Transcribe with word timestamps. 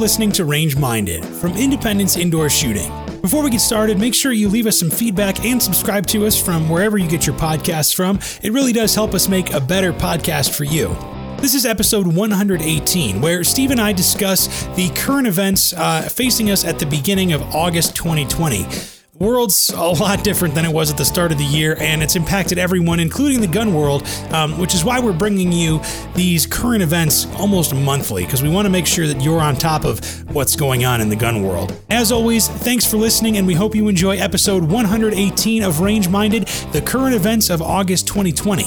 listening 0.00 0.32
to 0.32 0.46
Range 0.46 0.78
Minded 0.78 1.22
from 1.22 1.52
Independence 1.52 2.16
Indoor 2.16 2.48
Shooting. 2.48 2.90
Before 3.20 3.44
we 3.44 3.50
get 3.50 3.60
started, 3.60 3.98
make 3.98 4.14
sure 4.14 4.32
you 4.32 4.48
leave 4.48 4.66
us 4.66 4.78
some 4.78 4.88
feedback 4.88 5.44
and 5.44 5.62
subscribe 5.62 6.06
to 6.06 6.26
us 6.26 6.42
from 6.42 6.70
wherever 6.70 6.96
you 6.96 7.06
get 7.06 7.26
your 7.26 7.36
podcasts 7.36 7.94
from. 7.94 8.18
It 8.42 8.52
really 8.52 8.72
does 8.72 8.94
help 8.94 9.12
us 9.12 9.28
make 9.28 9.52
a 9.52 9.60
better 9.60 9.92
podcast 9.92 10.56
for 10.56 10.64
you. 10.64 10.96
This 11.38 11.54
is 11.54 11.66
episode 11.66 12.06
118, 12.06 13.20
where 13.20 13.44
Steve 13.44 13.72
and 13.72 13.80
I 13.80 13.92
discuss 13.92 14.64
the 14.74 14.88
current 14.94 15.26
events 15.26 15.74
uh, 15.74 16.02
facing 16.02 16.50
us 16.50 16.64
at 16.64 16.78
the 16.78 16.86
beginning 16.86 17.34
of 17.34 17.42
August 17.54 17.94
2020 17.94 18.99
world's 19.20 19.68
a 19.68 19.76
lot 19.76 20.24
different 20.24 20.54
than 20.54 20.64
it 20.64 20.72
was 20.72 20.90
at 20.90 20.96
the 20.96 21.04
start 21.04 21.30
of 21.30 21.36
the 21.36 21.44
year, 21.44 21.76
and 21.78 22.02
it's 22.02 22.16
impacted 22.16 22.56
everyone, 22.56 22.98
including 22.98 23.42
the 23.42 23.46
gun 23.46 23.74
world, 23.74 24.08
um, 24.30 24.58
which 24.58 24.74
is 24.74 24.82
why 24.82 24.98
we're 24.98 25.12
bringing 25.12 25.52
you 25.52 25.78
these 26.14 26.46
current 26.46 26.82
events 26.82 27.26
almost 27.36 27.74
monthly, 27.74 28.24
because 28.24 28.42
we 28.42 28.48
want 28.48 28.64
to 28.64 28.70
make 28.70 28.86
sure 28.86 29.06
that 29.06 29.20
you're 29.20 29.40
on 29.40 29.56
top 29.56 29.84
of 29.84 30.00
what's 30.34 30.56
going 30.56 30.86
on 30.86 31.02
in 31.02 31.10
the 31.10 31.16
gun 31.16 31.42
world. 31.42 31.78
As 31.90 32.10
always, 32.10 32.48
thanks 32.48 32.90
for 32.90 32.96
listening, 32.96 33.36
and 33.36 33.46
we 33.46 33.52
hope 33.52 33.74
you 33.74 33.88
enjoy 33.88 34.16
episode 34.16 34.64
118 34.64 35.62
of 35.62 35.80
Range 35.80 36.08
Minded, 36.08 36.46
the 36.72 36.80
current 36.80 37.14
events 37.14 37.50
of 37.50 37.60
August 37.60 38.08
2020. 38.08 38.64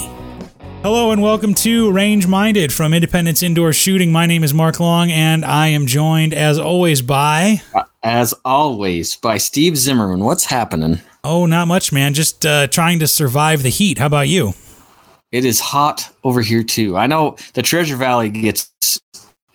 Hello 0.84 1.12
and 1.12 1.22
welcome 1.22 1.56
to 1.56 1.92
Range 1.92 2.28
Minded 2.28 2.72
from 2.72 2.94
Independence 2.94 3.42
Indoor 3.42 3.74
Shooting. 3.74 4.12
My 4.12 4.28
name 4.28 4.44
is 4.44 4.54
Mark 4.54 4.80
Long, 4.80 5.10
and 5.10 5.44
I 5.44 5.70
am 5.70 5.88
joined, 5.88 6.34
as 6.34 6.60
always, 6.60 7.02
by 7.02 7.62
as 8.04 8.34
always, 8.46 9.16
by 9.16 9.38
Steve 9.38 9.78
Zimmerman. 9.78 10.20
What's 10.20 10.46
happening? 10.46 11.00
Oh, 11.24 11.46
not 11.46 11.68
much, 11.68 11.92
man. 11.92 12.14
Just 12.14 12.46
uh, 12.46 12.68
trying 12.68 13.00
to 13.00 13.08
survive 13.08 13.64
the 13.64 13.70
heat. 13.70 13.98
How 13.98 14.08
about 14.08 14.28
you? 14.28 14.54
It 15.32 15.46
is 15.46 15.60
hot 15.60 16.14
over 16.24 16.42
here 16.42 16.64
too. 16.64 16.96
I 16.96 17.08
know 17.08 17.38
the 17.54 17.64
Treasure 17.64 17.96
Valley 17.96 18.30
gets 18.30 18.72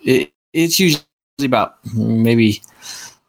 it, 0.01 0.33
it's 0.51 0.79
usually 0.79 1.05
about 1.41 1.75
maybe 1.95 2.61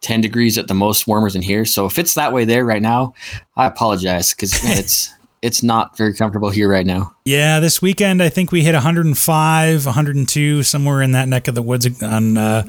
10 0.01 0.21
degrees 0.21 0.57
at 0.57 0.67
the 0.67 0.73
most 0.73 1.07
warmer 1.07 1.29
than 1.29 1.41
here. 1.41 1.63
So 1.65 1.85
if 1.85 1.97
it's 1.97 2.15
that 2.15 2.33
way 2.33 2.43
there 2.43 2.65
right 2.65 2.81
now, 2.81 3.13
I 3.55 3.67
apologize 3.67 4.33
because 4.33 4.53
it's 4.77 5.13
it's 5.41 5.63
not 5.63 5.97
very 5.97 6.13
comfortable 6.13 6.49
here 6.49 6.69
right 6.69 6.85
now. 6.85 7.15
Yeah, 7.25 7.59
this 7.59 7.81
weekend 7.81 8.21
I 8.21 8.29
think 8.29 8.51
we 8.51 8.63
hit 8.63 8.73
105, 8.73 9.85
102 9.85 10.63
somewhere 10.63 11.01
in 11.01 11.13
that 11.13 11.27
neck 11.27 11.47
of 11.47 11.55
the 11.55 11.61
woods 11.61 12.03
on 12.03 12.37
uh, 12.37 12.63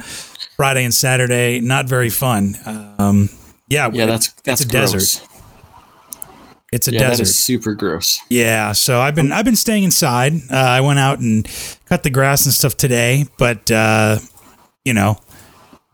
Friday 0.62 0.84
and 0.84 0.94
Saturday. 0.94 1.58
Not 1.58 1.86
very 1.86 2.08
fun. 2.08 2.54
Um, 2.98 3.28
yeah, 3.66 3.90
yeah, 3.92 4.06
that's 4.06 4.28
that's 4.44 4.60
a 4.60 4.68
gross. 4.68 4.92
desert. 4.92 5.28
It's 6.70 6.86
a 6.86 6.92
yeah, 6.92 7.00
desert. 7.00 7.16
That 7.16 7.22
is 7.22 7.36
super 7.36 7.74
gross. 7.74 8.20
Yeah, 8.30 8.70
so 8.70 9.00
I've 9.00 9.16
been 9.16 9.32
I've 9.32 9.44
been 9.44 9.56
staying 9.56 9.82
inside. 9.82 10.34
Uh, 10.48 10.54
I 10.56 10.80
went 10.80 11.00
out 11.00 11.18
and 11.18 11.48
cut 11.86 12.04
the 12.04 12.10
grass 12.10 12.44
and 12.44 12.54
stuff 12.54 12.76
today, 12.76 13.26
but 13.38 13.72
uh, 13.72 14.18
you 14.84 14.94
know 14.94 15.18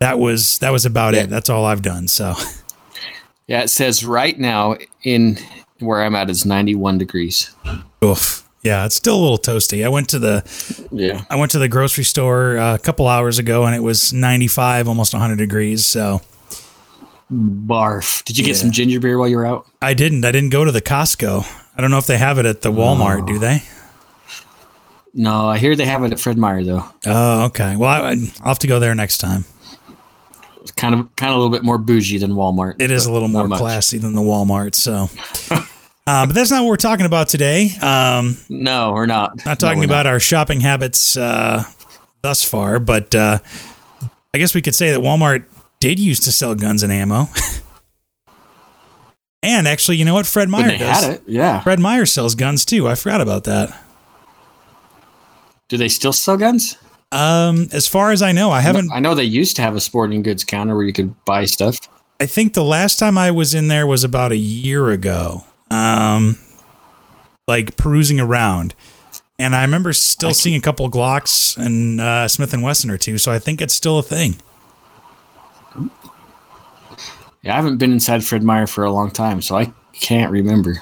that 0.00 0.18
was 0.18 0.58
that 0.58 0.68
was 0.70 0.84
about 0.84 1.14
Yeah. 1.14 1.22
it. 1.22 1.30
That's 1.30 1.48
all 1.48 1.64
I've 1.64 1.80
done. 1.82 2.06
So 2.06 2.34
Yeah, 3.46 3.62
it 3.62 3.68
says 3.68 4.04
right 4.04 4.38
now 4.38 4.76
in 5.02 5.38
where 5.78 6.02
I'm 6.02 6.14
at 6.14 6.28
is 6.28 6.44
91 6.44 6.98
degrees. 6.98 7.54
oof. 8.04 8.46
Yeah, 8.68 8.84
it's 8.84 8.96
still 8.96 9.16
a 9.16 9.22
little 9.22 9.38
toasty. 9.38 9.82
I 9.84 9.88
went 9.88 10.10
to 10.10 10.18
the 10.18 10.44
Yeah. 10.92 11.24
I 11.30 11.36
went 11.36 11.52
to 11.52 11.58
the 11.58 11.68
grocery 11.68 12.04
store 12.04 12.58
uh, 12.58 12.74
a 12.74 12.78
couple 12.78 13.08
hours 13.08 13.38
ago 13.38 13.64
and 13.64 13.74
it 13.74 13.82
was 13.82 14.12
95, 14.12 14.86
almost 14.88 15.14
100 15.14 15.36
degrees. 15.36 15.86
So 15.86 16.20
Barf. 17.32 18.24
Did 18.24 18.36
you 18.38 18.44
get 18.44 18.50
Yeah. 18.56 18.60
some 18.62 18.70
ginger 18.70 19.00
beer 19.00 19.18
while 19.18 19.28
you 19.28 19.36
were 19.36 19.46
out? 19.46 19.66
I 19.80 19.94
didn't. 19.94 20.24
I 20.24 20.32
didn't 20.32 20.50
go 20.50 20.64
to 20.64 20.72
the 20.72 20.82
Costco. 20.82 21.46
I 21.76 21.80
don't 21.80 21.90
know 21.90 21.98
if 21.98 22.06
they 22.06 22.18
have 22.18 22.38
it 22.38 22.46
at 22.46 22.60
the 22.62 22.70
Walmart. 22.72 23.26
Do 23.26 23.38
they? 23.38 23.62
No, 25.14 25.48
I 25.48 25.58
hear 25.58 25.74
they 25.74 25.84
have 25.86 26.04
it 26.04 26.12
at 26.12 26.20
Fred 26.20 26.36
Meyer 26.36 26.62
though. 26.62 26.84
Oh, 27.06 27.44
okay. 27.46 27.74
Well, 27.76 27.88
I, 27.88 28.10
I'll 28.40 28.48
have 28.48 28.58
to 28.60 28.66
go 28.66 28.78
there 28.78 28.94
next 28.94 29.18
time. 29.18 29.44
It's 30.60 30.72
kind 30.72 30.94
of 30.94 31.14
kind 31.16 31.30
of 31.30 31.36
a 31.36 31.40
little 31.40 31.50
bit 31.56 31.64
more 31.64 31.78
bougie 31.78 32.18
than 32.18 32.32
Walmart. 32.32 32.80
It 32.82 32.90
is 32.90 33.06
a 33.06 33.12
little 33.12 33.28
more 33.28 33.48
classy 33.48 33.96
than 33.98 34.14
the 34.14 34.20
Walmart. 34.20 34.74
So, 34.74 35.08
uh, 36.08 36.26
but 36.26 36.34
that's 36.34 36.50
not 36.50 36.62
what 36.62 36.68
we're 36.70 36.76
talking 36.76 37.06
about 37.06 37.28
today. 37.28 37.70
Um, 37.82 38.36
No, 38.48 38.92
we're 38.92 39.06
not. 39.06 39.44
not 39.44 39.60
talking 39.60 39.80
No, 39.80 39.84
about 39.86 40.06
our 40.06 40.20
shopping 40.20 40.60
habits 40.60 41.16
uh, 41.16 41.64
thus 42.22 42.42
far, 42.42 42.78
but 42.78 43.14
uh, 43.14 43.38
I 44.34 44.38
guess 44.38 44.54
we 44.54 44.62
could 44.62 44.74
say 44.74 44.90
that 44.92 45.00
Walmart 45.00 45.44
did 45.80 45.98
used 45.98 46.24
to 46.24 46.32
sell 46.32 46.54
guns 46.54 46.82
and 46.82 46.92
ammo. 46.92 47.28
and 49.42 49.68
actually, 49.68 49.96
you 49.98 50.04
know 50.04 50.14
what? 50.14 50.26
Fred 50.26 50.48
Meyer 50.48 50.68
they 50.68 50.78
does. 50.78 51.04
had 51.04 51.14
it, 51.16 51.22
yeah. 51.26 51.60
Fred 51.60 51.78
Meyer 51.78 52.06
sells 52.06 52.34
guns 52.34 52.64
too. 52.64 52.88
I 52.88 52.94
forgot 52.94 53.20
about 53.20 53.44
that. 53.44 53.78
Do 55.68 55.76
they 55.76 55.88
still 55.88 56.14
sell 56.14 56.38
guns? 56.38 56.76
Um, 57.12 57.68
as 57.72 57.86
far 57.86 58.10
as 58.10 58.22
I 58.22 58.32
know, 58.32 58.50
I 58.50 58.60
haven't. 58.60 58.90
I 58.92 59.00
know 59.00 59.14
they 59.14 59.24
used 59.24 59.56
to 59.56 59.62
have 59.62 59.76
a 59.76 59.80
sporting 59.80 60.22
goods 60.22 60.44
counter 60.44 60.74
where 60.74 60.84
you 60.84 60.92
could 60.92 61.14
buy 61.24 61.44
stuff. 61.44 61.78
I 62.20 62.26
think 62.26 62.54
the 62.54 62.64
last 62.64 62.98
time 62.98 63.16
I 63.16 63.30
was 63.30 63.54
in 63.54 63.68
there 63.68 63.86
was 63.86 64.02
about 64.04 64.32
a 64.32 64.36
year 64.36 64.90
ago. 64.90 65.44
Um, 65.70 66.38
like 67.46 67.76
perusing 67.76 68.20
around, 68.20 68.74
and 69.38 69.54
I 69.54 69.62
remember 69.62 69.92
still 69.92 70.34
seeing 70.34 70.56
a 70.56 70.60
couple 70.60 70.84
of 70.86 70.92
Glocks 70.92 71.56
and 71.56 72.00
uh, 72.00 72.28
Smith 72.28 72.52
and 72.52 72.62
Wesson 72.62 72.90
or 72.90 72.98
two. 72.98 73.18
So 73.18 73.32
I 73.32 73.38
think 73.38 73.60
it's 73.60 73.74
still 73.74 73.98
a 73.98 74.02
thing. 74.02 74.36
Yeah, 77.42 77.52
I 77.52 77.56
haven't 77.56 77.78
been 77.78 77.92
inside 77.92 78.24
Fred 78.24 78.42
Meyer 78.42 78.66
for 78.66 78.84
a 78.84 78.90
long 78.90 79.10
time, 79.10 79.40
so 79.42 79.56
I 79.56 79.72
can't 79.92 80.30
remember. 80.30 80.76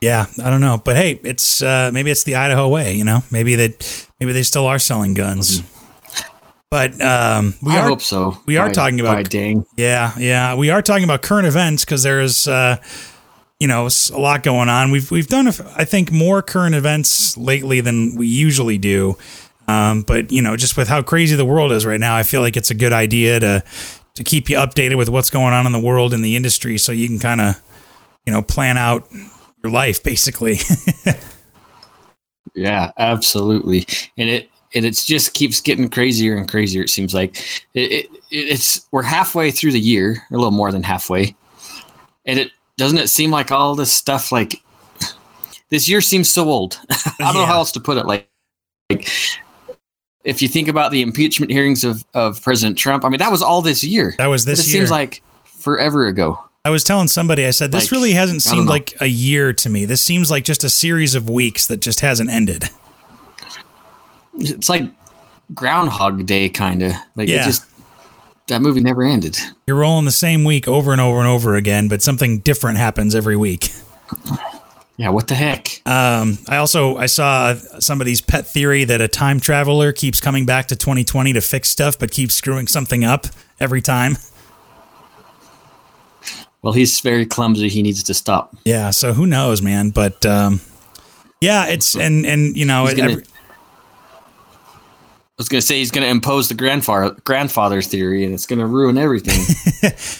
Yeah, 0.00 0.26
I 0.42 0.50
don't 0.50 0.60
know, 0.60 0.80
but 0.84 0.96
hey, 0.96 1.20
it's 1.22 1.62
uh, 1.62 1.90
maybe 1.92 2.10
it's 2.10 2.24
the 2.24 2.34
Idaho 2.34 2.68
way. 2.68 2.94
You 2.94 3.04
know, 3.04 3.20
maybe 3.30 3.54
that 3.56 4.06
maybe 4.20 4.32
they 4.32 4.42
still 4.42 4.66
are 4.66 4.78
selling 4.78 5.14
guns. 5.14 5.62
But 6.70 7.00
um, 7.00 7.54
we 7.62 7.72
I 7.72 7.78
are 7.80 7.88
hope 7.88 8.02
so. 8.02 8.36
we 8.44 8.58
are 8.58 8.66
By- 8.66 8.72
talking 8.72 9.00
about- 9.00 9.30
dang. 9.30 9.64
Yeah, 9.76 10.12
yeah, 10.18 10.54
we 10.54 10.68
are 10.70 10.82
talking 10.82 11.04
about 11.04 11.22
current 11.22 11.46
events 11.46 11.84
because 11.84 12.02
there's, 12.02 12.46
uh, 12.46 12.76
you 13.60 13.66
know, 13.66 13.88
a 14.12 14.18
lot 14.18 14.42
going 14.42 14.68
on. 14.68 14.90
We've 14.90 15.10
we've 15.10 15.26
done, 15.26 15.48
I 15.48 15.84
think, 15.84 16.12
more 16.12 16.42
current 16.42 16.74
events 16.74 17.36
lately 17.36 17.80
than 17.80 18.14
we 18.16 18.26
usually 18.26 18.78
do. 18.78 19.16
Um, 19.66 20.02
but 20.02 20.32
you 20.32 20.40
know, 20.40 20.56
just 20.56 20.76
with 20.76 20.88
how 20.88 21.02
crazy 21.02 21.36
the 21.36 21.44
world 21.44 21.72
is 21.72 21.84
right 21.84 22.00
now, 22.00 22.16
I 22.16 22.22
feel 22.22 22.40
like 22.40 22.56
it's 22.56 22.70
a 22.70 22.74
good 22.74 22.92
idea 22.92 23.40
to 23.40 23.64
to 24.14 24.24
keep 24.24 24.48
you 24.48 24.56
updated 24.56 24.96
with 24.96 25.08
what's 25.08 25.30
going 25.30 25.52
on 25.52 25.66
in 25.66 25.72
the 25.72 25.80
world 25.80 26.14
in 26.14 26.22
the 26.22 26.36
industry, 26.36 26.78
so 26.78 26.92
you 26.92 27.06
can 27.06 27.18
kind 27.18 27.40
of, 27.40 27.60
you 28.26 28.32
know, 28.32 28.42
plan 28.42 28.76
out 28.76 29.08
your 29.62 29.72
life 29.72 30.02
basically. 30.02 30.58
Yeah, 32.58 32.90
absolutely. 32.98 33.86
And 34.16 34.28
it 34.28 34.50
and 34.74 34.84
it's 34.84 35.06
just 35.06 35.32
keeps 35.32 35.60
getting 35.60 35.88
crazier 35.88 36.36
and 36.36 36.48
crazier. 36.48 36.82
It 36.82 36.90
seems 36.90 37.14
like 37.14 37.38
it, 37.74 37.92
it 37.92 38.10
it's 38.30 38.86
we're 38.90 39.02
halfway 39.02 39.50
through 39.50 39.72
the 39.72 39.80
year, 39.80 40.24
a 40.30 40.34
little 40.34 40.50
more 40.50 40.72
than 40.72 40.82
halfway, 40.82 41.36
and 42.26 42.40
it 42.40 42.50
doesn't 42.78 42.96
it 42.98 43.08
seem 43.08 43.30
like 43.30 43.52
all 43.52 43.74
this 43.74 43.92
stuff 43.92 44.32
like 44.32 44.62
this 45.68 45.86
year 45.88 46.00
seems 46.00 46.30
so 46.32 46.48
old. 46.48 46.80
I 46.90 47.12
don't 47.18 47.34
know 47.34 47.44
how 47.44 47.56
else 47.58 47.72
to 47.72 47.80
put 47.80 47.98
it. 47.98 48.06
Like, 48.06 48.28
like 48.88 49.06
if 50.24 50.40
you 50.40 50.48
think 50.48 50.68
about 50.68 50.90
the 50.92 51.02
impeachment 51.02 51.52
hearings 51.52 51.84
of 51.84 52.04
of 52.14 52.40
President 52.42 52.78
Trump, 52.78 53.04
I 53.04 53.10
mean 53.10 53.18
that 53.18 53.30
was 53.30 53.42
all 53.42 53.60
this 53.60 53.84
year. 53.84 54.14
that 54.16 54.28
was 54.28 54.46
this 54.46 54.60
it 54.60 54.68
year. 54.72 54.80
seems 54.80 54.90
like 54.90 55.22
forever 55.44 56.06
ago. 56.06 56.38
I 56.64 56.70
was 56.70 56.84
telling 56.84 57.08
somebody, 57.08 57.46
I 57.46 57.50
said, 57.50 57.72
this 57.72 57.84
Like, 57.84 57.92
really 57.92 58.12
hasn't 58.12 58.42
seemed 58.42 58.68
like 58.68 59.00
a 59.00 59.06
year 59.06 59.52
to 59.54 59.68
me. 59.70 59.84
This 59.86 60.02
seems 60.02 60.30
like 60.30 60.44
just 60.44 60.64
a 60.64 60.68
series 60.68 61.14
of 61.14 61.30
weeks 61.30 61.66
that 61.68 61.80
just 61.80 62.00
hasn't 62.00 62.28
ended. 62.30 62.64
It's 64.38 64.68
like 64.68 64.84
Groundhog 65.54 66.26
Day, 66.26 66.48
kind 66.48 66.82
of 66.82 66.92
like 67.16 67.28
Yeah. 67.28 67.42
it 67.42 67.44
just 67.44 67.64
that 68.48 68.60
movie 68.60 68.80
never 68.80 69.02
ended. 69.02 69.38
You're 69.66 69.76
rolling 69.78 70.04
the 70.04 70.10
same 70.10 70.44
week 70.44 70.66
over 70.68 70.92
and 70.92 71.00
over 71.00 71.18
and 71.18 71.28
over 71.28 71.54
again, 71.54 71.88
but 71.88 72.02
something 72.02 72.40
different 72.40 72.78
happens 72.78 73.14
every 73.14 73.36
week. 73.36 73.70
Yeah, 74.96 75.10
what 75.10 75.28
the 75.28 75.34
heck? 75.36 75.80
Um, 75.86 76.38
I 76.48 76.56
also 76.56 76.96
I 76.96 77.06
saw 77.06 77.54
somebody's 77.78 78.20
pet 78.20 78.46
theory 78.48 78.82
that 78.84 79.00
a 79.00 79.06
time 79.06 79.38
traveler 79.38 79.92
keeps 79.92 80.20
coming 80.20 80.44
back 80.44 80.66
to 80.68 80.76
2020 80.76 81.34
to 81.34 81.40
fix 81.40 81.68
stuff, 81.68 81.98
but 81.98 82.10
keeps 82.10 82.34
screwing 82.34 82.66
something 82.66 83.04
up 83.04 83.26
every 83.60 83.80
time. 83.80 84.16
Well, 86.62 86.72
he's 86.72 86.98
very 87.00 87.24
clumsy. 87.24 87.68
He 87.68 87.82
needs 87.82 88.02
to 88.02 88.14
stop. 88.14 88.56
Yeah, 88.64 88.90
so 88.90 89.12
who 89.12 89.26
knows, 89.26 89.62
man? 89.62 89.90
But 89.90 90.26
um, 90.26 90.60
yeah, 91.40 91.66
it's 91.66 91.94
and 91.94 92.26
and 92.26 92.56
you 92.56 92.64
know, 92.64 92.86
every- 92.86 93.22
was 95.38 95.48
going 95.48 95.60
to 95.60 95.66
say 95.66 95.78
he's 95.78 95.92
going 95.92 96.02
to 96.02 96.10
impose 96.10 96.48
the 96.48 96.54
grandfather 96.54 97.16
grandfather 97.24 97.80
theory, 97.80 98.24
and 98.24 98.34
it's 98.34 98.46
going 98.46 98.58
to 98.58 98.66
ruin 98.66 98.98
everything. 98.98 99.40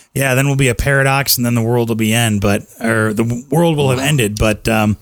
yeah, 0.15 0.35
then 0.35 0.47
we'll 0.47 0.57
be 0.57 0.69
a 0.69 0.75
paradox, 0.75 1.37
and 1.37 1.45
then 1.45 1.55
the 1.55 1.63
world 1.63 1.89
will 1.89 1.97
be 1.97 2.15
end, 2.15 2.41
but 2.41 2.63
or 2.81 3.13
the 3.13 3.45
world 3.51 3.77
will 3.77 3.91
have 3.91 3.99
ended. 3.99 4.39
But 4.39 4.69
um, 4.69 4.97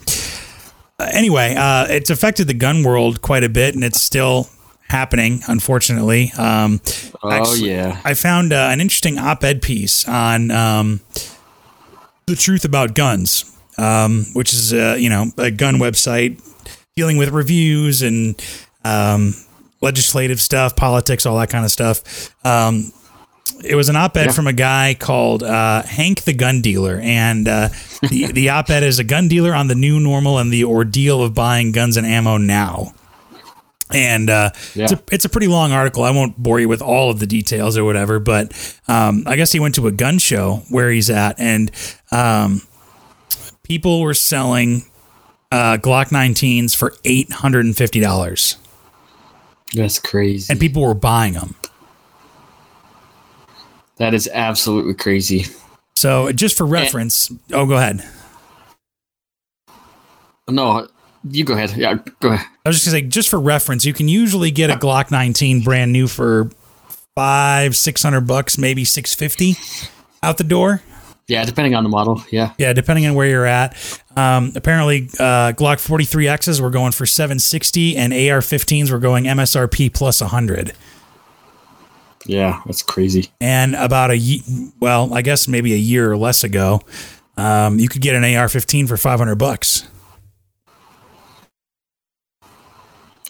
anyway, 0.99 1.55
uh, 1.57 1.87
it's 1.89 2.11
affected 2.11 2.49
the 2.49 2.55
gun 2.55 2.83
world 2.83 3.21
quite 3.21 3.45
a 3.45 3.49
bit, 3.51 3.75
and 3.75 3.85
it's 3.85 4.01
still 4.01 4.49
happening, 4.89 5.43
unfortunately. 5.49 6.33
Um, 6.39 6.81
oh 7.23 7.31
Actually, 7.31 7.71
yeah, 7.71 8.01
I 8.05 8.15
found 8.15 8.55
uh, 8.55 8.69
an 8.73 8.81
interesting 8.81 9.19
op-ed 9.19 9.61
piece 9.61 10.09
on 10.09 10.51
um, 10.51 11.01
the 12.27 12.37
truth 12.37 12.65
about 12.65 12.95
guns, 12.95 13.55
um, 13.77 14.25
which 14.33 14.55
is 14.55 14.73
uh, 14.73 14.97
you 14.99 15.11
know 15.11 15.27
a 15.37 15.51
gun 15.51 15.75
website 15.77 16.43
dealing 16.97 17.19
with 17.19 17.29
reviews 17.29 18.01
and 18.01 18.43
um, 18.83 19.35
legislative 19.81 20.41
stuff, 20.41 20.75
politics, 20.77 21.27
all 21.27 21.39
that 21.39 21.51
kind 21.51 21.65
of 21.65 21.71
stuff. 21.71 22.35
Um, 22.45 22.93
it 23.65 23.75
was 23.75 23.89
an 23.89 23.97
op-ed 23.97 24.27
Yeah. 24.27 24.33
from 24.33 24.47
a 24.47 24.53
guy 24.53 24.95
called 24.99 25.43
uh, 25.43 25.83
Hank 25.83 26.23
the 26.25 26.33
Gun 26.35 26.61
Dealer, 26.61 27.01
and 27.03 27.47
uh, 27.49 27.69
the 28.03 28.27
the 28.33 28.49
op-ed 28.51 28.83
is 28.83 28.99
a 28.99 29.05
gun 29.05 29.29
dealer 29.29 29.55
on 29.55 29.69
the 29.69 29.75
new 29.75 29.99
normal 30.01 30.39
and 30.39 30.53
the 30.53 30.65
ordeal 30.65 31.23
of 31.23 31.33
buying 31.35 31.73
guns 31.73 31.97
and 31.97 32.07
ammo 32.07 32.37
now. 32.37 32.93
And 33.95 34.29
uh, 34.29 34.51
it's, 34.75 34.93
a, 34.93 35.01
it's 35.13 35.25
a 35.25 35.29
pretty 35.29 35.47
long 35.47 35.71
article. 35.71 36.03
I 36.03 36.11
won't 36.11 36.37
bore 36.37 36.59
you 36.59 36.69
with 36.69 36.83
all 36.83 37.09
of 37.09 37.21
the 37.21 37.27
details 37.27 37.79
or 37.79 37.85
whatever, 37.85 38.19
but 38.19 38.53
um, 38.89 39.23
I 39.27 39.37
guess 39.37 39.53
he 39.53 39.61
went 39.61 39.77
to 39.77 39.87
a 39.87 39.93
gun 39.93 40.19
show 40.19 40.65
where 40.71 40.91
he's 40.91 41.09
at, 41.09 41.39
and 41.39 41.71
um, 42.11 42.63
people 43.63 44.01
were 44.01 44.13
selling 44.13 44.85
uh, 45.53 45.77
Glock 45.81 46.07
19s 46.09 46.75
for 46.75 46.95
eight 47.05 47.31
hundred 47.33 47.65
and 47.65 47.77
fifty 47.77 48.01
dollars, 48.01 48.57
That's 49.75 49.99
crazy. 49.99 50.51
and 50.51 50.61
people 50.61 50.83
were 50.83 50.95
buying 50.95 51.35
them. 51.35 51.55
that 53.97 54.15
is 54.15 54.29
absolutely 54.33 54.95
crazy. 54.95 55.47
So 55.97 56.31
just 56.33 56.57
for 56.57 56.67
reference, 56.67 57.31
oh, 57.53 57.67
go 57.67 57.75
ahead. 57.77 58.05
No, 60.49 60.87
you 61.29 61.45
go 61.45 61.55
ahead. 61.55 61.77
Yeah, 61.77 61.95
go 62.21 62.29
ahead. 62.33 62.47
I 62.65 62.69
was 62.69 62.77
just 62.77 62.87
gonna 62.87 63.03
say, 63.03 63.09
just 63.09 63.29
for 63.29 63.41
reference, 63.41 63.85
you 63.85 63.93
can 63.93 64.07
usually 64.09 64.51
get 64.51 64.71
a 64.71 64.75
Glock 64.75 65.11
19 65.11 65.63
brand 65.63 65.93
new 65.93 66.07
for 66.07 66.51
five, 67.17 67.75
six 67.75 68.03
hundred 68.03 68.23
bucks, 68.27 68.57
maybe 68.59 68.85
six 68.85 69.15
fifty 69.15 69.55
out 70.23 70.39
the 70.39 70.45
door. 70.45 70.83
Yeah, 71.29 71.45
depending 71.45 71.75
on 71.75 71.83
the 71.83 71.89
model. 71.91 72.23
Yeah. 72.31 72.53
Yeah, 72.57 72.73
depending 72.73 73.05
on 73.07 73.15
where 73.15 73.27
you're 73.27 73.47
at. 73.47 73.75
Um, 74.17 74.53
apparently, 74.55 75.09
uh, 75.19 75.53
Glock 75.53 75.79
43Xs 75.85 76.61
were 76.61 76.71
going 76.71 76.93
for 76.93 77.05
760, 77.05 77.97
and 77.97 78.13
AR-15s 78.13 78.93
were 78.93 79.01
going 79.01 79.25
MSRP 79.25 79.93
plus 79.93 80.21
100. 80.21 80.73
Yeah, 82.27 82.61
that's 82.67 82.83
crazy. 82.83 83.31
And 83.41 83.75
about 83.75 84.11
a 84.11 84.17
ye- 84.19 84.71
well, 84.81 85.13
I 85.15 85.23
guess 85.23 85.49
maybe 85.49 85.73
a 85.75 85.79
year 85.79 86.11
or 86.11 86.17
less 86.17 86.45
ago, 86.45 86.81
um, 87.37 87.79
you 87.79 87.89
could 87.89 88.03
get 88.03 88.15
an 88.15 88.23
AR-15 88.25 88.87
for 88.89 88.97
500 88.97 89.35
bucks. 89.37 89.87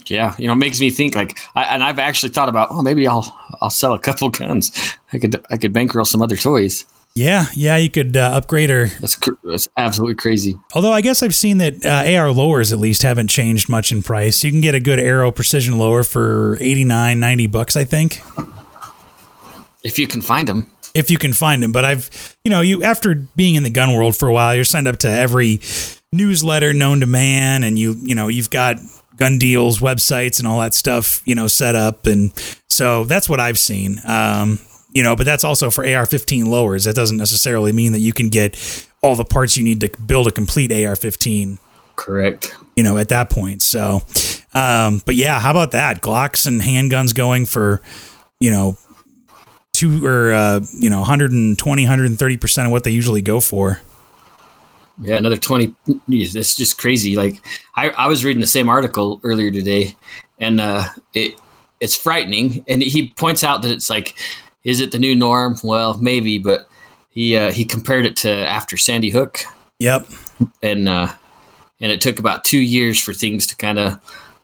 Yeah, 0.07 0.35
you 0.39 0.47
know, 0.47 0.53
it 0.53 0.57
makes 0.57 0.79
me 0.81 0.91
think 0.91 1.15
like, 1.17 1.39
I, 1.57 1.65
and 1.65 1.83
I've 1.83 1.99
actually 1.99 2.29
thought 2.29 2.49
about, 2.49 2.69
oh, 2.71 2.81
maybe 2.81 3.09
I'll 3.09 3.37
I'll 3.61 3.71
sell 3.71 3.93
a 3.93 3.99
couple 3.99 4.29
guns. 4.31 4.71
I 5.13 5.19
could 5.19 5.45
I 5.51 5.57
could 5.57 5.73
bankroll 5.73 6.05
some 6.05 6.23
other 6.23 6.37
toys. 6.37 6.85
Yeah, 7.17 7.47
yeah, 7.55 7.79
you 7.79 7.89
could 7.89 8.15
uh, 8.15 8.33
upgrade 8.35 8.69
her. 8.69 8.89
That's 9.01 9.17
cr- 9.17 9.31
that's 9.43 9.67
absolutely 9.79 10.17
crazy. 10.17 10.55
Although 10.75 10.93
I 10.93 11.01
guess 11.01 11.23
I've 11.23 11.35
seen 11.35 11.57
that 11.59 11.83
uh, 11.83 12.15
AR 12.15 12.31
lowers 12.31 12.75
at 12.75 12.79
least 12.79 13.03
haven't 13.03 13.29
changed 13.29 13.71
much 13.71 13.91
in 13.91 14.03
price. 14.03 14.45
You 14.45 14.51
can 14.51 14.61
get 14.61 14.75
a 14.75 14.81
good 14.81 15.01
Aero 15.01 15.33
Precision 15.33 15.79
lower 15.79 16.03
for 16.05 16.59
89, 16.61 17.19
90 17.19 17.47
bucks, 17.47 17.75
I 17.75 17.85
think, 17.85 18.21
If 19.83 19.99
you 19.99 20.07
can 20.07 20.21
find 20.21 20.47
them. 20.47 20.71
if 20.95 21.11
you 21.11 21.17
can 21.17 21.33
find 21.33 21.63
them. 21.63 21.73
But 21.73 21.87
I've, 21.87 22.37
you 22.45 22.51
know, 22.51 22.61
you 22.61 22.83
after 22.83 23.15
being 23.15 23.55
in 23.55 23.63
the 23.63 23.71
gun 23.71 23.95
world 23.95 24.15
for 24.15 24.29
a 24.29 24.33
while, 24.33 24.55
you're 24.55 24.65
signed 24.65 24.87
up 24.87 24.99
to 24.99 25.09
every 25.11 25.61
newsletter 26.13 26.75
known 26.75 27.01
to 27.01 27.07
man, 27.07 27.65
and 27.65 27.79
you, 27.79 27.95
you 28.03 28.15
know, 28.15 28.29
you've 28.29 28.51
got 28.51 28.77
gun 29.17 29.39
deals, 29.39 29.79
websites, 29.79 30.39
and 30.39 30.47
all 30.47 30.61
that 30.61 30.75
stuff, 30.75 31.23
you 31.25 31.35
know, 31.35 31.47
set 31.47 31.75
up, 31.75 32.05
and 32.05 32.33
so 32.69 33.05
that's 33.05 33.27
what 33.27 33.41
I've 33.41 33.59
seen. 33.59 34.01
Um, 34.07 34.59
you 34.97 35.03
know, 35.03 35.15
but 35.15 35.27
that's 35.27 35.45
also 35.45 35.71
for 35.71 35.85
AR-15 35.85 36.47
lowers. 36.47 36.85
That 36.85 36.95
doesn't 36.97 37.19
necessarily 37.19 37.71
mean 37.71 37.93
that 37.93 37.99
you 37.99 38.15
can 38.15 38.31
get 38.31 38.89
all 39.03 39.15
the 39.15 39.27
parts 39.27 39.55
you 39.55 39.63
need 39.63 39.83
to 39.83 39.91
build 40.01 40.27
a 40.27 40.31
complete 40.31 40.73
AR-15 40.73 41.59
Correct. 41.97 42.57
you 42.77 42.83
know, 42.83 42.97
at 42.97 43.11
that 43.11 43.29
point. 43.29 43.61
So, 43.61 44.01
um, 44.55 45.03
but 45.05 45.15
yeah, 45.15 45.39
how 45.39 45.51
about 45.51 45.73
that? 45.73 46.01
Glocks 46.01 46.47
and 46.47 46.63
handguns 46.63 47.15
going 47.15 47.45
for, 47.45 47.83
you 48.41 48.51
know, 48.51 48.79
two 49.75 50.03
or, 50.07 50.33
uh, 50.33 50.61
you 50.73 50.89
know, 50.89 51.01
120, 51.01 51.85
130% 51.85 52.65
of 52.65 52.71
what 52.71 52.85
they 52.85 52.91
usually 52.91 53.21
go 53.21 53.39
for. 53.39 53.83
Yeah, 55.03 55.17
another 55.17 55.37
20. 55.37 55.75
Geez, 56.09 56.33
That's 56.33 56.55
just 56.55 56.79
crazy. 56.79 57.17
Like 57.17 57.45
I, 57.75 57.91
I 57.91 58.07
was 58.07 58.25
reading 58.25 58.41
the 58.41 58.47
same 58.47 58.71
article 58.71 59.21
earlier 59.25 59.51
today 59.51 59.95
and 60.39 60.59
uh, 60.59 60.89
it 61.13 61.39
it's 61.81 61.95
frightening. 61.95 62.65
And 62.67 62.83
he 62.83 63.11
points 63.11 63.45
out 63.45 63.61
that 63.61 63.71
it's 63.71 63.91
like, 63.91 64.17
is 64.67 64.81
it 64.81 64.91
the 64.91 64.99
new 64.99 65.15
norm? 65.15 65.57
Well, 65.63 65.97
maybe, 65.99 66.39
but 66.39 66.69
he 67.09 67.37
uh, 67.37 67.53
he 67.53 67.65
compared 67.65 68.05
it 68.05 68.17
to 68.17 68.31
after 68.31 68.77
Sandy 68.77 69.09
Hook 69.09 69.45
Yep. 69.79 70.07
and 70.63 70.89
uh, 70.89 71.13
and 71.81 71.93
it 71.93 72.01
took 72.01 72.19
about 72.19 72.45
two 72.45 72.59
years 72.59 73.01
for 73.01 73.15
things 73.15 73.47
to 73.47 73.57
kind 73.57 73.79
of 73.79 73.99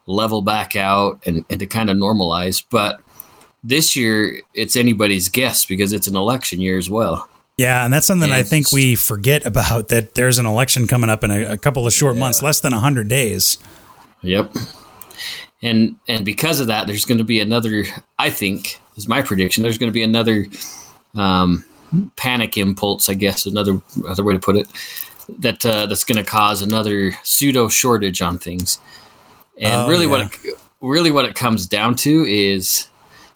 level 0.07 0.43
back 0.43 0.77
out 0.77 1.21
and, 1.27 1.45
and 1.51 1.61
to 1.61 1.67
kind 1.67 1.91
of 1.91 1.97
normalize. 1.97 2.65
But 2.71 3.01
this 3.65 3.97
year, 3.97 4.41
it's 4.55 4.77
anybody's 4.77 5.29
guess 5.29 5.65
because 5.65 5.93
it's 5.93 6.07
an 6.07 6.17
election 6.17 6.61
year 6.61 6.79
as 6.79 6.89
well. 6.89 7.29
Yeah. 7.57 7.85
And 7.85 7.93
that's 7.93 8.07
something 8.07 8.33
I 8.33 8.43
think 8.43 8.73
we 8.73 8.95
forget 8.95 9.47
about 9.47 9.89
that 9.89 10.15
there's 10.15 10.39
an 10.39 10.47
election 10.47 10.87
coming 10.87 11.11
up 11.11 11.23
in 11.23 11.31
a, 11.31 11.53
a 11.53 11.59
couple 11.59 11.87
of 11.87 11.93
short 11.93 12.17
months, 12.17 12.43
less 12.43 12.61
than 12.61 12.73
100 12.73 13.09
days. 13.09 13.59
Yep. 14.23 14.55
And 15.63 15.97
and 16.09 16.25
because 16.25 16.61
of 16.61 16.67
that, 16.67 16.87
there's 16.87 17.05
going 17.05 17.19
to 17.19 17.25
be 17.25 17.41
another. 17.41 17.85
I 18.19 18.31
think 18.31 18.81
is 18.97 19.09
my 19.09 19.23
prediction. 19.23 19.63
There's 19.63 19.79
going 19.79 19.91
to 19.91 19.95
be 19.95 20.03
another 20.03 20.47
um, 21.15 21.65
panic 22.17 22.57
impulse. 22.57 23.09
I 23.09 23.15
guess 23.15 23.47
another 23.47 23.81
other 24.09 24.25
way 24.25 24.35
to 24.35 24.41
put 24.41 24.57
it. 24.57 24.69
That 25.39 25.65
uh, 25.65 25.87
that's 25.87 26.05
going 26.05 26.23
to 26.23 26.29
cause 26.29 26.63
another 26.63 27.13
pseudo 27.23 27.69
shortage 27.69 28.21
on 28.21 28.39
things. 28.39 28.79
And 29.59 29.83
Oh, 29.83 29.89
really, 29.89 30.07
yeah. 30.07 30.11
what 30.11 30.21
it, 30.45 30.59
really 30.81 31.11
what 31.11 31.25
it 31.25 31.35
comes 31.35 31.67
down 31.67 31.95
to 31.97 32.25
is 32.27 32.89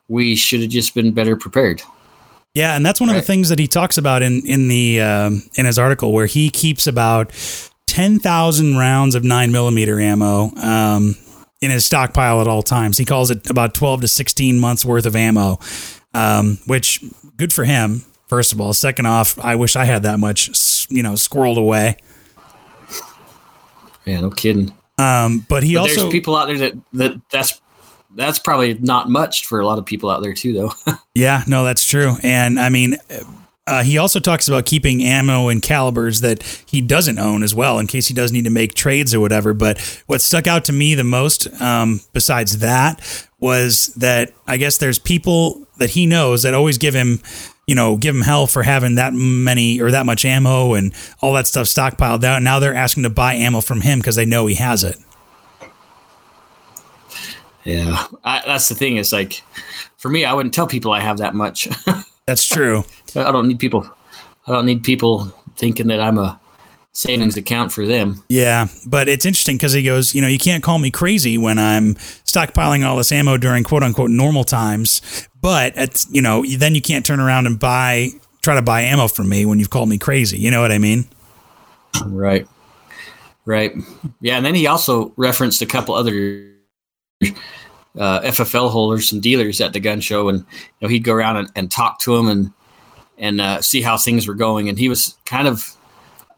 we 0.09 0.35
should 0.37 0.61
have 0.61 0.71
just 0.71 0.95
been 0.95 1.13
better 1.13 1.37
prepared. 1.37 1.83
Yeah, 2.55 2.75
and 2.75 2.85
that's 2.87 3.01
one 3.01 3.11
of 3.11 3.15
the 3.17 3.23
things 3.23 3.51
that 3.51 3.59
he 3.59 3.67
talks 3.69 3.99
about 3.99 4.23
in 4.23 4.41
in 4.47 4.69
the 4.69 5.01
um, 5.01 5.43
in 5.55 5.67
his 5.67 5.79
article, 5.79 6.13
where 6.13 6.27
he 6.27 6.49
keeps 6.51 6.87
about 6.87 7.33
ten 7.87 8.19
thousand 8.19 8.79
rounds 8.79 9.15
of 9.15 9.23
nine 9.25 9.53
millimeter 9.53 10.01
ammo 10.01 10.51
um, 10.57 11.17
in 11.61 11.71
his 11.71 11.85
stockpile 11.85 12.41
at 12.41 12.47
all 12.49 12.63
times. 12.63 12.99
He 12.99 13.05
calls 13.05 13.31
it 13.31 13.49
about 13.49 13.75
twelve 13.75 14.01
to 14.03 14.09
sixteen 14.09 14.59
months 14.59 14.85
worth 14.85 15.07
of 15.07 15.17
ammo, 15.17 15.59
um, 16.15 16.59
which 16.67 17.03
good 17.37 17.53
for 17.53 17.65
him. 17.65 18.05
First 18.29 18.53
of 18.53 18.61
all, 18.61 18.73
second 18.73 19.07
off, 19.07 19.39
I 19.39 19.55
wish 19.55 19.77
I 19.77 19.85
had 19.85 20.03
that 20.03 20.19
much, 20.19 20.87
you 20.91 21.03
know, 21.03 21.13
squirreled 21.13 21.59
away. 21.59 21.97
Yeah, 24.05 24.21
no 24.21 24.31
kidding. 24.31 24.73
Um, 24.99 25.45
but 25.49 25.63
he 25.63 25.75
But 25.75 25.83
also 25.83 26.01
there's 26.03 26.13
people 26.13 26.37
out 26.37 26.47
there 26.47 26.59
that, 26.59 26.73
that 26.95 27.21
that's 27.31 27.61
that's 28.15 28.39
probably 28.39 28.75
not 28.75 29.11
much 29.11 29.47
for 29.47 29.61
a 29.61 29.67
lot 29.67 29.79
of 29.79 29.85
people 29.85 30.11
out 30.11 30.23
there 30.23 30.33
too, 30.33 30.53
though. 30.53 30.73
Yeah, 31.15 31.45
no, 31.47 31.65
that's 31.65 31.85
true. 31.85 32.17
And 32.23 32.61
I 32.61 32.69
mean, 32.69 32.99
uh, 33.67 33.83
he 33.83 33.99
also 33.99 34.21
talks 34.21 34.47
about 34.47 34.65
keeping 34.65 35.03
ammo 35.03 35.49
and 35.49 35.61
calibers 35.61 36.21
that 36.21 36.43
he 36.67 36.81
doesn't 36.81 37.19
own 37.19 37.43
as 37.43 37.55
well, 37.55 37.79
in 37.79 37.87
case 37.87 38.07
he 38.07 38.15
does 38.15 38.31
need 38.31 38.45
to 38.45 38.51
make 38.51 38.75
trades 38.75 39.13
or 39.13 39.19
whatever. 39.19 39.53
But 39.53 39.81
what 40.07 40.21
stuck 40.21 40.47
out 40.47 40.65
to 40.67 40.73
me 40.73 40.95
the 40.95 41.05
most, 41.05 41.49
um, 41.61 42.01
besides 42.13 42.59
that, 42.59 43.29
was 43.41 43.89
that 43.97 44.33
I 44.47 44.57
guess 44.57 44.79
there's 44.79 45.01
people 45.01 45.67
that 45.79 45.91
he 45.91 46.07
knows 46.07 46.45
that 46.45 46.55
always 46.55 46.79
give 46.79 46.95
him, 46.95 47.21
you 47.67 47.75
know, 47.75 47.97
give 47.97 48.15
him 48.15 48.23
hell 48.23 48.47
for 48.47 48.63
having 48.63 48.95
that 48.95 49.13
many 49.13 49.81
or 49.81 49.91
that 49.91 50.07
much 50.07 50.25
ammo 50.25 50.75
and 50.75 50.95
all 51.21 51.33
that 51.33 51.49
stuff 51.49 51.67
stockpiled 51.67 52.23
out. 52.23 52.43
Now 52.43 52.61
they're 52.61 52.75
asking 52.75 53.03
to 53.03 53.11
buy 53.11 53.35
ammo 53.35 53.61
from 53.61 53.81
him 53.81 53.99
because 53.99 54.15
they 54.15 54.27
know 54.27 54.47
he 54.47 54.55
has 54.55 54.85
it. 54.85 54.97
Yeah, 57.65 58.07
I, 58.23 58.43
that's 58.47 58.69
the 58.69 58.77
thing. 58.77 58.97
Is 58.97 59.13
like, 59.13 59.43
for 59.97 60.09
me, 60.09 60.25
I 60.25 60.33
wouldn't 60.35 60.55
tell 60.55 60.69
people 60.69 60.93
I 60.93 61.01
have 61.01 61.19
that 61.19 61.35
much. 61.35 61.67
That's 62.27 62.47
true. 62.47 62.85
I 63.17 63.33
don't 63.33 63.49
need 63.49 63.59
people. 63.59 63.89
I 64.47 64.53
don't 64.53 64.67
need 64.67 64.85
people 64.85 65.27
thinking 65.57 65.89
that 65.89 66.01
I'm 66.01 66.19
a 66.19 66.41
savings 66.93 67.37
account 67.37 67.73
for 67.73 67.87
them. 67.87 68.23
Yeah, 68.29 68.69
but 68.87 69.09
it's 69.09 69.27
interesting 69.27 69.57
because 69.57 69.73
he 69.73 69.83
goes, 69.83 70.15
you 70.15 70.23
know, 70.23 70.29
you 70.29 70.39
can't 70.39 70.63
call 70.63 70.79
me 70.79 70.91
crazy 70.91 71.37
when 71.37 71.59
I'm 71.59 71.95
stockpiling 72.25 72.87
all 72.87 72.97
this 72.97 73.13
ammo 73.13 73.37
during 73.37 73.65
quote 73.65 73.83
unquote 73.83 74.11
normal 74.11 74.45
times. 74.45 75.29
But 75.41 75.75
it's, 75.77 76.09
you 76.11 76.23
know, 76.23 76.45
then 76.45 76.75
you 76.75 76.81
can't 76.81 77.05
turn 77.05 77.21
around 77.21 77.47
and 77.47 77.59
buy, 77.59 78.11
try 78.43 78.55
to 78.55 78.63
buy 78.63 78.83
ammo 78.83 79.09
from 79.09 79.29
me 79.29 79.45
when 79.45 79.59
you've 79.59 79.71
called 79.71 79.89
me 79.89 79.99
crazy. 79.99 80.39
You 80.39 80.51
know 80.51 80.61
what 80.61 80.73
I 80.73 80.79
mean? 80.79 81.07
Right. 82.07 82.47
Right. 83.45 83.73
Yeah, 84.21 84.37
and 84.37 84.45
then 84.45 84.55
he 84.55 84.67
also 84.67 85.13
referenced 85.17 85.63
a 85.63 85.67
couple 85.67 85.95
other 85.95 86.51
uh, 87.99 88.21
FFL 88.21 88.71
holders, 88.71 89.13
and 89.13 89.23
dealers 89.23 89.61
at 89.61 89.73
the 89.73 89.81
gun 89.81 90.01
show, 90.01 90.29
and 90.29 90.41
you 90.41 90.45
know 90.83 90.89
he'd 90.89 91.05
go 91.05 91.15
around 91.15 91.37
and, 91.37 91.51
and 91.55 91.71
talk 91.71 91.99
to 92.01 92.17
them 92.17 92.29
and 92.29 92.53
and 93.19 93.41
uh, 93.41 93.61
see 93.63 93.83
how 93.83 93.97
things 93.97 94.27
were 94.27 94.35
going. 94.35 94.69
And 94.69 94.79
he 94.79 94.89
was 94.89 95.17
kind 95.25 95.49
of 95.49 95.77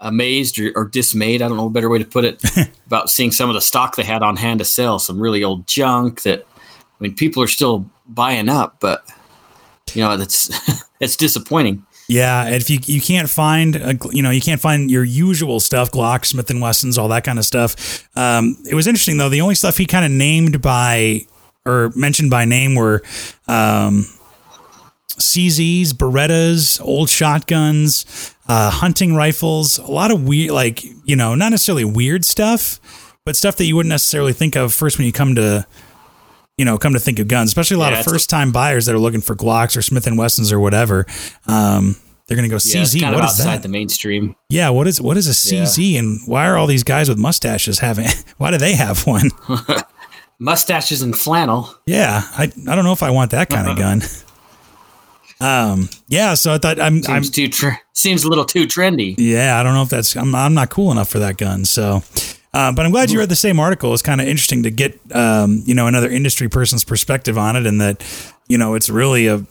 amazed 0.00 0.58
or, 0.58 0.72
or 0.74 0.84
dismayed, 0.84 1.42
I 1.42 1.48
don't 1.48 1.56
know 1.56 1.66
a 1.66 1.70
better 1.70 1.88
way 1.88 1.98
to 1.98 2.04
put 2.04 2.24
it, 2.24 2.42
about 2.86 3.10
seeing 3.10 3.32
some 3.32 3.50
of 3.50 3.54
the 3.54 3.60
stock 3.60 3.96
they 3.96 4.04
had 4.04 4.22
on 4.22 4.36
hand 4.36 4.60
to 4.60 4.64
sell, 4.64 4.98
some 4.98 5.20
really 5.20 5.42
old 5.42 5.66
junk 5.66 6.22
that 6.22 6.46
I 6.60 7.02
mean 7.02 7.14
people 7.14 7.42
are 7.42 7.48
still 7.48 7.88
buying 8.06 8.48
up, 8.48 8.76
but 8.80 9.04
you 9.94 10.02
know 10.02 10.16
that's 10.16 10.50
it's 11.00 11.16
disappointing. 11.16 11.84
Yeah, 12.08 12.48
if 12.48 12.70
you 12.70 12.78
you 12.84 13.02
can't 13.02 13.28
find 13.28 13.76
a, 13.76 13.98
you 14.12 14.22
know 14.22 14.30
you 14.30 14.40
can't 14.40 14.60
find 14.60 14.90
your 14.90 15.04
usual 15.04 15.60
stuff, 15.60 15.90
Glock, 15.90 16.24
Smith 16.24 16.48
and 16.50 16.60
Wessons, 16.62 16.96
all 16.96 17.08
that 17.08 17.24
kind 17.24 17.38
of 17.38 17.44
stuff. 17.44 18.08
Um, 18.16 18.56
it 18.68 18.74
was 18.74 18.86
interesting 18.86 19.18
though. 19.18 19.28
The 19.28 19.42
only 19.42 19.54
stuff 19.54 19.76
he 19.76 19.86
kind 19.86 20.04
of 20.04 20.10
named 20.10 20.62
by 20.62 21.26
or 21.66 21.92
mentioned 21.94 22.30
by 22.30 22.46
name 22.46 22.74
were 22.74 23.02
um, 23.46 24.06
CZs, 25.18 25.90
Berettas, 25.94 26.80
old 26.80 27.08
shotguns, 27.10 28.34
uh, 28.48 28.70
hunting 28.70 29.14
rifles, 29.14 29.78
a 29.78 29.86
lot 29.90 30.10
of 30.10 30.26
weird, 30.26 30.50
like, 30.52 30.82
you 31.04 31.16
know, 31.16 31.34
not 31.34 31.50
necessarily 31.50 31.84
weird 31.84 32.24
stuff, 32.24 32.80
but 33.24 33.36
stuff 33.36 33.56
that 33.56 33.64
you 33.66 33.76
wouldn't 33.76 33.90
necessarily 33.90 34.32
think 34.32 34.56
of 34.56 34.72
first 34.72 34.96
when 34.98 35.06
you 35.06 35.12
come 35.12 35.34
to, 35.34 35.66
you 36.56 36.64
know, 36.64 36.78
come 36.78 36.92
to 36.94 36.98
think 37.00 37.18
of 37.18 37.28
guns, 37.28 37.50
especially 37.50 37.76
a 37.76 37.78
lot 37.80 37.92
Yeah, 37.92 38.00
of 38.00 38.04
first 38.06 38.30
time 38.30 38.52
buyers 38.52 38.86
that 38.86 38.94
are 38.94 38.98
looking 38.98 39.20
for 39.20 39.34
Glocks 39.36 39.76
or 39.76 39.82
Smith 39.82 40.06
and 40.06 40.16
Wessons 40.18 40.50
or 40.52 40.58
whatever. 40.60 41.04
Um, 41.46 41.96
they're 42.26 42.36
going 42.36 42.48
to 42.48 42.54
go 42.54 42.58
Yeah, 42.64 42.82
CZ. 42.82 43.00
kind 43.00 43.14
What 43.14 43.24
of 43.24 43.30
is 43.30 43.40
outside 43.40 43.56
that? 43.56 43.62
the 43.62 43.68
mainstream. 43.68 44.34
yeah. 44.50 44.68
What 44.70 44.86
is, 44.86 45.00
what 45.00 45.16
is 45.16 45.26
a 45.28 45.32
CZ 45.32 45.98
and 45.98 46.20
why 46.26 46.46
are 46.46 46.56
all 46.56 46.66
these 46.66 46.84
guys 46.84 47.08
with 47.08 47.18
mustaches 47.18 47.78
having, 47.80 48.06
why 48.38 48.50
do 48.50 48.58
they 48.58 48.74
have 48.74 49.06
one? 49.06 49.30
Mustaches 50.40 51.02
and 51.02 51.16
flannel. 51.18 51.74
Yeah, 51.86 52.22
I 52.36 52.44
I 52.44 52.74
don't 52.76 52.84
know 52.84 52.92
if 52.92 53.02
I 53.02 53.10
want 53.10 53.32
that 53.32 53.50
kind 53.50 53.68
of 53.68 53.76
gun. 53.86 54.02
Um, 55.40 55.88
yeah, 56.08 56.34
so 56.34 56.54
I 56.54 56.58
thought 56.58 56.80
I'm 56.80 57.02
I'm 57.08 57.22
too 57.22 57.48
tr- 57.48 57.78
seems 57.92 58.24
a 58.24 58.28
little 58.28 58.44
too 58.44 58.66
trendy. 58.66 59.14
yeah, 59.18 59.58
I 59.58 59.62
don't 59.62 59.74
know 59.74 59.82
if 59.82 59.88
that's 59.88 60.16
I'm 60.16 60.34
I'm 60.34 60.54
not 60.54 60.70
cool 60.70 60.90
enough 60.90 61.08
for 61.08 61.20
that 61.20 61.36
gun. 61.36 61.64
So, 61.64 62.02
uh, 62.52 62.72
but 62.72 62.84
I'm 62.84 62.90
glad 62.90 63.10
you 63.10 63.20
read 63.20 63.28
the 63.28 63.36
same 63.36 63.60
article. 63.60 63.92
It's 63.94 64.02
kind 64.02 64.20
of 64.20 64.26
interesting 64.26 64.64
to 64.64 64.70
get 64.70 64.98
um, 65.14 65.62
you 65.64 65.74
know 65.74 65.86
another 65.86 66.10
industry 66.10 66.48
person's 66.48 66.84
perspective 66.84 67.38
on 67.38 67.54
it, 67.54 67.66
and 67.66 67.80
that 67.80 68.04
you 68.48 68.58
know 68.58 68.74
it's 68.74 68.90
really 68.90 69.28
a 69.28 69.44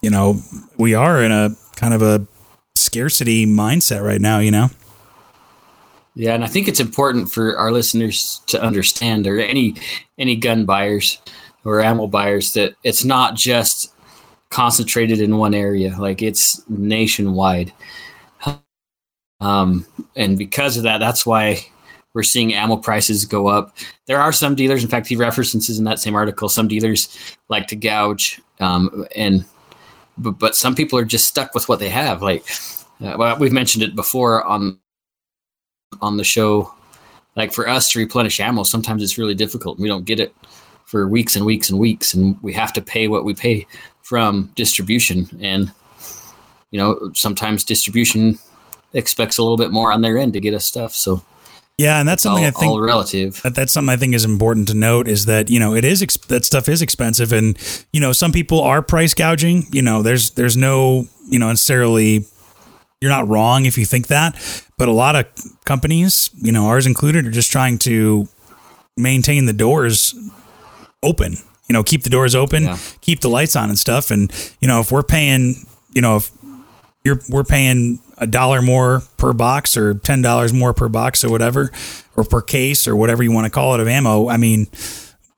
you 0.00 0.08
know 0.10 0.40
we 0.78 0.94
are 0.94 1.22
in 1.22 1.30
a 1.30 1.50
kind 1.76 1.92
of 1.92 2.00
a 2.00 2.26
scarcity 2.74 3.44
mindset 3.44 4.02
right 4.02 4.20
now. 4.20 4.38
You 4.38 4.50
know. 4.50 4.68
Yeah, 6.16 6.34
and 6.34 6.44
I 6.44 6.46
think 6.46 6.68
it's 6.68 6.80
important 6.80 7.32
for 7.32 7.58
our 7.58 7.72
listeners 7.72 8.40
to 8.46 8.62
understand, 8.62 9.26
or 9.26 9.40
any 9.40 9.74
any 10.16 10.36
gun 10.36 10.64
buyers 10.64 11.20
or 11.64 11.82
ammo 11.82 12.06
buyers, 12.06 12.52
that 12.52 12.76
it's 12.84 13.04
not 13.04 13.34
just 13.34 13.93
concentrated 14.54 15.20
in 15.20 15.36
one 15.36 15.52
area. 15.52 15.96
Like 15.98 16.22
it's 16.22 16.62
nationwide. 16.68 17.72
Um, 19.40 19.84
and 20.14 20.38
because 20.38 20.76
of 20.76 20.84
that, 20.84 20.98
that's 20.98 21.26
why 21.26 21.66
we're 22.14 22.22
seeing 22.22 22.54
ammo 22.54 22.76
prices 22.76 23.24
go 23.24 23.48
up. 23.48 23.76
There 24.06 24.20
are 24.20 24.30
some 24.30 24.54
dealers, 24.54 24.84
in 24.84 24.88
fact, 24.88 25.08
he 25.08 25.16
references 25.16 25.76
in 25.76 25.84
that 25.86 25.98
same 25.98 26.14
article, 26.14 26.48
some 26.48 26.68
dealers 26.68 27.36
like 27.48 27.66
to 27.66 27.76
gouge, 27.76 28.40
um, 28.60 29.04
and 29.16 29.44
but, 30.16 30.38
but 30.38 30.54
some 30.54 30.76
people 30.76 30.96
are 31.00 31.04
just 31.04 31.26
stuck 31.26 31.52
with 31.52 31.68
what 31.68 31.80
they 31.80 31.88
have. 31.88 32.22
Like 32.22 32.46
uh, 33.02 33.16
well, 33.18 33.36
we've 33.36 33.52
mentioned 33.52 33.82
it 33.82 33.96
before 33.96 34.44
on 34.44 34.78
on 36.00 36.16
the 36.16 36.24
show. 36.24 36.72
Like 37.34 37.52
for 37.52 37.68
us 37.68 37.90
to 37.90 37.98
replenish 37.98 38.38
ammo, 38.38 38.62
sometimes 38.62 39.02
it's 39.02 39.18
really 39.18 39.34
difficult. 39.34 39.80
We 39.80 39.88
don't 39.88 40.04
get 40.04 40.20
it 40.20 40.32
for 40.84 41.08
weeks 41.08 41.34
and 41.34 41.44
weeks 41.44 41.68
and 41.70 41.80
weeks, 41.80 42.14
and 42.14 42.40
we 42.40 42.52
have 42.52 42.72
to 42.74 42.80
pay 42.80 43.08
what 43.08 43.24
we 43.24 43.34
pay 43.34 43.66
from 44.04 44.52
distribution. 44.54 45.28
And 45.42 45.72
you 46.70 46.78
know, 46.78 47.10
sometimes 47.14 47.64
distribution 47.64 48.38
expects 48.92 49.38
a 49.38 49.42
little 49.42 49.56
bit 49.56 49.72
more 49.72 49.90
on 49.92 50.02
their 50.02 50.16
end 50.16 50.32
to 50.34 50.40
get 50.40 50.54
us 50.54 50.64
stuff. 50.64 50.92
So 50.94 51.22
Yeah, 51.78 51.98
and 51.98 52.08
that's 52.08 52.20
it's 52.20 52.26
all, 52.26 52.36
something 52.36 52.46
I 52.46 52.50
think 52.60 52.70
all 52.70 52.80
relative. 52.80 53.42
that 53.42 53.54
that's 53.56 53.72
something 53.72 53.92
I 53.92 53.96
think 53.96 54.14
is 54.14 54.24
important 54.24 54.68
to 54.68 54.74
note 54.74 55.08
is 55.08 55.24
that 55.26 55.50
you 55.50 55.58
know 55.58 55.74
it 55.74 55.84
is 55.84 56.02
ex- 56.02 56.16
that 56.28 56.44
stuff 56.44 56.68
is 56.68 56.82
expensive 56.82 57.32
and 57.32 57.56
you 57.92 58.00
know 58.00 58.12
some 58.12 58.30
people 58.30 58.60
are 58.60 58.82
price 58.82 59.14
gouging 59.14 59.66
you 59.72 59.82
know 59.82 60.02
there's 60.02 60.30
there's 60.32 60.56
no 60.56 61.06
you 61.28 61.38
know 61.38 61.48
necessarily 61.48 62.24
you're 63.00 63.10
not 63.10 63.26
wrong 63.28 63.66
if 63.66 63.76
you 63.78 63.84
think 63.84 64.06
that 64.08 64.34
but 64.78 64.88
a 64.88 64.92
lot 64.92 65.16
of 65.16 65.26
companies 65.64 66.30
you 66.36 66.52
know 66.52 66.66
ours 66.66 66.86
included 66.86 67.26
are 67.26 67.30
just 67.30 67.50
trying 67.50 67.78
to 67.78 68.28
maintain 68.96 69.46
the 69.46 69.52
doors 69.52 70.14
open 71.02 71.36
you 71.68 71.72
know 71.72 71.82
keep 71.82 72.02
the 72.02 72.10
doors 72.10 72.34
open 72.34 72.64
Yeah. 72.64 72.78
keep 73.00 73.20
the 73.20 73.28
lights 73.28 73.56
on 73.56 73.68
and 73.68 73.78
stuff 73.78 74.10
and 74.10 74.30
you 74.60 74.68
know 74.68 74.80
if 74.80 74.92
we're 74.92 75.02
paying 75.02 75.66
you 75.94 76.02
know 76.02 76.16
if 76.16 76.30
you're 77.04 77.20
we're 77.28 77.44
paying 77.44 78.00
a 78.18 78.26
dollar 78.26 78.62
more 78.62 79.02
per 79.18 79.32
box 79.32 79.76
or 79.76 79.94
ten 79.94 80.22
dollars 80.22 80.52
more 80.52 80.72
per 80.72 80.88
box 80.88 81.22
or 81.24 81.30
whatever, 81.30 81.70
or 82.16 82.24
per 82.24 82.40
case 82.40 82.88
or 82.88 82.96
whatever 82.96 83.22
you 83.22 83.30
want 83.32 83.44
to 83.44 83.50
call 83.50 83.74
it 83.74 83.80
of 83.80 83.88
ammo. 83.88 84.28
I 84.28 84.36
mean, 84.38 84.68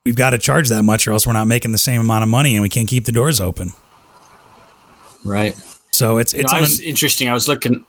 we've 0.05 0.15
got 0.15 0.31
to 0.31 0.39
charge 0.39 0.69
that 0.69 0.83
much, 0.85 1.09
or 1.09 1.13
else 1.13 1.27
we're 1.27 1.33
not 1.33 1.47
making 1.47 1.73
the 1.73 1.79
same 1.79 2.01
amount 2.01 2.23
of 2.23 2.29
money, 2.29 2.55
and 2.55 2.63
we 2.63 2.69
can't 2.69 2.87
keep 2.89 3.05
the 3.05 3.13
doors 3.13 3.41
open. 3.41 3.73
Right. 5.25 5.57
So 5.91 6.19
it's 6.19 6.35
it's 6.35 6.53
know, 6.53 6.57
I 6.57 6.59
an, 6.59 6.63
was 6.63 6.81
interesting. 6.81 7.29
I 7.29 7.33
was 7.33 7.49
looking. 7.49 7.85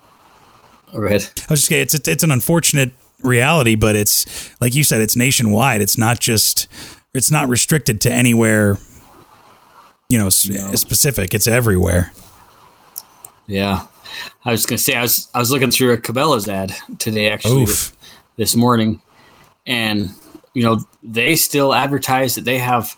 Oh, 0.94 1.00
go 1.00 1.06
ahead. 1.06 1.29
I 1.50 1.53
was 1.53 1.60
just 1.60 1.65
saying, 1.67 1.82
it's 1.84 1.94
it's 1.94 2.08
it's 2.08 2.24
an 2.24 2.32
unfortunate 2.32 2.94
reality, 3.22 3.75
but 3.75 3.96
it's 3.96 4.50
like 4.62 4.74
you 4.74 4.84
said, 4.84 5.01
it's 5.01 5.15
nationwide. 5.15 5.82
It's 5.82 5.98
not 5.98 6.20
just 6.20 6.67
it's 7.14 7.32
not 7.32 7.50
restricted 7.50 8.02
to 8.02 8.12
anywhere. 8.12 8.78
You 10.10 10.18
know, 10.18 10.28
s- 10.28 10.50
specific. 10.80 11.34
It's 11.34 11.48
everywhere. 11.48 12.12
Yeah, 13.48 13.88
I 14.46 14.52
was 14.52 14.66
gonna 14.66 14.78
say 14.78 14.96
I 14.96 15.02
was 15.02 15.30
I 15.34 15.40
was 15.40 15.52
looking 15.52 15.72
through 15.72 15.94
a 15.94 15.98
Cabela's 15.98 16.48
ad 16.48 16.76
today 17.00 17.30
actually 17.30 17.64
Oof. 17.64 17.96
this 18.36 18.56
morning, 18.56 19.02
and 19.66 20.12
you 20.54 20.64
know 20.64 20.80
they 21.04 21.36
still 21.36 21.74
advertise 21.74 22.36
that 22.36 22.46
they 22.46 22.58
have 22.58 22.96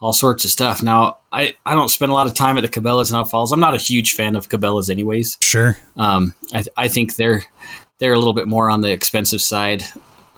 all 0.00 0.12
sorts 0.12 0.44
of 0.44 0.50
stuff. 0.50 0.82
Now 0.82 1.18
I 1.32 1.54
I 1.64 1.74
don't 1.74 1.88
spend 1.88 2.10
a 2.12 2.14
lot 2.14 2.26
of 2.26 2.34
time 2.34 2.58
at 2.58 2.62
the 2.62 2.68
Cabela's 2.68 3.10
in 3.10 3.16
Elk 3.16 3.30
Falls. 3.30 3.52
I'm 3.52 3.60
not 3.60 3.74
a 3.74 3.78
huge 3.78 4.12
fan 4.14 4.36
of 4.36 4.48
Cabela's 4.48 4.90
anyways. 4.90 5.38
Sure. 5.42 5.76
Um, 5.96 6.34
I 6.52 6.64
I 6.76 6.88
think 6.88 7.16
they're 7.16 7.44
they're 7.98 8.12
a 8.12 8.18
little 8.18 8.34
bit 8.34 8.48
more 8.48 8.68
on 8.70 8.82
the 8.82 8.90
expensive 8.90 9.40
side 9.40 9.84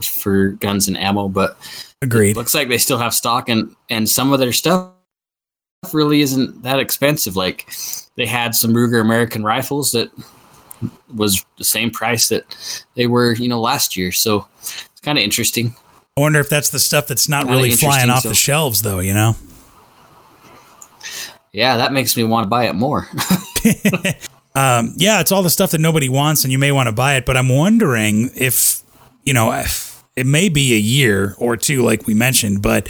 for 0.02 0.50
guns 0.52 0.88
and 0.88 0.96
ammo, 0.96 1.28
but 1.28 1.56
Agreed. 2.02 2.36
looks 2.36 2.54
like 2.54 2.68
they 2.68 2.78
still 2.78 2.98
have 2.98 3.14
stock 3.14 3.48
and 3.48 3.74
and 3.90 4.08
some 4.08 4.32
of 4.32 4.38
their 4.40 4.52
stuff 4.52 4.90
really 5.92 6.20
isn't 6.22 6.62
that 6.62 6.80
expensive 6.80 7.36
like 7.36 7.70
they 8.16 8.26
had 8.26 8.52
some 8.52 8.72
ruger 8.72 9.00
american 9.00 9.44
rifles 9.44 9.92
that 9.92 10.10
was 11.14 11.44
the 11.56 11.62
same 11.64 11.88
price 11.88 12.28
that 12.28 12.44
they 12.96 13.06
were 13.06 13.34
you 13.34 13.48
know 13.48 13.60
last 13.60 13.96
year 13.96 14.10
so 14.10 14.44
it's 14.60 15.00
kind 15.02 15.16
of 15.18 15.22
interesting 15.22 15.74
I 16.16 16.20
wonder 16.20 16.40
if 16.40 16.48
that's 16.48 16.70
the 16.70 16.80
stuff 16.80 17.06
that's 17.06 17.28
not 17.28 17.44
Kinda 17.44 17.56
really 17.56 17.70
flying 17.76 18.10
off 18.10 18.22
so- 18.24 18.28
the 18.30 18.34
shelves, 18.34 18.82
though. 18.82 18.98
You 18.98 19.14
know. 19.14 19.36
yeah 21.52 21.76
that 21.76 21.92
makes 21.92 22.16
me 22.16 22.24
want 22.24 22.44
to 22.44 22.48
buy 22.48 22.64
it 22.68 22.74
more 22.74 23.06
Um, 24.54 24.94
yeah, 24.96 25.20
it's 25.20 25.30
all 25.30 25.44
the 25.44 25.50
stuff 25.50 25.70
that 25.70 25.80
nobody 25.80 26.08
wants, 26.08 26.42
and 26.42 26.50
you 26.50 26.58
may 26.58 26.72
want 26.72 26.88
to 26.88 26.92
buy 26.92 27.14
it. 27.14 27.24
But 27.24 27.36
I'm 27.36 27.48
wondering 27.48 28.30
if, 28.34 28.82
you 29.22 29.32
know, 29.32 29.52
if 29.52 29.87
it 30.18 30.26
may 30.26 30.48
be 30.48 30.74
a 30.74 30.78
year 30.78 31.34
or 31.38 31.56
two, 31.56 31.82
like 31.82 32.06
we 32.06 32.14
mentioned, 32.14 32.60
but 32.60 32.88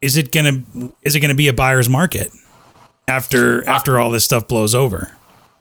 is 0.00 0.16
it 0.16 0.32
gonna 0.32 0.62
is 1.02 1.14
it 1.14 1.20
gonna 1.20 1.34
be 1.34 1.48
a 1.48 1.52
buyer's 1.52 1.88
market 1.88 2.30
after 3.06 3.66
after 3.68 3.98
all 3.98 4.10
this 4.10 4.24
stuff 4.24 4.48
blows 4.48 4.74
over? 4.74 5.12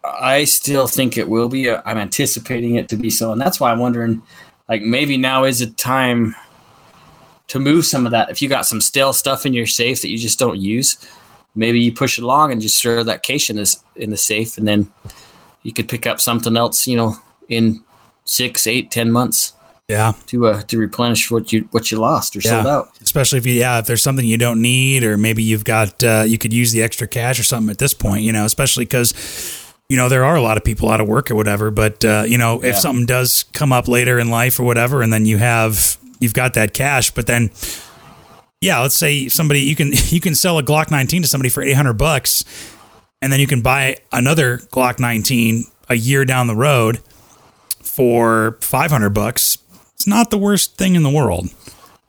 i 0.04 0.44
still 0.46 0.88
think 0.88 1.16
it 1.16 1.30
will 1.30 1.48
be. 1.48 1.70
I'm 1.70 1.98
anticipating 1.98 2.76
it 2.76 2.90
to 2.90 2.96
be 2.96 3.12
so 3.12 3.32
and 3.32 3.40
that's 3.40 3.60
why 3.60 3.72
i'm 3.72 3.78
wondering 3.78 4.24
like 4.68 4.82
maybe 4.82 5.16
now 5.16 5.44
is 5.44 5.62
a 5.62 5.70
time 5.70 6.36
to 7.50 7.60
move 7.60 7.86
some 7.86 8.06
of 8.06 8.12
that. 8.12 8.32
If 8.32 8.42
you 8.42 8.50
got 8.50 8.66
some 8.66 8.82
stale 8.82 9.14
stuff 9.14 9.46
in 9.46 9.54
your 9.54 9.68
safe 9.68 10.02
that 10.02 10.10
you 10.10 10.18
just 10.18 10.40
don't 10.40 10.60
use 10.60 10.98
maybe 11.54 11.80
you 11.80 11.92
push 11.92 12.18
it 12.18 12.24
along 12.24 12.52
and 12.52 12.62
just 12.62 12.82
throw 12.82 13.04
that 13.04 13.24
cash 13.24 13.50
in 13.50 13.58
this 13.58 13.84
in 13.96 14.10
the 14.10 14.18
safe 14.18 14.58
and 14.58 14.68
then 14.68 14.92
you 15.64 15.74
could 15.74 15.90
pick 15.90 16.08
up 16.08 16.22
something 16.22 16.56
else 16.56 16.88
you 16.88 16.96
know 16.96 17.16
in 17.50 17.84
six 18.26 18.66
eight 18.66 18.90
ten 18.90 19.12
months 19.12 19.54
Yeah, 19.92 20.14
to 20.28 20.48
uh 20.48 20.62
to 20.64 20.78
replenish 20.78 21.30
what 21.30 21.52
you 21.52 21.68
what 21.72 21.92
you 21.92 22.00
lost 22.00 22.36
or 22.36 22.42
sold 22.42 22.66
out 22.66 22.92
Especially 23.02 23.40
if 23.40 23.46
you 23.46 23.54
yeah 23.54 23.80
if 23.80 23.86
there's 23.86 24.02
something 24.02 24.26
you 24.26 24.38
don't 24.38 24.62
need, 24.62 25.04
or 25.04 25.18
maybe 25.18 25.44
you've 25.44 25.66
got 25.66 26.02
uh, 26.04 26.24
you 26.26 26.38
could 26.38 26.54
use 26.54 26.72
the 26.72 26.82
extra 26.82 27.08
cash 27.08 27.40
or 27.40 27.44
something 27.44 27.70
at 27.70 27.78
this 27.78 27.94
point. 27.94 28.24
You 28.24 28.32
know, 28.32 28.46
especially 28.46 28.86
because 28.86 29.14
you 29.90 29.98
know 29.98 30.08
there 30.08 30.24
are 30.24 30.36
a 30.36 30.42
lot 30.42 30.56
of 30.56 30.64
people 30.64 30.90
out 30.90 31.02
of 31.02 31.08
work 31.08 31.30
or 31.30 31.36
whatever. 31.36 31.72
But 31.72 32.06
uh, 32.06 32.24
you 32.26 32.38
know, 32.38 32.64
if 32.64 32.78
something 32.78 33.06
does 33.06 33.44
come 33.52 33.74
up 33.74 33.90
later 33.90 34.18
in 34.18 34.30
life 34.30 34.60
or 34.60 34.64
whatever, 34.64 35.02
and 35.02 35.12
then 35.12 35.26
you 35.26 35.38
have 35.38 35.98
you've 36.20 36.34
got 36.34 36.54
that 36.54 36.74
cash, 36.74 37.12
but 37.12 37.28
then 37.28 37.52
yeah, 38.62 38.80
let's 38.80 38.96
say 38.96 39.28
somebody 39.28 39.62
you 39.62 39.76
can 39.76 39.92
you 40.08 40.22
can 40.22 40.36
sell 40.36 40.58
a 40.58 40.64
Glock 40.64 40.92
19 40.92 41.24
to 41.24 41.28
somebody 41.28 41.50
for 41.50 41.62
800 41.62 41.94
bucks, 41.94 42.46
and 43.22 43.34
then 43.34 43.40
you 43.40 43.48
can 43.48 43.62
buy 43.62 43.98
another 44.12 44.60
Glock 44.72 45.00
19 45.00 45.66
a 45.90 45.96
year 45.96 46.24
down 46.24 46.48
the 46.48 46.56
road 46.56 47.02
for 47.84 48.58
500 48.62 49.10
bucks. 49.10 49.58
It's 50.02 50.08
not 50.08 50.32
the 50.32 50.38
worst 50.40 50.80
thing 50.80 50.96
in 50.96 51.04
the 51.04 51.12
world. 51.12 51.50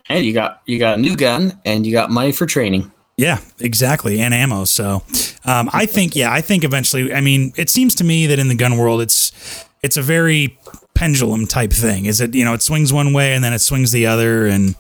and 0.08 0.24
you 0.24 0.32
got 0.32 0.62
you 0.64 0.78
got 0.78 0.96
a 0.96 1.00
new 1.02 1.14
gun 1.14 1.60
and 1.66 1.86
you 1.86 1.92
got 1.92 2.10
money 2.10 2.32
for 2.32 2.46
training 2.46 2.90
Yeah, 3.18 3.40
exactly, 3.60 4.18
and 4.18 4.32
ammo. 4.32 4.64
So, 4.64 5.02
um, 5.44 5.68
I 5.74 5.84
think, 5.84 6.16
yeah, 6.16 6.32
I 6.32 6.40
think 6.40 6.64
eventually. 6.64 7.12
I 7.12 7.20
mean, 7.20 7.52
it 7.58 7.68
seems 7.68 7.94
to 7.96 8.04
me 8.04 8.26
that 8.28 8.38
in 8.38 8.48
the 8.48 8.54
gun 8.54 8.78
world, 8.78 9.02
it's 9.02 9.30
it's 9.82 9.98
a 9.98 10.02
very 10.02 10.58
pendulum 10.94 11.46
type 11.46 11.70
thing. 11.70 12.06
Is 12.06 12.22
it 12.22 12.34
you 12.34 12.46
know 12.46 12.54
it 12.54 12.62
swings 12.62 12.94
one 12.94 13.12
way 13.12 13.34
and 13.34 13.44
then 13.44 13.52
it 13.52 13.58
swings 13.58 13.92
the 13.92 14.06
other, 14.06 14.46
and 14.46 14.74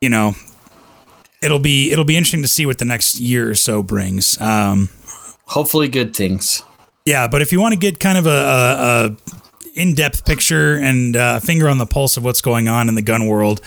you 0.00 0.08
know 0.08 0.32
it'll 1.42 1.58
be 1.58 1.92
it'll 1.92 2.06
be 2.06 2.16
interesting 2.16 2.40
to 2.40 2.48
see 2.48 2.64
what 2.64 2.78
the 2.78 2.86
next 2.86 3.20
year 3.20 3.50
or 3.50 3.54
so 3.54 3.82
brings. 3.82 4.40
Um, 4.40 4.88
hopefully 5.44 5.88
good 5.88 6.16
things 6.16 6.62
yeah, 7.04 7.28
but 7.28 7.42
if 7.42 7.50
you 7.50 7.60
want 7.60 7.72
to 7.72 7.78
get 7.78 7.98
kind 7.98 8.18
of 8.18 8.26
a, 8.26 8.30
a, 8.30 9.06
a 9.06 9.16
in-depth 9.80 10.24
picture 10.24 10.76
and 10.76 11.16
uh, 11.16 11.40
finger 11.40 11.68
on 11.68 11.78
the 11.78 11.86
pulse 11.86 12.16
of 12.16 12.24
what's 12.24 12.40
going 12.40 12.68
on 12.68 12.88
in 12.88 12.94
the 12.94 13.02
gun 13.02 13.26
world, 13.26 13.60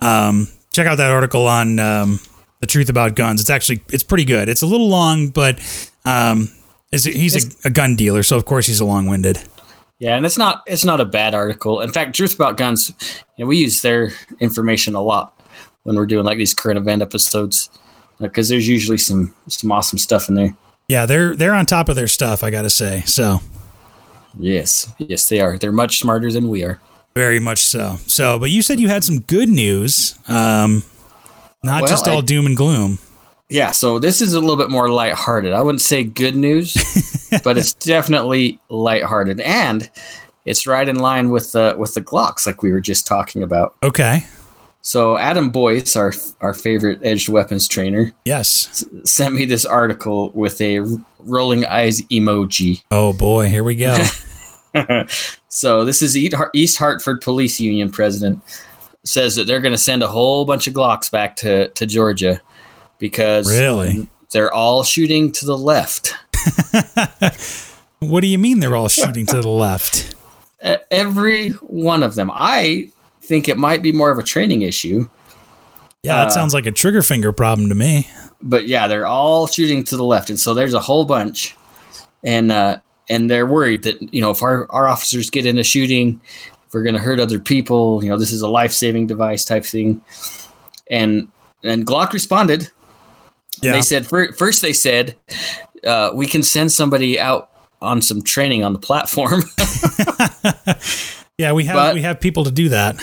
um, 0.00 0.48
check 0.72 0.86
out 0.86 0.96
that 0.96 1.10
article 1.10 1.46
on 1.46 1.78
um, 1.78 2.20
The 2.58 2.66
Truth 2.66 2.88
About 2.88 3.14
Guns. 3.14 3.40
It's 3.40 3.50
actually 3.50 3.82
it's 3.88 4.02
pretty 4.02 4.24
good. 4.24 4.48
It's 4.48 4.62
a 4.62 4.66
little 4.66 4.88
long, 4.88 5.28
but 5.28 5.60
um, 6.04 6.48
is 6.90 7.04
he's 7.04 7.36
a, 7.64 7.68
a 7.68 7.70
gun 7.70 7.94
dealer, 7.96 8.22
so 8.22 8.36
of 8.36 8.44
course 8.44 8.66
he's 8.66 8.80
a 8.80 8.84
long 8.84 9.06
winded. 9.06 9.38
Yeah, 9.98 10.16
and 10.16 10.26
it's 10.26 10.38
not 10.38 10.62
it's 10.66 10.84
not 10.84 11.00
a 11.00 11.04
bad 11.04 11.34
article. 11.34 11.80
In 11.80 11.92
fact, 11.92 12.16
Truth 12.16 12.34
About 12.34 12.56
Guns, 12.56 12.92
you 13.36 13.44
know, 13.44 13.48
we 13.48 13.58
use 13.58 13.82
their 13.82 14.12
information 14.40 14.94
a 14.94 15.02
lot 15.02 15.40
when 15.84 15.96
we're 15.96 16.06
doing 16.06 16.24
like 16.24 16.38
these 16.38 16.54
current 16.54 16.78
event 16.78 17.02
episodes 17.02 17.70
because 18.18 18.48
there's 18.48 18.66
usually 18.66 18.98
some 18.98 19.34
some 19.46 19.70
awesome 19.70 19.98
stuff 19.98 20.28
in 20.28 20.34
there. 20.34 20.56
Yeah, 20.88 21.06
they're 21.06 21.36
they're 21.36 21.54
on 21.54 21.66
top 21.66 21.88
of 21.88 21.96
their 21.96 22.08
stuff. 22.08 22.42
I 22.42 22.50
got 22.50 22.62
to 22.62 22.70
say. 22.70 23.02
So. 23.06 23.40
Yes, 24.38 24.92
yes, 24.98 25.28
they 25.28 25.40
are. 25.40 25.58
They're 25.58 25.72
much 25.72 25.98
smarter 26.00 26.30
than 26.30 26.48
we 26.48 26.62
are. 26.64 26.80
Very 27.14 27.40
much 27.40 27.58
so. 27.58 27.96
So, 28.06 28.38
but 28.38 28.50
you 28.50 28.62
said 28.62 28.78
you 28.78 28.88
had 28.88 29.02
some 29.04 29.20
good 29.20 29.48
news, 29.48 30.16
um, 30.28 30.84
not 31.64 31.82
Well, 31.82 31.90
just 31.90 32.06
all 32.08 32.18
I- 32.18 32.22
doom 32.22 32.46
and 32.46 32.56
gloom. 32.56 32.98
Yeah, 33.48 33.72
so 33.72 33.98
this 33.98 34.20
is 34.22 34.32
a 34.34 34.38
little 34.40 34.56
bit 34.56 34.70
more 34.70 34.88
lighthearted. 34.88 35.52
I 35.52 35.60
wouldn't 35.60 35.80
say 35.82 36.04
good 36.04 36.36
news, 36.36 36.72
but 37.42 37.58
it's 37.58 37.74
definitely 37.74 38.60
lighthearted, 38.68 39.40
and 39.40 39.90
it's 40.44 40.68
right 40.68 40.88
in 40.88 41.00
line 41.00 41.30
with 41.30 41.50
the 41.50 41.74
with 41.76 41.94
the 41.94 42.00
Glocks, 42.00 42.46
like 42.46 42.62
we 42.62 42.70
were 42.70 42.80
just 42.80 43.08
talking 43.08 43.42
about. 43.42 43.74
Okay. 43.82 44.24
So 44.82 45.16
Adam 45.18 45.50
Boyce, 45.50 45.94
our 45.96 46.12
our 46.40 46.54
favorite 46.54 47.00
edged 47.02 47.28
weapons 47.28 47.68
trainer, 47.68 48.12
Yes. 48.24 48.84
sent 49.04 49.34
me 49.34 49.44
this 49.44 49.64
article 49.66 50.30
with 50.30 50.60
a 50.60 50.80
rolling 51.18 51.66
eyes 51.66 52.00
emoji. 52.02 52.82
Oh 52.90 53.12
boy, 53.12 53.48
here 53.48 53.62
we 53.64 53.74
go. 53.76 54.02
so 55.48 55.84
this 55.84 56.00
is 56.02 56.16
East 56.16 56.78
Hartford 56.78 57.20
Police 57.20 57.60
Union 57.60 57.90
president 57.90 58.42
says 59.04 59.34
that 59.36 59.46
they're 59.46 59.60
going 59.60 59.72
to 59.72 59.78
send 59.78 60.02
a 60.02 60.06
whole 60.06 60.44
bunch 60.44 60.66
of 60.66 60.74
Glocks 60.74 61.10
back 61.10 61.36
to 61.36 61.68
to 61.68 61.86
Georgia 61.86 62.40
because 62.98 63.50
Really? 63.50 64.08
they're 64.32 64.52
all 64.52 64.82
shooting 64.82 65.32
to 65.32 65.44
the 65.46 65.56
left. 65.58 66.14
what 68.00 68.20
do 68.20 68.26
you 68.28 68.38
mean 68.38 68.60
they're 68.60 68.76
all 68.76 68.88
shooting 68.88 69.26
to 69.26 69.40
the 69.42 69.48
left? 69.48 70.14
Every 70.90 71.50
one 71.50 72.02
of 72.02 72.14
them. 72.14 72.30
I 72.32 72.90
think 73.30 73.48
it 73.48 73.56
might 73.56 73.80
be 73.80 73.92
more 73.92 74.10
of 74.10 74.18
a 74.18 74.22
training 74.24 74.62
issue, 74.62 75.08
Yeah, 76.02 76.16
that 76.16 76.26
Uh, 76.26 76.30
sounds 76.30 76.52
like 76.52 76.66
a 76.66 76.72
trigger 76.72 77.00
finger 77.02 77.30
problem 77.32 77.68
to 77.68 77.74
me. 77.76 78.08
but 78.42 78.66
yeah, 78.66 78.88
they're 78.88 79.06
all 79.06 79.46
shooting 79.46 79.84
to 79.84 79.96
the 79.96 80.02
left, 80.04 80.28
and 80.30 80.38
so 80.40 80.52
there's 80.52 80.74
a 80.74 80.80
whole 80.80 81.04
bunch, 81.04 81.54
and 82.24 82.50
uh, 82.50 82.78
and 83.08 83.30
they're 83.30 83.46
worried 83.46 83.82
that 83.84 83.96
you 84.12 84.20
know 84.20 84.30
if 84.32 84.42
our 84.42 84.66
our 84.70 84.88
officers 84.88 85.30
get 85.30 85.46
in 85.46 85.58
a 85.58 85.62
shooting, 85.62 86.20
if 86.66 86.74
we're 86.74 86.82
going 86.82 86.96
to 86.96 87.00
hurt 87.00 87.20
other 87.20 87.38
people, 87.38 88.02
you 88.02 88.10
know 88.10 88.18
this 88.18 88.32
is 88.32 88.42
a 88.42 88.48
life 88.48 88.72
saving 88.72 89.06
device 89.06 89.44
type 89.44 89.64
thing, 89.64 90.00
and 90.90 91.28
and 91.62 91.86
Glock 91.86 92.12
responded. 92.12 92.68
Yeah. 93.62 93.72
They 93.72 93.82
said 93.82 94.06
fir- 94.06 94.32
first 94.32 94.62
they 94.62 94.72
said 94.72 95.16
uh, 95.86 96.10
we 96.14 96.26
can 96.26 96.42
send 96.42 96.72
somebody 96.72 97.20
out 97.20 97.50
on 97.82 98.00
some 98.02 98.22
training 98.22 98.64
on 98.64 98.72
the 98.72 98.78
platform. 98.78 99.42
yeah, 101.38 101.52
we 101.52 101.64
have 101.64 101.74
but- 101.76 101.94
we 101.94 102.02
have 102.02 102.20
people 102.20 102.44
to 102.44 102.50
do 102.50 102.68
that. 102.70 102.96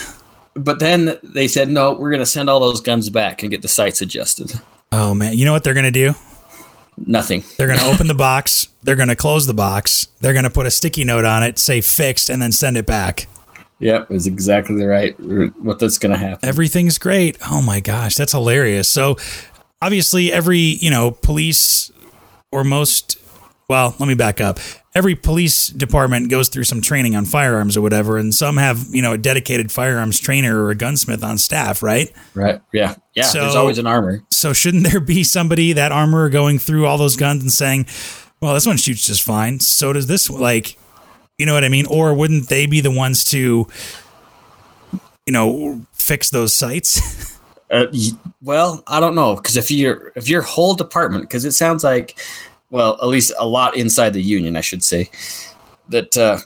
But 0.58 0.78
then 0.78 1.18
they 1.22 1.48
said, 1.48 1.68
no, 1.68 1.92
we're 1.92 2.10
going 2.10 2.20
to 2.20 2.26
send 2.26 2.50
all 2.50 2.60
those 2.60 2.80
guns 2.80 3.10
back 3.10 3.42
and 3.42 3.50
get 3.50 3.62
the 3.62 3.68
sights 3.68 4.00
adjusted. 4.00 4.52
Oh 4.90 5.14
man, 5.14 5.34
you 5.36 5.44
know 5.44 5.52
what 5.52 5.64
they're 5.64 5.74
gonna 5.74 5.90
do? 5.90 6.14
Nothing. 6.96 7.44
They're 7.56 7.68
gonna 7.68 7.84
open 7.92 8.06
the 8.06 8.14
box. 8.14 8.68
They're 8.82 8.96
gonna 8.96 9.16
close 9.16 9.46
the 9.46 9.54
box. 9.54 10.08
They're 10.20 10.32
gonna 10.32 10.50
put 10.50 10.66
a 10.66 10.70
sticky 10.70 11.04
note 11.04 11.24
on 11.24 11.42
it, 11.42 11.58
say 11.58 11.80
fixed, 11.80 12.30
and 12.30 12.40
then 12.40 12.52
send 12.52 12.76
it 12.76 12.86
back. 12.86 13.26
Yep, 13.80 14.10
is 14.10 14.26
exactly 14.26 14.76
the 14.76 14.88
right 14.88 15.18
what 15.20 15.78
that's 15.78 15.98
going 15.98 16.10
to 16.10 16.18
happen. 16.18 16.48
Everything's 16.48 16.98
great. 16.98 17.38
Oh 17.48 17.62
my 17.62 17.78
gosh, 17.78 18.16
that's 18.16 18.32
hilarious. 18.32 18.88
So 18.88 19.16
obviously 19.80 20.32
every, 20.32 20.58
you 20.58 20.90
know, 20.90 21.12
police 21.12 21.92
or 22.50 22.64
most 22.64 23.18
well, 23.68 23.94
let 24.00 24.08
me 24.08 24.14
back 24.14 24.40
up. 24.40 24.58
Every 24.94 25.14
police 25.14 25.68
department 25.68 26.30
goes 26.30 26.48
through 26.48 26.64
some 26.64 26.80
training 26.80 27.14
on 27.14 27.24
firearms 27.26 27.76
or 27.76 27.82
whatever, 27.82 28.16
and 28.16 28.34
some 28.34 28.56
have, 28.56 28.86
you 28.90 29.02
know, 29.02 29.12
a 29.12 29.18
dedicated 29.18 29.70
firearms 29.70 30.18
trainer 30.18 30.62
or 30.62 30.70
a 30.70 30.74
gunsmith 30.74 31.22
on 31.22 31.36
staff, 31.38 31.82
right? 31.82 32.10
Right. 32.34 32.60
Yeah. 32.72 32.94
Yeah. 33.14 33.24
So- 33.24 33.40
there's 33.42 33.54
always 33.54 33.78
an 33.78 33.86
armor. 33.86 34.22
So 34.30 34.52
shouldn't 34.52 34.90
there 34.90 35.00
be 35.00 35.24
somebody 35.24 35.74
that 35.74 35.92
armor 35.92 36.28
going 36.30 36.58
through 36.58 36.86
all 36.86 36.96
those 36.98 37.16
guns 37.16 37.42
and 37.42 37.52
saying, 37.52 37.86
"Well, 38.40 38.54
this 38.54 38.66
one 38.66 38.76
shoots 38.78 39.06
just 39.06 39.22
fine. 39.22 39.60
So 39.60 39.92
does 39.92 40.06
this." 40.06 40.30
one." 40.30 40.40
Like, 40.40 40.78
you 41.36 41.44
know 41.46 41.54
what 41.54 41.64
I 41.64 41.68
mean? 41.68 41.86
Or 41.86 42.14
wouldn't 42.14 42.48
they 42.48 42.66
be 42.66 42.80
the 42.80 42.90
ones 42.90 43.24
to, 43.26 43.66
you 45.26 45.32
know, 45.32 45.82
fix 45.92 46.30
those 46.30 46.54
sights? 46.54 47.34
Uh, 47.70 47.84
well, 48.40 48.82
I 48.86 48.98
don't 48.98 49.14
know 49.14 49.34
because 49.36 49.58
if 49.58 49.70
your 49.70 50.10
if 50.16 50.26
your 50.26 50.40
whole 50.40 50.72
department, 50.74 51.24
because 51.24 51.44
it 51.44 51.52
sounds 51.52 51.84
like, 51.84 52.18
well, 52.70 52.98
at 53.00 53.08
least 53.08 53.32
a 53.38 53.46
lot 53.46 53.76
inside 53.76 54.12
the 54.12 54.22
union, 54.22 54.56
I 54.56 54.60
should 54.60 54.84
say, 54.84 55.10
that 55.88 56.16
uh, 56.16 56.38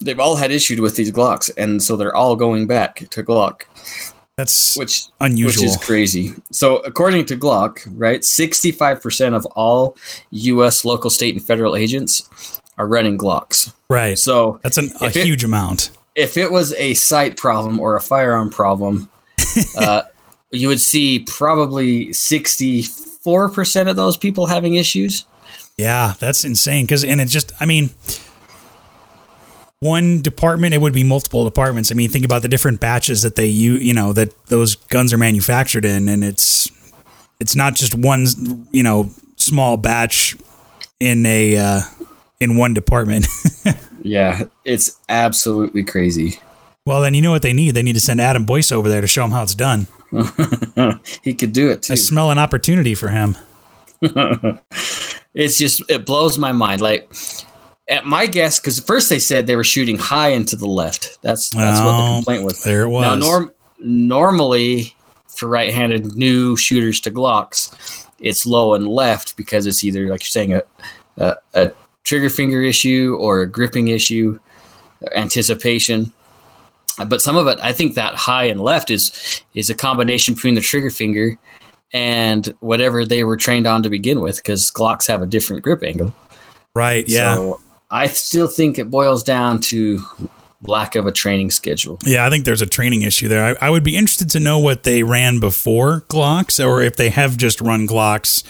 they've 0.00 0.20
all 0.20 0.36
had 0.36 0.50
issues 0.50 0.80
with 0.80 0.96
these 0.96 1.10
Glocks, 1.10 1.50
and 1.56 1.82
so 1.82 1.96
they're 1.96 2.14
all 2.14 2.36
going 2.36 2.66
back 2.66 3.08
to 3.10 3.22
Glock. 3.22 3.62
That's 4.36 4.76
which 4.76 5.04
unusual, 5.20 5.64
which 5.64 5.70
is 5.70 5.76
crazy. 5.76 6.34
So, 6.50 6.78
according 6.78 7.26
to 7.26 7.36
Glock, 7.36 7.86
right, 7.92 8.24
sixty-five 8.24 9.02
percent 9.02 9.34
of 9.34 9.44
all 9.46 9.96
U.S. 10.30 10.84
local, 10.84 11.10
state, 11.10 11.34
and 11.34 11.44
federal 11.44 11.76
agents 11.76 12.60
are 12.78 12.86
running 12.86 13.18
Glocks. 13.18 13.72
Right. 13.88 14.18
So 14.18 14.58
that's 14.62 14.78
an, 14.78 14.90
a 15.00 15.10
huge 15.10 15.44
amount. 15.44 15.90
If 16.14 16.36
it 16.36 16.50
was 16.50 16.72
a 16.74 16.94
sight 16.94 17.36
problem 17.36 17.78
or 17.78 17.96
a 17.96 18.00
firearm 18.00 18.50
problem, 18.50 19.10
uh, 19.76 20.02
you 20.50 20.68
would 20.68 20.80
see 20.80 21.20
probably 21.20 22.12
sixty 22.12 22.86
4% 23.24 23.88
of 23.88 23.96
those 23.96 24.16
people 24.16 24.46
having 24.46 24.74
issues. 24.74 25.24
Yeah, 25.76 26.14
that's 26.18 26.44
insane. 26.44 26.84
Because, 26.84 27.04
and 27.04 27.20
it 27.20 27.28
just, 27.28 27.52
I 27.60 27.66
mean, 27.66 27.90
one 29.80 30.22
department, 30.22 30.74
it 30.74 30.80
would 30.80 30.92
be 30.92 31.04
multiple 31.04 31.44
departments. 31.44 31.90
I 31.90 31.94
mean, 31.94 32.10
think 32.10 32.24
about 32.24 32.42
the 32.42 32.48
different 32.48 32.80
batches 32.80 33.22
that 33.22 33.36
they 33.36 33.46
you 33.46 33.74
you 33.74 33.94
know, 33.94 34.12
that 34.12 34.32
those 34.46 34.74
guns 34.74 35.12
are 35.12 35.18
manufactured 35.18 35.84
in. 35.84 36.08
And 36.08 36.22
it's, 36.22 36.70
it's 37.40 37.56
not 37.56 37.74
just 37.74 37.94
one, 37.94 38.26
you 38.70 38.82
know, 38.82 39.10
small 39.36 39.76
batch 39.76 40.36
in 41.00 41.26
a, 41.26 41.56
uh, 41.56 41.80
in 42.40 42.56
one 42.56 42.74
department. 42.74 43.26
yeah, 44.02 44.44
it's 44.64 44.98
absolutely 45.08 45.84
crazy 45.84 46.38
well, 46.86 47.00
then 47.02 47.14
you 47.14 47.22
know 47.22 47.30
what 47.30 47.42
they 47.42 47.52
need. 47.52 47.74
They 47.74 47.82
need 47.82 47.94
to 47.94 48.00
send 48.00 48.20
Adam 48.20 48.44
Boyce 48.44 48.72
over 48.72 48.88
there 48.88 49.00
to 49.00 49.06
show 49.06 49.22
them 49.22 49.30
how 49.30 49.42
it's 49.42 49.54
done. 49.54 49.86
he 51.22 51.34
could 51.34 51.52
do 51.52 51.70
it 51.70 51.82
too. 51.82 51.92
I 51.94 51.96
smell 51.96 52.30
an 52.30 52.38
opportunity 52.38 52.94
for 52.94 53.08
him. 53.08 53.36
it's 55.34 55.58
just 55.58 55.82
it 55.88 56.04
blows 56.04 56.38
my 56.38 56.52
mind. 56.52 56.80
Like 56.80 57.12
at 57.88 58.04
my 58.04 58.26
guess, 58.26 58.58
because 58.60 58.80
first 58.80 59.08
they 59.08 59.18
said 59.18 59.46
they 59.46 59.56
were 59.56 59.64
shooting 59.64 59.96
high 59.98 60.28
into 60.28 60.56
the 60.56 60.66
left. 60.66 61.18
That's 61.22 61.50
that's 61.50 61.80
what 61.80 61.92
the 61.96 62.02
Oh, 62.02 62.14
complaint 62.16 62.44
was. 62.44 62.62
There 62.62 62.82
it 62.82 62.88
was. 62.88 63.02
Now, 63.02 63.14
norm- 63.14 63.52
normally 63.78 64.94
for 65.28 65.48
right-handed 65.48 66.14
new 66.14 66.56
shooters 66.56 67.00
to 67.00 67.10
Glocks, 67.10 68.06
it's 68.18 68.44
low 68.44 68.74
and 68.74 68.86
left 68.86 69.36
because 69.36 69.66
it's 69.66 69.82
either 69.82 70.08
like 70.08 70.20
you're 70.22 70.26
saying 70.26 70.54
a 70.54 70.62
a, 71.16 71.36
a 71.54 71.72
trigger 72.04 72.28
finger 72.30 72.60
issue 72.62 73.16
or 73.20 73.40
a 73.42 73.46
gripping 73.46 73.88
issue, 73.88 74.38
anticipation. 75.14 76.12
But 77.06 77.22
some 77.22 77.36
of 77.36 77.46
it, 77.46 77.58
I 77.62 77.72
think 77.72 77.94
that 77.94 78.14
high 78.14 78.44
and 78.44 78.60
left 78.60 78.90
is 78.90 79.42
is 79.54 79.70
a 79.70 79.74
combination 79.74 80.34
between 80.34 80.54
the 80.54 80.60
trigger 80.60 80.90
finger 80.90 81.38
and 81.92 82.54
whatever 82.60 83.04
they 83.04 83.24
were 83.24 83.36
trained 83.36 83.66
on 83.66 83.82
to 83.82 83.90
begin 83.90 84.20
with, 84.20 84.36
because 84.36 84.70
Glocks 84.70 85.06
have 85.08 85.22
a 85.22 85.26
different 85.26 85.62
grip 85.62 85.82
angle. 85.82 86.14
right? 86.74 87.06
Yeah. 87.06 87.34
So 87.34 87.60
I 87.90 88.06
still 88.06 88.48
think 88.48 88.78
it 88.78 88.90
boils 88.90 89.22
down 89.22 89.60
to 89.62 90.02
lack 90.62 90.94
of 90.94 91.06
a 91.06 91.12
training 91.12 91.50
schedule. 91.50 91.98
Yeah, 92.04 92.26
I 92.26 92.30
think 92.30 92.44
there's 92.44 92.62
a 92.62 92.66
training 92.66 93.02
issue 93.02 93.28
there. 93.28 93.56
I, 93.62 93.66
I 93.66 93.70
would 93.70 93.84
be 93.84 93.96
interested 93.96 94.30
to 94.30 94.40
know 94.40 94.58
what 94.58 94.84
they 94.84 95.02
ran 95.02 95.40
before 95.40 96.02
Glocks, 96.08 96.64
or 96.64 96.80
if 96.80 96.96
they 96.96 97.10
have 97.10 97.36
just 97.36 97.60
run 97.60 97.86
Glocks 97.86 98.42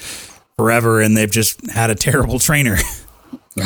forever 0.56 1.00
and 1.00 1.16
they've 1.16 1.30
just 1.30 1.70
had 1.70 1.90
a 1.90 1.94
terrible 1.94 2.38
trainer. 2.38 2.76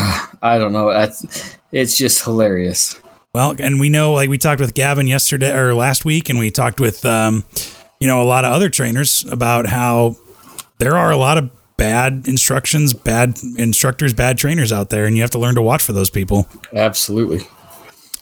I 0.43 0.59
don't 0.59 0.73
know. 0.73 0.93
That's, 0.93 1.57
it's 1.73 1.97
just 1.97 2.25
hilarious. 2.25 2.99
Well, 3.37 3.55
and 3.59 3.79
we 3.79 3.91
know, 3.91 4.15
like 4.15 4.31
we 4.31 4.39
talked 4.39 4.63
with 4.63 4.73
Gavin 4.73 5.07
yesterday 5.07 5.55
or 5.55 5.75
last 5.75 6.07
week, 6.07 6.31
and 6.31 6.39
we 6.39 6.51
talked 6.51 6.81
with, 6.81 7.05
um, 7.05 7.45
you 8.01 8.07
know, 8.07 8.23
a 8.23 8.25
lot 8.25 8.47
of 8.47 8.53
other 8.55 8.71
trainers 8.71 9.27
about 9.31 9.67
how 9.67 10.17
there 10.79 10.97
are 10.97 11.11
a 11.11 11.19
lot 11.19 11.37
of 11.37 11.51
bad 11.77 12.27
instructions, 12.27 12.95
bad 12.95 13.39
instructors, 13.59 14.15
bad 14.15 14.39
trainers 14.39 14.73
out 14.73 14.89
there, 14.89 15.05
and 15.05 15.17
you 15.17 15.21
have 15.21 15.33
to 15.33 15.39
learn 15.39 15.55
to 15.57 15.61
watch 15.61 15.83
for 15.83 15.93
those 15.93 16.09
people. 16.09 16.49
Absolutely. 16.73 17.47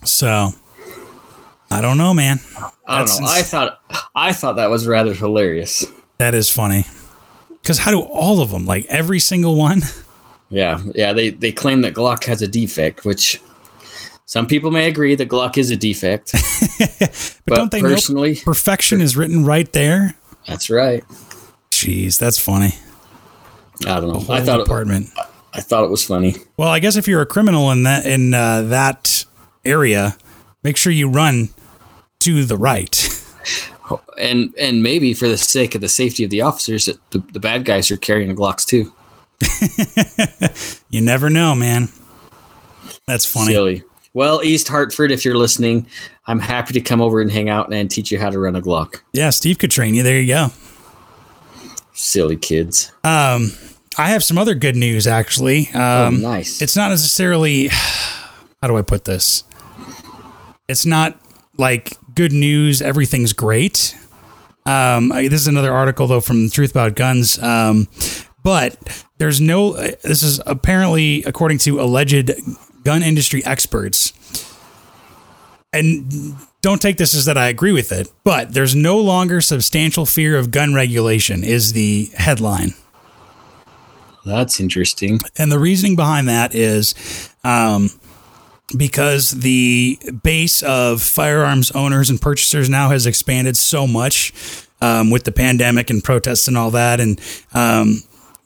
So, 0.04 0.50
I 1.70 1.80
don't 1.80 1.96
know, 1.96 2.12
man. 2.12 2.40
I 2.84 2.98
don't 2.98 3.06
That's 3.06 3.20
know. 3.20 3.26
ins- 3.26 3.36
I 3.36 3.42
thought 3.42 3.80
I 4.16 4.32
thought 4.32 4.56
that 4.56 4.68
was 4.68 4.84
rather 4.84 5.14
hilarious. 5.14 5.86
That 6.18 6.34
is 6.34 6.50
funny. 6.50 6.86
Because 7.62 7.78
how 7.78 7.92
do 7.92 8.00
all 8.00 8.40
of 8.40 8.50
them, 8.50 8.66
like 8.66 8.84
every 8.86 9.20
single 9.20 9.54
one? 9.54 9.82
Yeah, 10.50 10.82
yeah. 10.92 11.12
They 11.12 11.30
they 11.30 11.52
claim 11.52 11.82
that 11.82 11.94
Glock 11.94 12.24
has 12.24 12.42
a 12.42 12.48
defect, 12.48 13.04
which 13.04 13.40
some 14.26 14.46
people 14.46 14.70
may 14.70 14.88
agree 14.88 15.14
that 15.14 15.28
Glock 15.28 15.58
is 15.58 15.70
a 15.70 15.76
defect. 15.76 16.32
but, 16.32 17.38
but 17.46 17.56
don't 17.56 17.70
they 17.70 17.82
know 17.82 17.90
personally, 17.90 18.36
perfection 18.36 19.00
is 19.00 19.16
written 19.16 19.44
right 19.44 19.70
there? 19.72 20.14
that's 20.46 20.68
right. 20.70 21.04
jeez, 21.70 22.18
that's 22.18 22.38
funny. 22.38 22.74
I 23.86 24.00
don't 24.00 24.12
know. 24.12 24.34
I 24.34 24.40
thought 24.40 24.60
it, 24.60 24.66
apartment. 24.66 25.08
I 25.52 25.60
thought 25.60 25.84
it 25.84 25.90
was 25.90 26.04
funny. 26.04 26.36
Well, 26.56 26.68
I 26.68 26.78
guess 26.78 26.96
if 26.96 27.08
you're 27.08 27.22
a 27.22 27.26
criminal 27.26 27.70
in 27.70 27.82
that 27.84 28.06
in 28.06 28.34
uh, 28.34 28.62
that 28.62 29.24
area, 29.64 30.16
make 30.62 30.76
sure 30.76 30.92
you 30.92 31.08
run 31.08 31.50
to 32.20 32.44
the 32.44 32.56
right. 32.56 33.10
And 34.16 34.54
and 34.58 34.82
maybe 34.82 35.12
for 35.12 35.28
the 35.28 35.36
sake 35.36 35.74
of 35.74 35.82
the 35.82 35.90
safety 35.90 36.24
of 36.24 36.30
the 36.30 36.40
officers, 36.40 36.86
that 36.86 36.98
the, 37.10 37.18
the 37.18 37.38
bad 37.38 37.66
guys 37.66 37.90
are 37.90 37.98
carrying 37.98 38.34
Glocks 38.34 38.64
too. 38.64 38.94
You 40.88 41.00
never 41.00 41.28
know, 41.28 41.56
man. 41.56 41.88
That's 43.06 43.26
funny. 43.26 43.52
Silly. 43.52 43.82
Well, 44.14 44.42
East 44.44 44.68
Hartford, 44.68 45.10
if 45.10 45.24
you're 45.24 45.36
listening, 45.36 45.86
I'm 46.26 46.38
happy 46.38 46.72
to 46.74 46.80
come 46.80 47.00
over 47.00 47.20
and 47.20 47.30
hang 47.30 47.48
out 47.48 47.72
and 47.72 47.90
teach 47.90 48.12
you 48.12 48.18
how 48.18 48.30
to 48.30 48.38
run 48.38 48.54
a 48.54 48.62
Glock. 48.62 49.00
Yeah, 49.12 49.30
Steve 49.30 49.58
could 49.58 49.72
train 49.72 49.94
you. 49.94 50.02
There 50.04 50.20
you 50.20 50.28
go. 50.28 50.48
Silly 51.92 52.36
kids. 52.36 52.92
Um, 53.02 53.52
I 53.98 54.08
have 54.10 54.22
some 54.24 54.38
other 54.38 54.54
good 54.54 54.76
news 54.76 55.06
actually. 55.06 55.68
Um, 55.70 55.80
oh, 55.80 56.10
nice. 56.10 56.62
it's 56.62 56.76
not 56.76 56.90
necessarily 56.90 57.68
how 57.68 58.68
do 58.68 58.76
I 58.76 58.82
put 58.82 59.04
this? 59.04 59.44
It's 60.68 60.86
not 60.86 61.18
like 61.56 61.96
good 62.14 62.32
news, 62.32 62.80
everything's 62.82 63.32
great. 63.32 63.96
Um, 64.66 65.12
I- 65.12 65.28
this 65.28 65.40
is 65.40 65.48
another 65.48 65.72
article 65.72 66.06
though 66.06 66.20
from 66.20 66.50
Truth 66.50 66.70
About 66.70 66.94
Guns. 66.94 67.38
Um, 67.42 67.88
but 68.42 69.04
there's 69.18 69.40
no. 69.40 69.72
This 69.74 70.22
is 70.22 70.40
apparently 70.46 71.22
according 71.24 71.58
to 71.58 71.80
alleged 71.80 72.30
gun 72.84 73.02
industry 73.02 73.44
experts, 73.44 74.12
and 75.72 76.36
don't 76.60 76.80
take 76.80 76.96
this 76.96 77.14
as 77.14 77.24
that 77.24 77.36
I 77.36 77.48
agree 77.48 77.72
with 77.72 77.90
it. 77.92 78.10
But 78.22 78.54
there's 78.54 78.74
no 78.74 78.98
longer 78.98 79.40
substantial 79.40 80.06
fear 80.06 80.36
of 80.36 80.50
gun 80.50 80.74
regulation. 80.74 81.42
Is 81.44 81.72
the 81.72 82.10
headline. 82.16 82.74
That's 84.24 84.58
interesting. 84.60 85.20
And 85.36 85.52
the 85.52 85.58
reasoning 85.58 85.96
behind 85.96 86.28
that 86.28 86.54
is 86.54 86.94
um, 87.44 87.90
because 88.76 89.30
the 89.32 89.98
base 90.22 90.62
of 90.62 91.02
firearms 91.02 91.70
owners 91.72 92.10
and 92.10 92.20
purchasers 92.20 92.70
now 92.70 92.88
has 92.88 93.06
expanded 93.06 93.56
so 93.56 93.86
much 93.86 94.32
um, 94.80 95.10
with 95.10 95.24
the 95.24 95.32
pandemic 95.32 95.90
and 95.90 96.02
protests 96.02 96.48
and 96.48 96.56
all 96.56 96.70
that. 96.70 97.00
And, 97.00 97.20
um, 97.52 98.02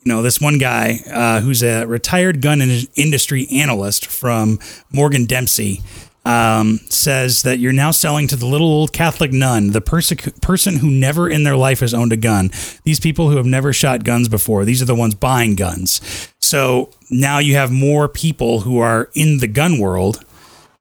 know, 0.09 0.23
this 0.23 0.40
one 0.40 0.59
guy 0.59 1.01
uh, 1.12 1.40
who's 1.40 1.62
a 1.62 1.85
retired 1.87 2.42
gun 2.42 2.61
in- 2.61 2.88
industry 2.97 3.47
analyst 3.53 4.07
from 4.07 4.59
Morgan 4.92 5.25
Dempsey. 5.25 5.81
Um, 6.25 6.81
says 6.90 7.42
that 7.44 7.59
you're 7.59 7.73
now 7.73 7.90
selling 7.90 8.27
to 8.27 8.37
the 8.37 8.44
little 8.44 8.66
old 8.66 8.92
Catholic 8.92 9.33
nun, 9.33 9.71
the 9.71 9.81
perse- 9.81 10.12
person 10.42 10.77
who 10.77 10.90
never 10.90 11.31
in 11.31 11.44
their 11.44 11.57
life 11.57 11.81
has 11.81 11.94
owned 11.94 12.12
a 12.12 12.18
gun. 12.18 12.51
These 12.85 13.01
people 13.01 13.31
who 13.31 13.38
have 13.38 13.47
never 13.47 13.73
shot 13.73 14.05
guns 14.05 14.29
before, 14.29 14.66
these 14.66 14.83
are 14.83 14.85
the 14.85 14.94
ones 14.94 15.14
buying 15.14 15.55
guns. 15.55 16.03
So 16.38 16.90
now 17.09 17.38
you 17.38 17.55
have 17.55 17.71
more 17.71 18.09
people 18.09 18.61
who 18.61 18.79
are 18.79 19.09
in 19.14 19.38
the 19.38 19.47
gun 19.47 19.79
world, 19.79 20.23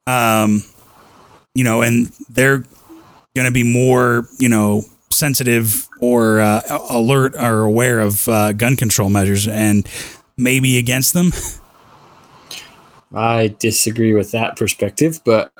um, 0.05 0.63
you 1.55 1.63
know, 1.63 1.81
and 1.81 2.11
they're 2.27 2.65
going 3.33 3.47
to 3.47 3.51
be 3.51 3.63
more, 3.63 4.27
you 4.39 4.49
know, 4.49 4.83
sensitive 5.09 5.87
or 5.99 6.39
uh, 6.39 6.61
alert 6.89 7.35
or 7.35 7.61
aware 7.61 7.99
of 7.99 8.27
uh, 8.27 8.53
gun 8.53 8.75
control 8.75 9.09
measures 9.09 9.47
and 9.47 9.87
maybe 10.37 10.77
against 10.77 11.13
them. 11.13 11.31
I 13.13 13.55
disagree 13.59 14.13
with 14.13 14.31
that 14.31 14.57
perspective, 14.57 15.21
but 15.23 15.51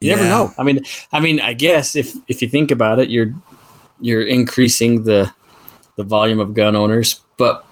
you 0.00 0.10
never 0.10 0.24
know. 0.24 0.52
I 0.56 0.62
mean, 0.62 0.80
I 1.12 1.20
mean, 1.20 1.40
I 1.40 1.52
guess 1.52 1.96
if 1.96 2.14
if 2.28 2.42
you 2.42 2.48
think 2.48 2.70
about 2.70 2.98
it, 2.98 3.10
you're 3.10 3.34
you're 4.00 4.22
increasing 4.22 5.04
the 5.04 5.32
the 5.96 6.04
volume 6.04 6.40
of 6.40 6.54
gun 6.54 6.76
owners, 6.76 7.20
but 7.36 7.64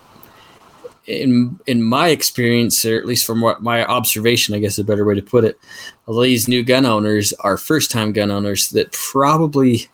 in 1.06 1.58
in 1.66 1.82
my 1.82 2.08
experience, 2.08 2.84
or 2.84 2.96
at 2.98 3.06
least 3.06 3.24
from 3.24 3.40
what 3.40 3.62
my 3.62 3.84
observation, 3.84 4.54
I 4.54 4.58
guess 4.58 4.72
is 4.72 4.80
a 4.80 4.84
better 4.84 5.04
way 5.04 5.14
to 5.14 5.22
put 5.22 5.44
it, 5.44 5.58
a 6.06 6.12
lot 6.12 6.22
of 6.22 6.24
these 6.24 6.48
new 6.48 6.62
gun 6.62 6.84
owners 6.84 7.32
are 7.34 7.56
first 7.56 7.90
time 7.90 8.12
gun 8.12 8.30
owners 8.30 8.70
that 8.70 8.92
probably 8.92 9.88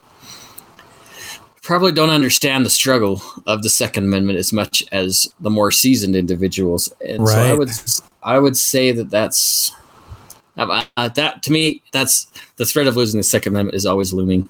probably 1.67 1.91
don't 1.91 2.11
understand 2.11 2.65
the 2.65 2.71
struggle 2.71 3.21
of 3.47 3.65
the 3.65 3.69
Second 3.69 4.05
Amendment 4.05 4.39
as 4.39 4.53
much 4.53 4.85
as 4.93 5.35
the 5.41 5.51
more 5.51 5.73
seasoned 5.73 6.15
individuals, 6.15 6.93
and 7.07 7.27
so 7.29 7.35
I 7.35 7.55
would 7.55 7.71
I 8.23 8.39
would 8.39 8.57
say 8.57 8.93
that 8.93 9.11
that's 9.11 9.73
uh, 10.57 11.09
that 11.09 11.43
to 11.43 11.53
me 11.53 11.83
that's 11.93 12.29
the 12.55 12.65
threat 12.65 12.87
of 12.87 12.97
losing 12.97 13.19
the 13.19 13.25
Second 13.25 13.53
Amendment 13.53 13.75
is 13.75 13.85
always 13.85 14.13
looming. 14.13 14.49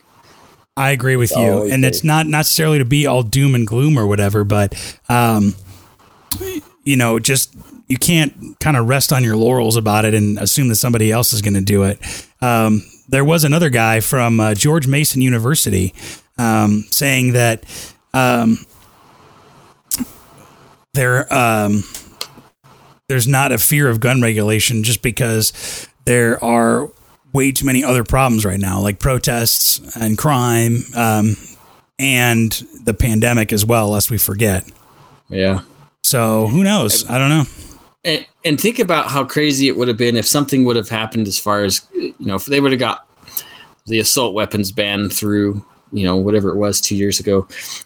I 0.76 0.90
agree 0.90 1.16
with 1.16 1.32
It's 1.32 1.40
you, 1.40 1.62
and 1.62 1.86
it's 1.86 2.04
not 2.04 2.26
necessarily 2.26 2.78
to 2.78 2.84
be 2.84 3.06
all 3.06 3.22
doom 3.22 3.54
and 3.54 3.66
gloom 3.66 3.98
or 3.98 4.06
whatever, 4.06 4.44
but 4.44 4.74
um, 5.08 5.54
you 6.84 6.96
know, 6.96 7.18
just 7.18 7.56
you 7.88 7.96
can't 7.96 8.60
kind 8.60 8.76
of 8.76 8.88
rest 8.88 9.10
on 9.10 9.24
your 9.24 9.36
laurels 9.36 9.76
about 9.76 10.04
it 10.04 10.12
and 10.12 10.38
assume 10.38 10.68
that 10.68 10.76
somebody 10.76 11.10
else 11.10 11.32
is 11.32 11.40
going 11.40 11.54
to 11.54 11.62
do 11.62 11.84
it. 11.84 11.98
Um, 12.42 12.82
there 13.08 13.24
was 13.24 13.44
another 13.44 13.70
guy 13.70 14.00
from 14.00 14.38
uh, 14.38 14.52
George 14.52 14.86
Mason 14.86 15.22
University 15.22 15.94
um, 16.38 16.84
saying 16.90 17.32
that 17.32 17.64
um, 18.12 18.58
there 20.94 21.32
um, 21.32 21.82
there's 23.08 23.28
not 23.28 23.52
a 23.52 23.58
fear 23.58 23.88
of 23.88 24.00
gun 24.00 24.20
regulation 24.20 24.82
just 24.82 25.02
because 25.02 25.86
there 26.04 26.42
are 26.42 26.90
way 27.32 27.52
too 27.52 27.66
many 27.66 27.84
other 27.84 28.02
problems 28.02 28.44
right 28.44 28.58
now, 28.58 28.80
like 28.80 28.98
protests 28.98 29.96
and 29.96 30.16
crime, 30.16 30.78
um, 30.94 31.36
and 31.98 32.50
the 32.84 32.94
pandemic 32.94 33.52
as 33.52 33.64
well, 33.64 33.90
lest 33.90 34.10
we 34.10 34.18
forget. 34.18 34.64
Yeah. 35.28 35.60
So 36.02 36.46
who 36.46 36.64
knows? 36.64 37.08
I 37.08 37.18
don't 37.18 37.28
know. 37.28 37.44
And, 38.04 38.26
and 38.44 38.60
think 38.60 38.78
about 38.78 39.10
how 39.10 39.24
crazy 39.24 39.66
it 39.68 39.76
would 39.76 39.88
have 39.88 39.96
been 39.96 40.16
if 40.16 40.26
something 40.26 40.64
would 40.64 40.76
have 40.76 40.88
happened 40.88 41.26
as 41.26 41.38
far 41.38 41.64
as 41.64 41.86
you 41.92 42.14
know 42.20 42.36
if 42.36 42.46
they 42.46 42.60
would 42.60 42.70
have 42.70 42.78
got 42.78 43.08
the 43.86 43.98
assault 43.98 44.32
weapons 44.34 44.70
ban 44.70 45.10
through 45.10 45.64
you 45.92 46.04
know 46.04 46.16
whatever 46.16 46.50
it 46.50 46.56
was 46.56 46.80
two 46.80 46.96
years 46.96 47.20
ago. 47.20 47.42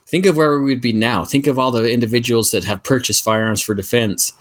Think 0.06 0.26
of 0.26 0.36
where 0.36 0.60
we'd 0.60 0.80
be 0.80 0.92
now. 0.92 1.24
Think 1.24 1.46
of 1.46 1.58
all 1.58 1.70
the 1.70 1.90
individuals 1.92 2.50
that 2.50 2.64
have 2.64 2.82
purchased 2.82 3.22
firearms 3.24 3.60
for 3.60 3.74
defense 3.74 4.32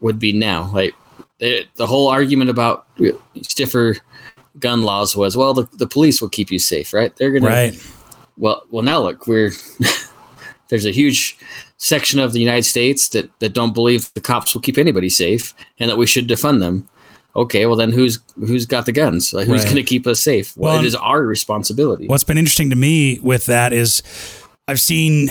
would 0.00 0.18
be 0.18 0.32
now. 0.32 0.70
Like 0.72 0.94
the, 1.38 1.66
the 1.74 1.86
whole 1.86 2.08
argument 2.08 2.50
about 2.50 2.86
stiffer 3.42 3.96
gun 4.58 4.82
laws 4.82 5.16
was 5.16 5.36
well 5.36 5.54
the, 5.54 5.66
the 5.78 5.86
police 5.86 6.20
will 6.20 6.28
keep 6.28 6.50
you 6.50 6.58
safe 6.58 6.92
right? 6.92 7.16
They're 7.16 7.30
gonna 7.30 7.46
Right. 7.46 7.92
well 8.36 8.62
well 8.70 8.82
now 8.82 9.00
look 9.00 9.26
we're 9.26 9.50
there's 10.68 10.84
a 10.84 10.90
huge 10.90 11.38
section 11.78 12.20
of 12.20 12.32
the 12.32 12.38
united 12.38 12.64
states 12.64 13.08
that 13.08 13.30
that 13.40 13.54
don't 13.54 13.72
believe 13.72 14.12
the 14.12 14.20
cops 14.20 14.54
will 14.54 14.60
keep 14.60 14.76
anybody 14.76 15.08
safe 15.08 15.54
and 15.80 15.88
that 15.90 15.96
we 15.96 16.06
should 16.06 16.28
defund 16.28 16.60
them 16.60 16.86
okay 17.34 17.66
well 17.66 17.76
then 17.76 17.92
who's 17.92 18.18
who's 18.38 18.66
got 18.66 18.86
the 18.86 18.92
guns 18.92 19.32
like, 19.32 19.46
who's 19.46 19.60
Right. 19.60 19.64
going 19.64 19.76
to 19.76 19.82
keep 19.82 20.06
us 20.06 20.20
safe 20.20 20.56
well, 20.56 20.74
Well, 20.74 20.82
it 20.82 20.86
is 20.86 20.94
our 20.94 21.22
responsibility 21.22 22.06
What's 22.06 22.24
been 22.24 22.38
interesting 22.38 22.70
to 22.70 22.76
me 22.76 23.18
with 23.20 23.46
that 23.46 23.72
is 23.72 24.02
I've 24.68 24.80
seen, 24.80 25.28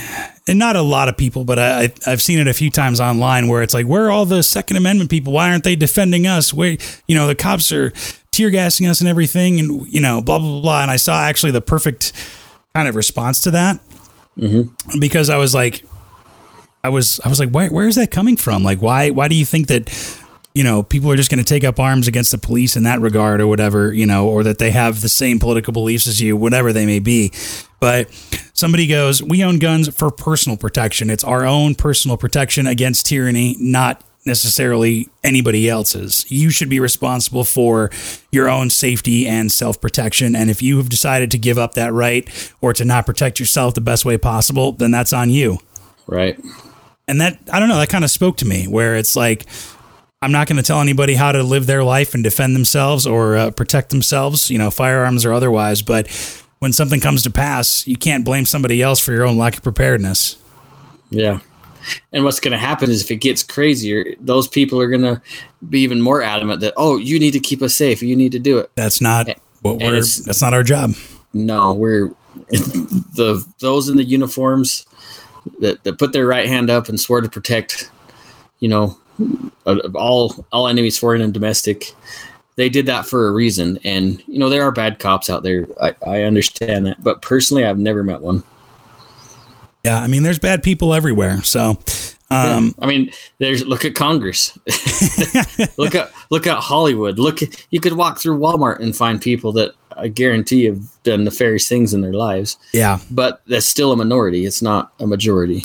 and 0.48 0.60
not 0.60 0.76
a 0.76 0.82
lot 0.82 1.08
of 1.08 1.16
people, 1.16 1.46
but 1.46 1.58
I, 1.58 1.94
I've 2.06 2.22
seen 2.22 2.40
it 2.40 2.48
a 2.48 2.54
few 2.54 2.70
times 2.70 3.00
online 3.00 3.48
where 3.48 3.64
it's 3.64 3.74
like, 3.74 3.86
where 3.86 4.08
are 4.08 4.12
all 4.12 4.26
the 4.26 4.44
Second 4.44 4.76
Amendment 4.76 5.10
people? 5.10 5.32
Why 5.32 5.50
aren't 5.52 5.64
they 5.64 5.78
defending 5.78 6.28
us? 6.28 6.54
Where, 6.54 6.76
you 7.08 7.16
know, 7.16 7.28
the 7.28 7.36
cops 7.36 7.72
are 7.72 7.94
tear 8.32 8.50
gassing 8.50 8.88
us 8.88 9.00
and 9.00 9.10
everything, 9.10 9.58
and, 9.58 9.88
you 9.88 10.02
know, 10.02 10.22
blah, 10.22 10.38
blah, 10.38 10.62
blah. 10.62 10.82
And 10.82 10.92
I 10.92 10.98
saw 10.98 11.24
actually 11.24 11.54
the 11.54 11.62
perfect 11.62 12.12
kind 12.76 12.90
of 12.90 12.96
response 12.96 13.40
to 13.42 13.52
that 13.52 13.80
mm-hmm. 14.38 15.00
because 15.00 15.30
I 15.30 15.38
was 15.38 15.56
like, 15.56 15.86
I 16.84 16.90
was, 16.90 17.22
I 17.24 17.30
was 17.30 17.40
like, 17.40 17.52
why, 17.52 17.70
where 17.70 17.88
is 17.88 17.96
that 17.96 18.12
coming 18.12 18.36
from? 18.36 18.64
Like, 18.64 18.82
why, 18.82 19.12
why 19.12 19.30
do 19.30 19.36
you 19.36 19.46
think 19.46 19.68
that, 19.68 19.88
you 20.54 20.64
know, 20.64 20.84
people 20.84 21.12
are 21.12 21.16
just 21.16 21.32
going 21.32 21.44
to 21.44 21.48
take 21.48 21.64
up 21.64 21.80
arms 21.80 22.08
against 22.08 22.32
the 22.32 22.38
police 22.38 22.76
in 22.76 22.84
that 22.84 23.00
regard 23.00 23.42
or 23.42 23.48
whatever, 23.48 23.94
you 23.94 24.06
know, 24.06 24.28
or 24.28 24.44
that 24.44 24.58
they 24.58 24.72
have 24.72 25.02
the 25.02 25.10
same 25.10 25.40
political 25.40 25.74
beliefs 25.74 26.08
as 26.08 26.20
you, 26.20 26.36
whatever 26.36 26.74
they 26.74 26.86
may 26.86 27.00
be. 27.00 27.32
But 27.80 28.12
somebody 28.54 28.88
goes, 28.88 29.24
we 29.24 29.44
own 29.44 29.60
guns 29.60 29.94
for 29.96 30.12
personal 30.12 30.58
protection. 30.58 31.10
It's 31.10 31.24
our 31.24 31.46
own 31.46 31.76
personal 31.76 32.18
protection 32.18 32.68
against 32.68 33.06
tyranny, 33.06 33.56
not 33.60 34.04
necessarily 34.26 35.10
anybody 35.24 35.68
else's. 35.68 36.30
You 36.30 36.52
should 36.52 36.70
be 36.70 36.80
responsible 36.80 37.44
for 37.44 37.90
your 38.32 38.50
own 38.50 38.70
safety 38.70 39.26
and 39.28 39.52
self 39.52 39.82
protection. 39.82 40.36
And 40.36 40.50
if 40.50 40.62
you 40.62 40.78
have 40.78 40.90
decided 40.90 41.32
to 41.32 41.38
give 41.38 41.58
up 41.58 41.74
that 41.74 41.92
right 41.94 42.30
or 42.62 42.74
to 42.74 42.86
not 42.86 43.06
protect 43.06 43.40
yourself 43.40 43.74
the 43.74 43.82
best 43.82 44.06
way 44.06 44.18
possible, 44.18 44.74
then 44.74 44.92
that's 44.92 45.14
on 45.14 45.30
you 45.30 45.58
right 46.08 46.38
and 47.08 47.20
that 47.22 47.38
I 47.52 47.60
don't 47.60 47.70
know 47.70 47.78
that 47.78 47.90
kind 47.90 48.04
of 48.04 48.12
spoke 48.12 48.38
to 48.38 48.46
me 48.46 48.68
where 48.68 48.96
it's 48.96 49.16
like 49.16 49.46
I'm 50.22 50.32
not 50.32 50.48
going 50.48 50.58
to 50.58 50.64
tell 50.64 50.82
anybody 50.82 51.16
how 51.16 51.32
to 51.32 51.42
live 51.42 51.66
their 51.66 51.84
life 51.84 52.14
and 52.14 52.24
defend 52.24 52.56
themselves 52.56 53.08
or 53.08 53.36
uh, 53.38 53.52
protect 53.52 53.90
themselves, 53.90 54.50
you 54.52 54.58
know, 54.60 54.70
firearms 54.70 55.26
or 55.26 55.34
otherwise. 55.34 55.82
But 55.82 56.08
when 56.60 56.74
something 56.74 57.00
comes 57.00 57.24
to 57.24 57.32
pass, 57.32 57.88
you 57.88 57.96
can't 57.96 58.24
blame 58.24 58.46
somebody 58.46 58.82
else 58.84 59.00
for 59.00 59.14
your 59.14 59.26
own 59.26 59.38
lack 59.38 59.58
of 59.58 59.64
preparedness. 59.64 60.38
yeah 61.10 61.40
and 62.14 62.24
what's 62.24 62.40
going 62.40 62.52
to 62.52 62.60
happen 62.60 62.92
is 62.92 63.02
if 63.04 63.10
it 63.10 63.16
gets 63.16 63.42
crazier 63.42 64.14
those 64.20 64.48
people 64.48 64.80
are 64.80 64.88
going 64.88 65.02
to 65.02 65.20
be 65.68 65.80
even 65.80 66.00
more 66.00 66.22
adamant 66.22 66.62
that 66.62 66.74
oh 66.78 66.98
you 66.98 67.20
need 67.20 67.32
to 67.32 67.40
keep 67.40 67.60
us 67.64 67.74
safe 67.74 68.04
you 68.04 68.16
need 68.16 68.32
to 68.32 68.38
do 68.38 68.60
it 68.60 68.70
That's 68.76 69.02
not 69.02 69.28
what 69.64 69.80
we're. 69.80 69.94
That's 69.94 70.42
not 70.44 70.54
our 70.54 70.62
job. 70.62 70.92
no 71.34 71.74
we're 71.74 72.12
the 72.52 73.44
those 73.60 73.90
in 73.90 73.98
the 73.98 74.04
uniforms 74.04 74.86
that, 75.60 75.84
that 75.84 75.98
put 75.98 76.14
their 76.14 76.28
right 76.28 76.48
hand 76.48 76.70
up 76.70 76.88
and 76.88 77.00
swore 77.00 77.20
to 77.22 77.30
protect, 77.30 77.90
you 78.60 78.70
know, 78.70 78.96
all 79.96 80.46
all 80.52 80.68
enemies, 80.68 80.98
foreign 80.98 81.22
and 81.22 81.34
domestic. 81.34 81.94
They 82.56 82.70
did 82.70 82.86
that 82.88 83.06
for 83.06 83.28
a 83.28 83.32
reason, 83.32 83.80
and 83.84 84.22
you 84.28 84.38
know 84.38 84.50
there 84.50 84.64
are 84.64 84.72
bad 84.72 85.00
cops 85.00 85.30
out 85.30 85.44
there. 85.44 85.68
I, 85.82 85.96
I 86.06 86.22
understand 86.24 86.86
that, 86.86 87.04
but 87.04 87.22
personally, 87.22 87.66
I've 87.66 87.80
never 87.80 88.04
met 88.04 88.22
one. 88.22 88.44
Yeah, 89.84 90.00
I 90.00 90.08
mean, 90.08 90.24
there's 90.24 90.40
bad 90.40 90.62
people 90.62 90.94
everywhere. 90.94 91.42
So, 91.42 91.80
um, 92.30 92.66
yeah. 92.66 92.72
I 92.80 92.86
mean, 92.86 93.12
there's 93.40 93.66
look 93.66 93.84
at 93.84 93.96
Congress, 93.96 94.58
look 95.78 95.96
at 95.96 96.12
look 96.30 96.46
at 96.46 96.58
Hollywood. 96.58 97.18
Look, 97.18 97.42
at, 97.42 97.66
you 97.72 97.80
could 97.80 97.94
walk 97.94 98.20
through 98.20 98.38
Walmart 98.38 98.80
and 98.80 98.96
find 98.96 99.20
people 99.20 99.52
that 99.54 99.74
I 99.98 100.08
guarantee 100.08 100.66
have 100.66 100.82
done 101.04 101.24
nefarious 101.24 101.68
things 101.68 101.94
in 101.94 102.02
their 102.02 102.14
lives. 102.14 102.58
Yeah, 102.74 103.00
but 103.10 103.42
that's 103.48 103.66
still 103.66 103.92
a 103.92 103.96
minority. 103.96 104.46
It's 104.46 104.62
not 104.62 104.94
a 105.00 105.08
majority. 105.08 105.64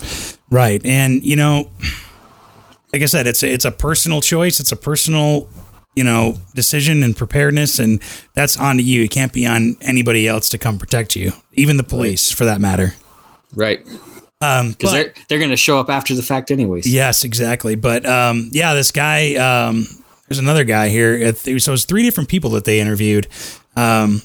Right, 0.50 0.84
and 0.86 1.22
you 1.22 1.36
know, 1.36 1.70
like 2.92 3.02
I 3.02 3.06
said, 3.06 3.26
it's 3.26 3.42
a, 3.42 3.52
it's 3.52 3.64
a 3.64 3.70
personal 3.70 4.20
choice. 4.20 4.60
It's 4.60 4.72
a 4.72 4.76
personal 4.76 5.48
you 5.94 6.04
know 6.04 6.36
decision 6.54 7.02
and 7.02 7.16
preparedness, 7.16 7.78
and 7.78 8.00
that's 8.34 8.58
on 8.58 8.76
to 8.76 8.82
you. 8.82 9.04
It 9.04 9.10
can't 9.10 9.32
be 9.32 9.46
on 9.46 9.76
anybody 9.80 10.28
else 10.28 10.48
to 10.50 10.58
come 10.58 10.78
protect 10.78 11.16
you, 11.16 11.32
even 11.54 11.76
the 11.76 11.84
police, 11.84 12.30
for 12.30 12.44
that 12.44 12.60
matter. 12.60 12.94
Right. 13.54 13.84
Um, 14.42 14.72
because 14.72 14.92
they're 14.92 15.14
they're 15.28 15.38
going 15.38 15.50
to 15.50 15.56
show 15.56 15.80
up 15.80 15.88
after 15.88 16.14
the 16.14 16.22
fact, 16.22 16.50
anyways. 16.50 16.86
Yes, 16.86 17.24
exactly. 17.24 17.74
But 17.74 18.06
um, 18.06 18.50
yeah, 18.52 18.74
this 18.74 18.92
guy. 18.92 19.34
Um, 19.34 19.86
there's 20.28 20.38
another 20.40 20.64
guy 20.64 20.88
here. 20.88 21.32
So 21.34 21.72
it's 21.72 21.84
three 21.84 22.02
different 22.02 22.28
people 22.28 22.50
that 22.50 22.64
they 22.64 22.80
interviewed. 22.80 23.28
Um, 23.76 24.22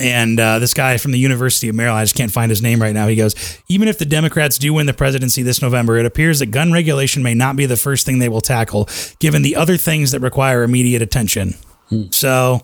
and 0.00 0.40
uh, 0.40 0.58
this 0.58 0.74
guy 0.74 0.96
from 0.96 1.12
the 1.12 1.18
University 1.18 1.68
of 1.68 1.74
Maryland, 1.74 2.00
I 2.00 2.04
just 2.04 2.16
can't 2.16 2.30
find 2.30 2.50
his 2.50 2.62
name 2.62 2.82
right 2.82 2.94
now. 2.94 3.06
He 3.06 3.16
goes, 3.16 3.34
even 3.68 3.86
if 3.86 3.98
the 3.98 4.04
Democrats 4.04 4.58
do 4.58 4.74
win 4.74 4.86
the 4.86 4.94
presidency 4.94 5.42
this 5.42 5.62
November, 5.62 5.96
it 5.96 6.06
appears 6.06 6.40
that 6.40 6.46
gun 6.46 6.72
regulation 6.72 7.22
may 7.22 7.34
not 7.34 7.54
be 7.56 7.66
the 7.66 7.76
first 7.76 8.04
thing 8.04 8.18
they 8.18 8.28
will 8.28 8.40
tackle, 8.40 8.88
given 9.20 9.42
the 9.42 9.54
other 9.54 9.76
things 9.76 10.10
that 10.10 10.20
require 10.20 10.62
immediate 10.62 11.02
attention. 11.02 11.54
Hmm. 11.88 12.04
So, 12.10 12.62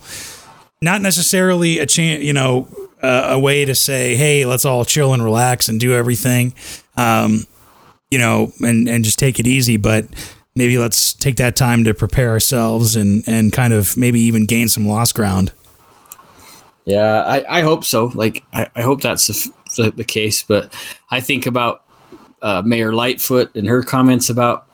not 0.82 1.02
necessarily 1.02 1.78
a 1.78 1.86
chance, 1.86 2.24
you 2.24 2.32
know, 2.32 2.68
uh, 3.02 3.28
a 3.30 3.38
way 3.38 3.64
to 3.64 3.74
say, 3.74 4.16
hey, 4.16 4.44
let's 4.44 4.64
all 4.64 4.84
chill 4.84 5.14
and 5.14 5.22
relax 5.22 5.68
and 5.68 5.78
do 5.78 5.94
everything, 5.94 6.54
um, 6.96 7.46
you 8.10 8.18
know, 8.18 8.52
and, 8.60 8.88
and 8.88 9.04
just 9.04 9.18
take 9.18 9.38
it 9.38 9.46
easy. 9.46 9.76
But 9.76 10.06
maybe 10.54 10.78
let's 10.78 11.12
take 11.12 11.36
that 11.36 11.54
time 11.54 11.84
to 11.84 11.94
prepare 11.94 12.30
ourselves 12.30 12.96
and, 12.96 13.22
and 13.26 13.52
kind 13.52 13.72
of 13.72 13.96
maybe 13.96 14.20
even 14.20 14.46
gain 14.46 14.68
some 14.68 14.86
lost 14.86 15.14
ground. 15.14 15.52
Yeah, 16.90 17.22
I, 17.22 17.58
I 17.58 17.62
hope 17.62 17.84
so. 17.84 18.06
Like, 18.14 18.42
I, 18.52 18.68
I 18.74 18.82
hope 18.82 19.00
that's 19.00 19.26
the, 19.28 19.52
the, 19.76 19.90
the, 19.92 20.04
case. 20.04 20.42
But 20.42 20.74
I 21.10 21.20
think 21.20 21.46
about 21.46 21.84
uh, 22.42 22.62
Mayor 22.64 22.92
Lightfoot 22.92 23.54
and 23.54 23.68
her 23.68 23.82
comments 23.82 24.28
about, 24.28 24.66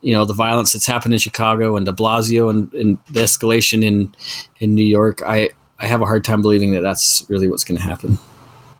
you 0.00 0.14
know, 0.14 0.24
the 0.24 0.32
violence 0.32 0.72
that's 0.72 0.86
happened 0.86 1.12
in 1.12 1.20
Chicago 1.20 1.76
and 1.76 1.84
de 1.84 1.92
Blasio 1.92 2.48
and, 2.48 2.72
and 2.72 2.98
the 3.10 3.20
escalation 3.20 3.84
in, 3.84 4.14
in 4.60 4.74
New 4.74 4.84
York. 4.84 5.20
I, 5.26 5.50
I 5.78 5.86
have 5.86 6.00
a 6.00 6.06
hard 6.06 6.24
time 6.24 6.40
believing 6.40 6.72
that 6.72 6.80
that's 6.80 7.26
really 7.28 7.48
what's 7.48 7.64
going 7.64 7.76
to 7.78 7.84
happen. 7.84 8.18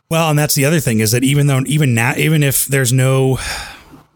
Well, 0.08 0.30
and 0.30 0.38
that's 0.38 0.54
the 0.54 0.64
other 0.64 0.80
thing 0.80 1.00
is 1.00 1.12
that 1.12 1.24
even 1.24 1.48
though 1.48 1.62
even 1.66 1.94
now 1.94 2.14
even 2.16 2.42
if 2.42 2.66
there's 2.66 2.92
no 2.92 3.38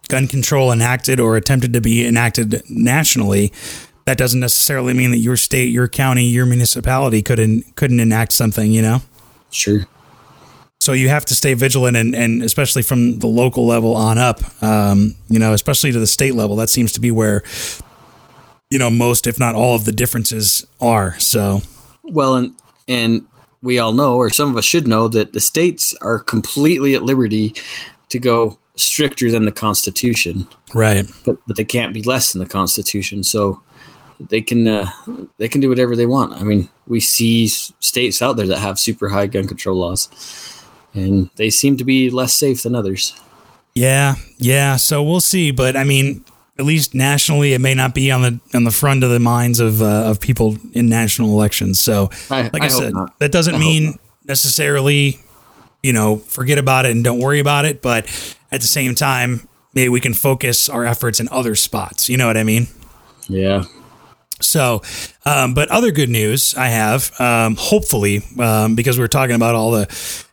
gun 0.09 0.29
control 0.29 0.71
enacted 0.71 1.19
or 1.19 1.37
attempted 1.37 1.73
to 1.73 1.81
be 1.81 2.07
enacted 2.07 2.63
nationally, 2.69 3.53
that 4.07 4.17
doesn't 4.17 4.41
necessarily 4.41 4.95
mean 4.95 5.11
that 5.11 5.19
your 5.19 5.37
state, 5.37 5.67
your 5.67 5.89
county, 5.89 6.25
your 6.25 6.47
municipality 6.47 7.23
couldn't 7.23 7.77
couldn't 7.77 8.01
enact 8.01 8.33
something. 8.33 8.73
You 8.73 8.83
know. 8.83 9.03
Sure. 9.51 9.87
So 10.81 10.93
you 10.93 11.09
have 11.09 11.25
to 11.27 11.35
stay 11.35 11.55
vigilant, 11.55 11.97
and, 11.97 12.15
and 12.15 12.43
especially 12.43 12.83
from 12.83 13.19
the 13.19 13.27
local 13.27 13.67
level 13.67 13.97
on 13.97 14.19
up, 14.19 14.41
um, 14.63 15.17
you 15.29 15.39
know, 15.39 15.53
especially 15.53 15.91
to 15.91 15.99
the 15.99 16.07
state 16.07 16.35
level. 16.35 16.55
That 16.57 16.71
seems 16.71 16.93
to 16.93 17.01
be 17.01 17.11
where, 17.11 17.43
you 18.71 18.79
know, 18.79 18.91
most, 18.91 19.27
if 19.27 19.41
not 19.41 19.55
all, 19.55 19.75
of 19.75 19.85
the 19.85 19.93
differences 19.93 20.67
are. 20.81 21.19
So. 21.19 21.63
Well, 22.05 22.37
and 22.37 22.55
and 22.87 23.27
we 23.63 23.79
all 23.79 23.93
know, 23.93 24.17
or 24.17 24.31
some 24.31 24.51
of 24.51 24.57
us 24.57 24.65
should 24.65 24.87
know, 24.87 25.09
that 25.09 25.33
the 25.33 25.41
states 25.41 25.95
are 26.03 26.21
completely 26.21 26.95
at 26.95 27.03
liberty 27.03 27.55
to 28.11 28.19
go 28.21 28.59
stricter 28.77 29.31
than 29.31 29.45
the 29.45 29.53
Constitution. 29.53 30.47
Right. 30.73 31.11
But 31.25 31.39
but 31.47 31.57
they 31.57 31.65
can't 31.65 31.95
be 31.95 32.03
less 32.03 32.33
than 32.33 32.41
the 32.41 32.49
Constitution. 32.49 33.25
So 33.25 33.61
they 34.21 34.41
can 34.41 34.67
uh, 34.67 34.91
they 35.39 35.49
can 35.49 35.61
do 35.61 35.69
whatever 35.69 35.97
they 35.97 36.07
want. 36.07 36.33
I 36.35 36.43
mean, 36.43 36.69
we 36.87 37.01
see 37.01 37.49
states 37.49 38.23
out 38.23 38.37
there 38.37 38.47
that 38.47 38.59
have 38.59 38.79
super 38.79 39.09
high 39.09 39.27
gun 39.27 39.47
control 39.47 39.77
laws, 39.77 40.09
and 40.95 41.31
they 41.37 41.51
seem 41.51 41.77
to 41.77 41.85
be 41.85 42.11
less 42.11 42.35
safe 42.35 42.63
than 42.63 42.75
others. 42.75 43.19
Yeah, 43.75 44.15
yeah. 44.39 44.77
So 44.77 45.03
we'll 45.03 45.21
see. 45.21 45.51
But 45.51 45.77
I 45.77 45.85
mean, 45.85 46.25
at 46.59 46.65
least 46.65 46.95
nationally, 46.95 47.53
it 47.53 47.61
may 47.61 47.75
not 47.75 47.95
be 47.95 48.11
on 48.11 48.23
the 48.23 48.41
on 48.55 48.65
the 48.65 48.71
front 48.71 49.05
of 49.05 49.11
the 49.11 49.21
minds 49.21 49.61
of 49.61 49.83
uh, 49.83 50.05
of 50.07 50.21
people 50.21 50.57
in 50.73 50.89
national 50.89 51.31
elections. 51.31 51.79
So, 51.81 52.11
I, 52.31 52.43
like 52.53 52.63
I, 52.63 52.67
I 52.67 52.69
said, 52.69 52.95
not. 52.95 53.19
that 53.19 53.33
doesn't 53.33 53.55
I 53.55 53.59
mean 53.59 53.99
necessarily, 54.25 55.21
you 55.83 55.93
know, 55.93 56.17
forget 56.17 56.59
about 56.59 56.87
it 56.87 56.93
and 56.93 57.05
don't 57.05 57.21
worry 57.21 57.41
about 57.41 57.65
it. 57.65 57.83
But 57.83 58.07
at 58.51 58.61
the 58.61 58.67
same 58.67 58.95
time, 58.95 59.47
maybe 59.75 59.91
we 59.91 60.01
can 60.01 60.15
focus 60.15 60.69
our 60.69 60.87
efforts 60.87 61.21
in 61.21 61.29
other 61.31 61.55
spots. 61.55 62.09
You 62.09 62.17
know 62.17 62.27
what 62.27 62.37
I 62.37 62.45
mean? 62.45 62.69
Yeah. 63.29 63.65
So, 64.41 64.83
um, 65.25 65.55
but 65.55 65.71
other 65.71 65.91
good 65.91 66.11
news 66.11 66.55
I 66.55 66.69
have, 66.69 67.19
um, 67.21 67.57
hopefully, 67.57 68.23
um, 68.39 68.75
because 68.75 68.99
we 68.99 69.05
are 69.05 69.09
talking 69.09 69.35
about 69.35 69.55
all 69.55 69.71
the 69.71 69.87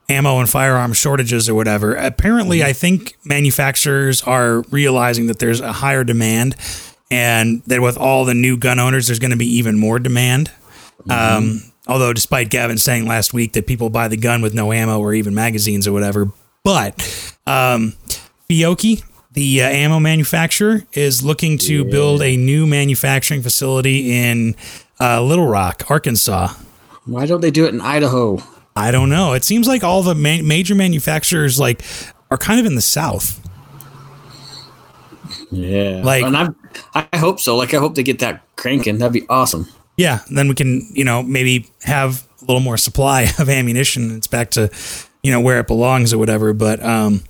ammo 0.10 0.39
and 0.39 0.50
firearm 0.50 0.94
shortages 0.94 1.50
or 1.50 1.56
whatever. 1.56 1.96
Apparently, 1.96 2.60
mm-hmm. 2.60 2.70
I 2.70 2.74
think 2.74 3.18
manufacturers 3.24 4.22
are 4.24 4.62
realizing 4.72 5.28
that 5.28 5.39
there's 5.39 5.62
a 5.62 5.72
higher 5.72 6.04
demand 6.04 6.56
and 7.10 7.62
that 7.68 7.82
with 7.82 7.98
all 7.98 8.26
the 8.26 8.34
new 8.34 8.58
gun 8.58 8.80
owners, 8.80 9.08
there's 9.08 9.20
going 9.20 9.32
to 9.32 9.38
be 9.38 9.58
even 9.58 9.80
more 9.80 10.00
demand. 10.00 10.52
Mm-hmm. 11.08 11.12
Um, 11.12 11.62
although, 11.88 12.12
despite 12.12 12.50
Gavin 12.50 12.78
saying 12.78 13.08
last 13.08 13.34
week 13.34 13.54
that 13.54 13.68
people 13.68 13.89
buy 13.89 14.08
the 14.08 14.18
gun 14.18 14.42
with 14.42 14.54
no 14.54 14.74
ammo 14.74 15.00
or 15.00 15.13
even 15.13 15.34
magazines 15.34 15.88
or 15.88 15.94
whatever, 15.94 16.32
but 16.63 16.96
um, 17.46 17.94
Fiocchi, 18.50 19.04
the 19.34 19.63
uh, 19.63 19.67
ammo 19.67 20.00
manufacturer, 20.00 20.84
is 20.93 21.24
looking 21.24 21.58
to 21.60 21.84
yeah. 21.84 21.91
build 21.91 22.22
a 22.22 22.38
new 22.38 22.65
manufacturing 22.65 23.41
facility 23.41 24.12
in 24.12 24.56
uh, 25.00 25.22
Little 25.22 25.48
Rock, 25.48 25.84
Arkansas. 25.89 26.54
Why 27.06 27.26
don't 27.26 27.41
they 27.41 27.52
do 27.52 27.65
it 27.65 27.74
in 27.74 27.82
Idaho? 27.82 28.39
I 28.76 28.91
don't 28.91 29.10
know. 29.10 29.34
It 29.34 29.43
seems 29.43 29.67
like 29.67 29.84
all 29.84 30.02
the 30.04 30.15
ma- 30.15 30.41
major 30.43 30.76
manufacturers 30.76 31.60
like 31.60 31.82
are 32.32 32.38
kind 32.38 32.60
of 32.60 32.65
in 32.65 32.76
the 32.76 32.82
south. 32.82 33.39
Yeah, 35.52 36.02
like, 36.04 36.24
and 36.24 36.36
I, 36.36 36.50
I 36.96 37.17
hope 37.17 37.39
so. 37.39 37.56
Like, 37.56 37.74
I 37.74 37.78
hope 37.78 37.96
they 37.96 38.04
get 38.04 38.19
that 38.19 38.41
cranking. 38.56 38.98
That'd 38.98 39.13
be 39.13 39.28
awesome. 39.30 39.67
Yeah, 39.98 40.19
then 40.32 40.48
we 40.48 40.56
can, 40.56 40.88
you 40.93 41.04
know, 41.04 41.22
maybe 41.22 41.69
have 41.84 42.28
a 42.41 42.46
little 42.46 42.60
more 42.60 42.78
supply 42.78 43.24
of 43.39 43.50
ammunition. 43.50 44.15
It's 44.17 44.28
back 44.28 44.52
to, 44.52 44.72
you 45.22 45.32
know, 45.32 45.39
where 45.39 45.60
it 45.60 45.67
belongs 45.67 46.13
or 46.13 46.17
whatever. 46.17 46.54
But 46.54 46.84
um, 46.84 47.24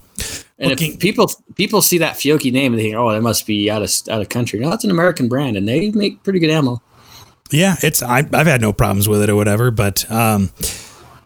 and 0.59 0.71
if 0.71 0.99
people 0.99 1.29
people 1.55 1.81
see 1.81 1.97
that 1.97 2.15
Fiocchi 2.15 2.51
name 2.51 2.73
and 2.73 2.79
they 2.79 2.85
think, 2.85 2.95
oh, 2.95 3.11
that 3.11 3.21
must 3.21 3.45
be 3.45 3.69
out 3.69 3.81
of 3.81 3.91
out 4.09 4.21
of 4.21 4.29
country. 4.29 4.59
No, 4.59 4.71
it's 4.71 4.83
an 4.83 4.91
American 4.91 5.27
brand, 5.27 5.57
and 5.57 5.67
they 5.67 5.91
make 5.91 6.23
pretty 6.23 6.39
good 6.39 6.49
ammo. 6.49 6.81
Yeah, 7.51 7.75
it's 7.81 8.01
I, 8.01 8.19
I've 8.33 8.47
had 8.47 8.61
no 8.61 8.73
problems 8.73 9.07
with 9.07 9.21
it 9.21 9.29
or 9.29 9.35
whatever, 9.35 9.71
but 9.71 10.09
um, 10.11 10.51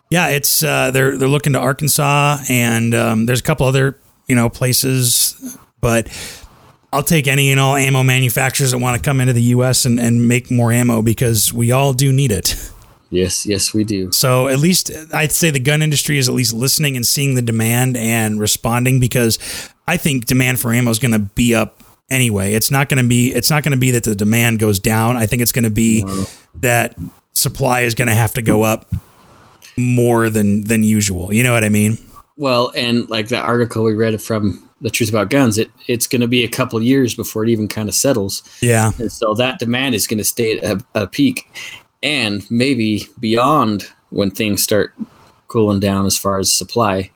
yeah, 0.10 0.30
it's 0.30 0.63
uh, 0.63 0.91
they're 0.91 1.17
they're 1.17 1.28
looking 1.28 1.54
to 1.54 1.60
Arkansas, 1.60 2.39
and 2.50 2.95
um, 2.95 3.26
there's 3.26 3.39
a 3.39 3.43
couple 3.43 3.65
other 3.65 4.00
you 4.28 4.36
know 4.36 4.50
places, 4.50 5.58
but 5.82 6.08
I'll 6.91 7.04
take 7.04 7.28
any 7.28 7.52
and 7.52 7.60
all 7.60 7.76
ammo 7.76 8.04
manufacturers 8.04 8.71
that 8.71 8.80
want 8.80 9.02
to 9.02 9.08
come 9.08 9.19
into 9.19 9.34
the 9.34 9.43
U.S. 9.43 9.86
and, 9.86 10.00
and 10.00 10.28
make 10.28 10.50
more 10.50 10.71
ammo 10.71 11.02
because 11.02 11.54
we 11.54 11.71
all 11.71 11.93
do 11.93 12.12
need 12.13 12.32
it. 12.32 12.56
Yes, 13.10 13.46
yes, 13.46 13.74
we 13.74 13.84
do. 13.84 14.12
So 14.12 14.48
at 14.48 14.60
least 14.60 14.91
I'd 15.13 15.32
say 15.32 15.50
the 15.50 15.60
gun 15.60 15.82
industry 15.82 16.17
is 16.17 16.28
at 16.28 16.36
least 16.36 16.54
listening 16.54 16.96
and 16.96 17.06
seeing 17.06 17.36
the 17.36 17.41
demand 17.41 17.96
and 17.96 18.39
responding 18.39 19.00
because 19.00 19.39
I 19.88 19.98
think 19.98 20.26
demand 20.26 20.60
for 20.60 20.74
ammo 20.74 20.91
is 20.91 21.00
going 21.00 21.13
to 21.13 21.20
be 21.20 21.56
up 21.56 21.84
anyway. 22.10 22.54
It's 22.54 22.72
not 22.72 22.89
going 22.89 23.02
to 23.02 23.08
be 23.08 23.34
it's 23.34 23.50
not 23.50 23.63
going 23.63 23.72
to 23.72 23.78
be 23.78 23.91
that 23.91 24.04
the 24.04 24.15
demand 24.15 24.60
goes 24.60 24.80
down. 24.80 25.15
I 25.15 25.26
think 25.26 25.41
it's 25.41 25.52
going 25.52 25.63
to 25.63 25.70
be 25.70 26.04
no. 26.04 26.26
that 26.56 26.96
supply 27.34 27.82
is 27.82 27.96
going 27.96 28.08
to 28.08 28.15
have 28.15 28.34
to 28.34 28.41
go 28.41 28.63
up 28.63 28.93
more 29.78 30.30
than 30.30 30.63
than 30.63 30.84
usual. 30.84 31.34
You 31.34 31.43
know 31.43 31.54
what 31.54 31.63
I 31.63 31.70
mean? 31.70 31.98
Well, 32.36 32.72
and 32.76 33.10
like 33.10 33.30
that 33.30 33.46
article 33.46 33.84
we 33.84 33.93
read 33.93 34.22
from 34.22 34.67
the 34.82 34.89
truth 34.89 35.10
about 35.10 35.30
guns, 35.30 35.58
it 35.58 35.72
it's 35.88 36.08
going 36.08 36.22
to 36.22 36.28
be 36.28 36.43
a 36.43 36.48
couple 36.48 36.82
years 36.82 37.15
before 37.15 37.43
it 37.43 37.50
even 37.50 37.67
kind 37.67 37.89
of 37.89 37.96
settles. 37.96 38.43
Yeah, 38.62 38.91
and 39.00 39.12
so 39.12 39.34
that 39.36 39.60
demand 39.60 39.96
is 39.96 40.08
going 40.08 40.20
to 40.20 40.24
stay 40.24 40.60
at 40.60 40.63
a, 40.63 40.86
a 40.93 41.08
peak, 41.08 41.50
and 42.04 42.50
maybe 42.50 43.08
beyond 43.20 43.86
when 44.10 44.32
things 44.32 44.64
start 44.64 44.94
cooling 45.48 45.80
down 45.80 46.06
as 46.06 46.18
far 46.18 46.40
as 46.40 46.54
supply. 46.54 47.10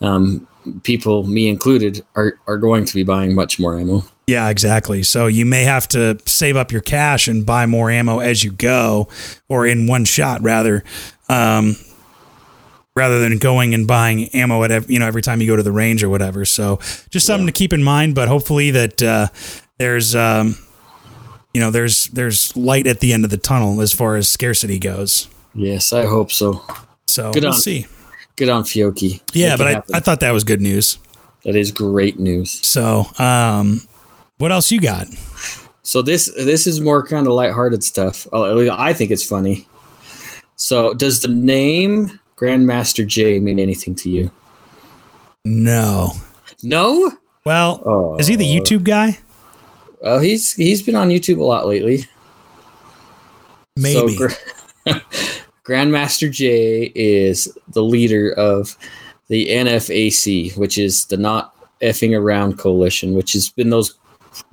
Um, 0.00 0.46
people, 0.82 1.24
me 1.24 1.48
included, 1.48 2.04
are 2.14 2.38
are 2.46 2.58
going 2.58 2.84
to 2.84 2.94
be 2.94 3.02
buying 3.02 3.34
much 3.34 3.58
more 3.58 3.78
ammo. 3.78 4.02
Yeah, 4.26 4.48
exactly. 4.48 5.02
So 5.04 5.28
you 5.28 5.46
may 5.46 5.62
have 5.62 5.86
to 5.88 6.18
save 6.26 6.56
up 6.56 6.72
your 6.72 6.80
cash 6.80 7.28
and 7.28 7.46
buy 7.46 7.66
more 7.66 7.90
ammo 7.90 8.18
as 8.18 8.42
you 8.42 8.50
go, 8.50 9.08
or 9.48 9.66
in 9.66 9.86
one 9.86 10.04
shot 10.04 10.42
rather. 10.42 10.82
Um, 11.28 11.76
rather 12.94 13.20
than 13.20 13.36
going 13.36 13.74
and 13.74 13.86
buying 13.86 14.24
ammo 14.30 14.64
at 14.64 14.70
ev- 14.70 14.90
you 14.90 14.98
know 14.98 15.06
every 15.06 15.20
time 15.22 15.40
you 15.40 15.46
go 15.46 15.54
to 15.54 15.62
the 15.62 15.72
range 15.72 16.02
or 16.02 16.08
whatever. 16.08 16.44
So 16.44 16.78
just 17.10 17.26
something 17.26 17.46
to 17.46 17.52
keep 17.52 17.72
in 17.72 17.82
mind. 17.82 18.14
But 18.14 18.28
hopefully 18.28 18.70
that 18.72 19.02
uh, 19.02 19.28
there's 19.78 20.14
um, 20.16 20.56
you 21.56 21.60
know 21.62 21.70
there's 21.70 22.08
there's 22.08 22.54
light 22.54 22.86
at 22.86 23.00
the 23.00 23.14
end 23.14 23.24
of 23.24 23.30
the 23.30 23.38
tunnel 23.38 23.80
as 23.80 23.90
far 23.94 24.16
as 24.16 24.28
scarcity 24.28 24.78
goes. 24.78 25.26
Yes, 25.54 25.90
I 25.94 26.04
hope 26.04 26.30
so. 26.30 26.62
So 27.06 27.32
Good 27.32 27.44
we'll 27.44 27.54
on- 27.54 27.58
see. 27.58 27.86
Good 28.36 28.50
on 28.50 28.64
Fiocchi. 28.64 29.22
Yeah, 29.32 29.56
but 29.56 29.66
I, 29.66 29.70
happen. 29.72 29.94
I 29.94 30.00
thought 30.00 30.20
that 30.20 30.32
was 30.32 30.44
good 30.44 30.60
news. 30.60 30.98
that 31.44 31.56
is 31.56 31.72
great 31.72 32.18
news. 32.18 32.50
So 32.66 33.06
um, 33.18 33.80
what 34.36 34.52
else 34.52 34.70
you 34.70 34.82
got? 34.82 35.06
So 35.82 36.02
this 36.02 36.30
this 36.36 36.66
is 36.66 36.78
more 36.82 37.06
kind 37.06 37.26
of 37.26 37.32
lighthearted 37.32 37.82
stuff. 37.82 38.26
Oh, 38.34 38.68
I 38.70 38.92
think 38.92 39.10
it's 39.10 39.24
funny. 39.24 39.66
So 40.56 40.92
does 40.92 41.22
the 41.22 41.28
name 41.28 42.20
Grandmaster 42.36 43.06
J 43.06 43.40
mean 43.40 43.58
anything 43.58 43.94
to 43.94 44.10
you? 44.10 44.30
No. 45.46 46.12
No. 46.62 47.12
Well, 47.46 47.80
Oh. 47.86 48.16
is 48.18 48.26
he 48.26 48.36
the 48.36 48.44
YouTube 48.44 48.84
guy? 48.84 49.18
Well, 50.00 50.20
he's 50.20 50.52
he's 50.52 50.82
been 50.82 50.94
on 50.94 51.08
YouTube 51.08 51.38
a 51.38 51.44
lot 51.44 51.66
lately. 51.66 52.04
Maybe. 53.76 54.16
So, 54.16 54.28
Gra- 54.28 55.02
Grandmaster 55.64 56.30
J 56.30 56.92
is 56.94 57.56
the 57.68 57.82
leader 57.82 58.32
of 58.32 58.76
the 59.28 59.48
NFAC, 59.48 60.56
which 60.56 60.78
is 60.78 61.06
the 61.06 61.16
Not 61.16 61.54
Effing 61.80 62.18
Around 62.18 62.58
Coalition, 62.58 63.14
which 63.14 63.32
has 63.32 63.48
been 63.50 63.70
those 63.70 63.98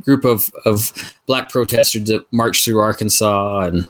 group 0.03 0.25
of, 0.25 0.49
of 0.65 0.91
black 1.25 1.49
protesters 1.49 2.06
that 2.06 2.25
marched 2.32 2.63
through 2.65 2.79
Arkansas 2.79 3.62
and 3.62 3.88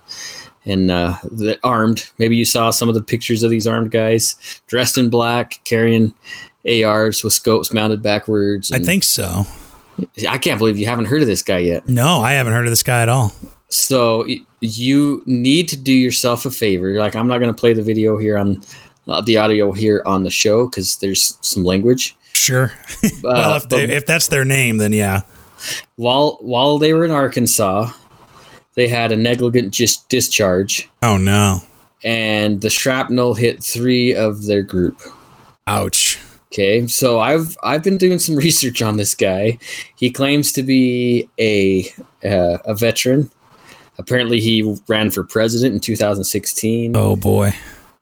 and 0.66 0.92
uh, 0.92 1.18
the 1.24 1.60
armed. 1.63 2.10
Maybe 2.18 2.38
you 2.38 2.46
saw 2.46 2.70
some 2.70 2.88
of 2.88 2.96
the 2.96 3.04
pictures 3.04 3.44
of 3.44 3.52
these 3.52 3.68
armed 3.68 3.92
guys 3.92 4.62
dressed 4.68 4.98
in 4.98 5.10
black, 5.10 5.60
carrying 5.66 6.13
ARs 6.66 7.24
with 7.24 7.34
scopes 7.34 7.74
mounted 7.74 8.02
backwards. 8.02 8.72
I 8.72 8.80
think 8.80 9.04
so. 9.04 9.46
I 10.29 10.38
can't 10.38 10.58
believe 10.60 10.77
you 10.77 10.86
haven't 10.86 11.06
heard 11.06 11.21
of 11.21 11.27
this 11.27 11.41
guy 11.43 11.60
yet. 11.60 11.88
No, 11.88 12.19
I 12.21 12.34
haven't 12.34 12.53
heard 12.53 12.65
of 12.65 12.71
this 12.71 12.84
guy 12.84 13.01
at 13.01 13.10
all. 13.10 13.32
So 13.69 14.25
you 14.60 15.23
need 15.25 15.67
to 15.69 15.77
do 15.77 15.93
yourself 15.93 16.45
a 16.45 16.51
favor. 16.51 16.89
You're 16.89 16.99
Like 16.99 17.15
I'm 17.15 17.27
not 17.27 17.39
going 17.39 17.53
to 17.53 17.60
play 17.60 17.73
the 17.73 17.82
video 17.82 18.17
here 18.17 18.38
on 18.38 18.62
uh, 19.08 19.21
the 19.21 19.38
audio 19.38 19.71
here 19.71 20.01
on 20.06 20.23
the 20.23 20.29
show 20.29 20.67
because 20.67 20.97
there's 20.97 21.38
some 21.41 21.63
language. 21.63 22.15
Sure. 22.34 22.71
Uh, 23.03 23.10
well, 23.23 23.56
if, 23.56 23.69
they, 23.69 23.84
if 23.86 24.06
that's 24.06 24.27
their 24.27 24.43
name, 24.45 24.77
then 24.77 24.91
yeah. 24.91 25.21
while 25.95 26.38
while 26.41 26.77
they 26.77 26.93
were 26.93 27.06
in 27.06 27.12
Arkansas, 27.12 27.89
they 28.75 28.88
had 28.88 29.12
a 29.13 29.15
negligent 29.15 29.73
just 29.73 30.08
discharge, 30.10 30.89
Oh 31.01 31.15
no. 31.17 31.62
and 32.03 32.60
the 32.60 32.69
shrapnel 32.69 33.34
hit 33.34 33.63
three 33.63 34.13
of 34.13 34.45
their 34.45 34.62
group. 34.62 34.99
Ouch. 35.67 36.19
Okay, 36.54 36.86
so 36.86 37.20
I've 37.20 37.58
I've 37.63 37.82
been 37.82 37.98
doing 37.98 38.20
some 38.20 38.36
research 38.48 38.84
on 38.84 38.98
this 38.98 39.16
guy. 39.16 39.58
He 39.96 40.12
claims 40.12 40.52
to 40.52 40.62
be 40.62 41.28
a 41.39 41.88
uh, 42.24 42.60
a 42.66 42.76
veteran. 42.76 43.32
Apparently, 43.98 44.39
he 44.39 44.78
ran 44.88 45.10
for 45.10 45.24
president 45.24 45.74
in 45.74 45.80
2016. 45.80 46.96
Oh 46.96 47.16
boy. 47.16 47.54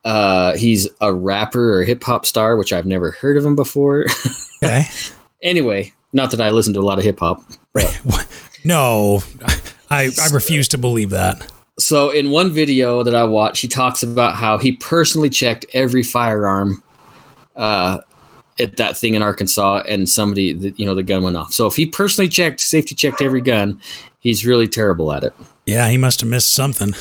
Uh, 0.04 0.58
he's 0.58 0.90
a 1.00 1.14
rapper 1.14 1.78
or 1.80 1.84
hip 1.84 2.04
hop 2.04 2.26
star, 2.26 2.58
which 2.58 2.74
I've 2.74 2.86
never 2.86 3.12
heard 3.12 3.38
of 3.38 3.46
him 3.46 3.56
before. 3.56 4.06
Okay. 4.64 4.86
anyway, 5.42 5.92
not 6.14 6.30
that 6.30 6.40
I 6.40 6.52
listen 6.52 6.76
to 6.76 6.80
a 6.80 6.84
lot 6.84 7.00
of 7.00 7.04
hip 7.04 7.20
hop. 7.20 7.42
No, 8.64 9.24
I 9.90 10.12
I 10.22 10.28
refuse 10.32 10.68
to 10.68 10.78
believe 10.78 11.10
that. 11.10 11.52
So, 11.80 12.12
in 12.12 12.30
one 12.30 12.52
video 12.52 13.02
that 13.02 13.16
I 13.16 13.24
watched, 13.24 13.64
he 13.64 13.68
talks 13.68 14.04
about 14.04 14.36
how 14.36 14.60
he 14.60 14.74
personally 14.74 15.32
checked 15.32 15.66
every 15.74 16.04
firearm 16.04 16.84
uh, 17.56 18.02
at 18.60 18.78
that 18.78 18.98
thing 18.98 19.16
in 19.16 19.22
Arkansas, 19.22 19.84
and 19.88 20.08
somebody, 20.08 20.54
the, 20.54 20.74
you 20.78 20.86
know, 20.86 20.96
the 20.96 21.04
gun 21.04 21.24
went 21.24 21.38
off. 21.38 21.54
So, 21.54 21.68
if 21.68 21.76
he 21.76 21.86
personally 21.86 22.30
checked, 22.30 22.60
safety 22.60 22.96
checked 22.96 23.22
every 23.22 23.42
gun, 23.42 23.80
he's 24.20 24.46
really 24.46 24.68
terrible 24.68 25.12
at 25.14 25.24
it. 25.24 25.34
Yeah, 25.66 25.90
he 25.90 25.98
must 25.98 26.22
have 26.22 26.30
missed 26.30 26.54
something. 26.54 26.94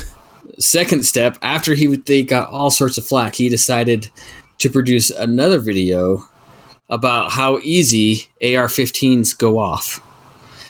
Second 0.58 1.04
step, 1.06 1.38
after 1.42 1.74
he 1.74 1.88
would 1.88 2.06
they 2.06 2.22
got 2.22 2.50
all 2.50 2.70
sorts 2.70 2.98
of 2.98 3.06
flack, 3.06 3.34
he 3.34 3.48
decided 3.48 4.10
to 4.58 4.68
produce 4.68 5.10
another 5.10 5.58
video 5.58 6.24
about 6.90 7.30
how 7.30 7.58
easy 7.60 8.28
AR-15s 8.42 9.36
go 9.38 9.58
off. 9.58 10.02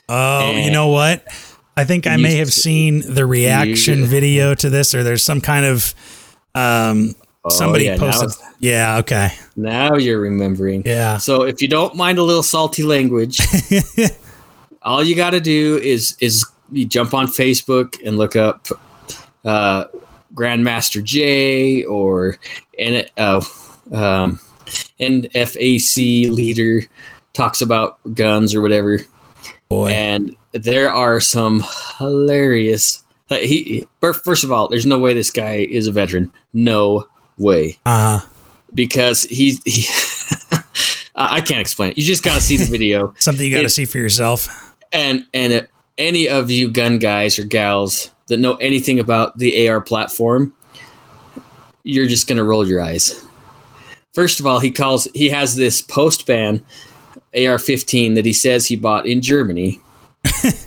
Oh, 0.09 0.51
you 0.53 0.71
know 0.71 0.89
what? 0.89 1.25
I 1.77 1.85
think 1.85 2.07
I 2.07 2.17
may 2.17 2.37
have 2.37 2.53
seen 2.53 3.15
the 3.15 3.25
reaction 3.25 4.05
video 4.05 4.55
to 4.55 4.71
this, 4.71 4.95
or 4.95 5.03
there's 5.03 5.23
some 5.23 5.41
kind 5.41 5.65
of 5.65 5.95
um 6.55 7.15
somebody 7.49 7.89
Oh, 7.89 7.93
yeah, 7.95 7.99
posted. 7.99 8.31
Yeah. 8.59 8.99
Okay. 8.99 9.31
now 9.57 9.95
you're 9.97 10.21
remembering. 10.21 10.83
Yeah. 10.85 11.17
So 11.17 11.43
if 11.43 11.63
you 11.63 11.69
don't 11.69 11.95
mind 11.97 12.19
a 12.19 12.23
little 12.23 12.43
salty 12.43 12.83
language, 12.83 13.41
all 14.83 15.03
you 15.03 15.15
got 15.17 15.31
to 15.31 15.41
do 15.41 15.79
is 15.83 16.17
is 16.21 16.45
you 16.73 16.85
jump 16.87 17.15
on 17.15 17.27
Facebook 17.27 17.97
and 18.07 18.19
look 18.19 18.37
up 18.37 18.69
uh, 19.45 19.85
Grandmaster 20.35 21.03
J 21.03 21.85
or 21.85 22.37
N 22.79 23.07
uh, 23.17 23.43
um, 23.93 24.39
NFAC 25.01 26.31
leader 26.31 26.83
talks 27.33 27.61
about 27.63 27.99
guns 28.15 28.55
or 28.55 28.61
whatever, 28.61 28.99
Boy. 29.69 29.91
and 29.91 30.37
there 30.53 30.93
are 30.93 31.21
some 31.21 31.65
hilarious. 31.99 33.03
Like 33.31 33.43
he 33.43 33.87
first 34.01 34.45
of 34.45 34.53
all, 34.53 34.69
there's 34.69 34.87
no 34.87 34.99
way 34.99 35.15
this 35.15 35.31
guy 35.31 35.57
is 35.69 35.87
a 35.87 35.93
veteran. 35.93 36.33
No 36.53 37.07
way 37.41 37.79
Uh 37.87 38.21
because 38.73 39.25
he's 39.25 39.61
he. 39.65 39.85
I 41.17 41.41
can't 41.41 41.61
explain 41.61 41.91
it. 41.91 41.99
You 41.99 42.05
just 42.05 42.23
got 42.23 42.37
to 42.37 42.41
see 42.41 42.57
the 42.57 42.65
video, 42.67 43.15
something 43.19 43.45
you 43.45 43.55
got 43.55 43.63
to 43.63 43.69
see 43.69 43.85
for 43.85 43.99
yourself. 43.99 44.49
and 44.93 45.27
and 45.35 45.53
uh, 45.53 45.63
any 45.99 46.29
of 46.29 46.51
you 46.51 46.71
gun 46.71 46.99
guys 46.99 47.39
or 47.39 47.45
gals 47.45 48.11
that 48.29 48.39
know 48.39 48.55
anything 48.57 48.99
about 49.01 49.37
the 49.39 49.69
AR 49.69 49.81
platform, 49.81 50.55
you're 51.83 52.07
just 52.07 52.27
gonna 52.29 52.45
roll 52.45 52.67
your 52.67 52.81
eyes. 52.81 53.25
First 54.15 54.41
of 54.41 54.47
all, 54.47 54.61
he 54.61 54.71
calls 54.71 55.09
he 55.15 55.29
has 55.31 55.57
this 55.57 55.83
post 55.83 56.27
ban 56.27 56.63
AR-15 57.35 58.15
that 58.15 58.25
he 58.25 58.33
says 58.33 58.67
he 58.67 58.77
bought 58.77 59.07
in 59.07 59.21
Germany, 59.21 59.81
That's 60.25 60.67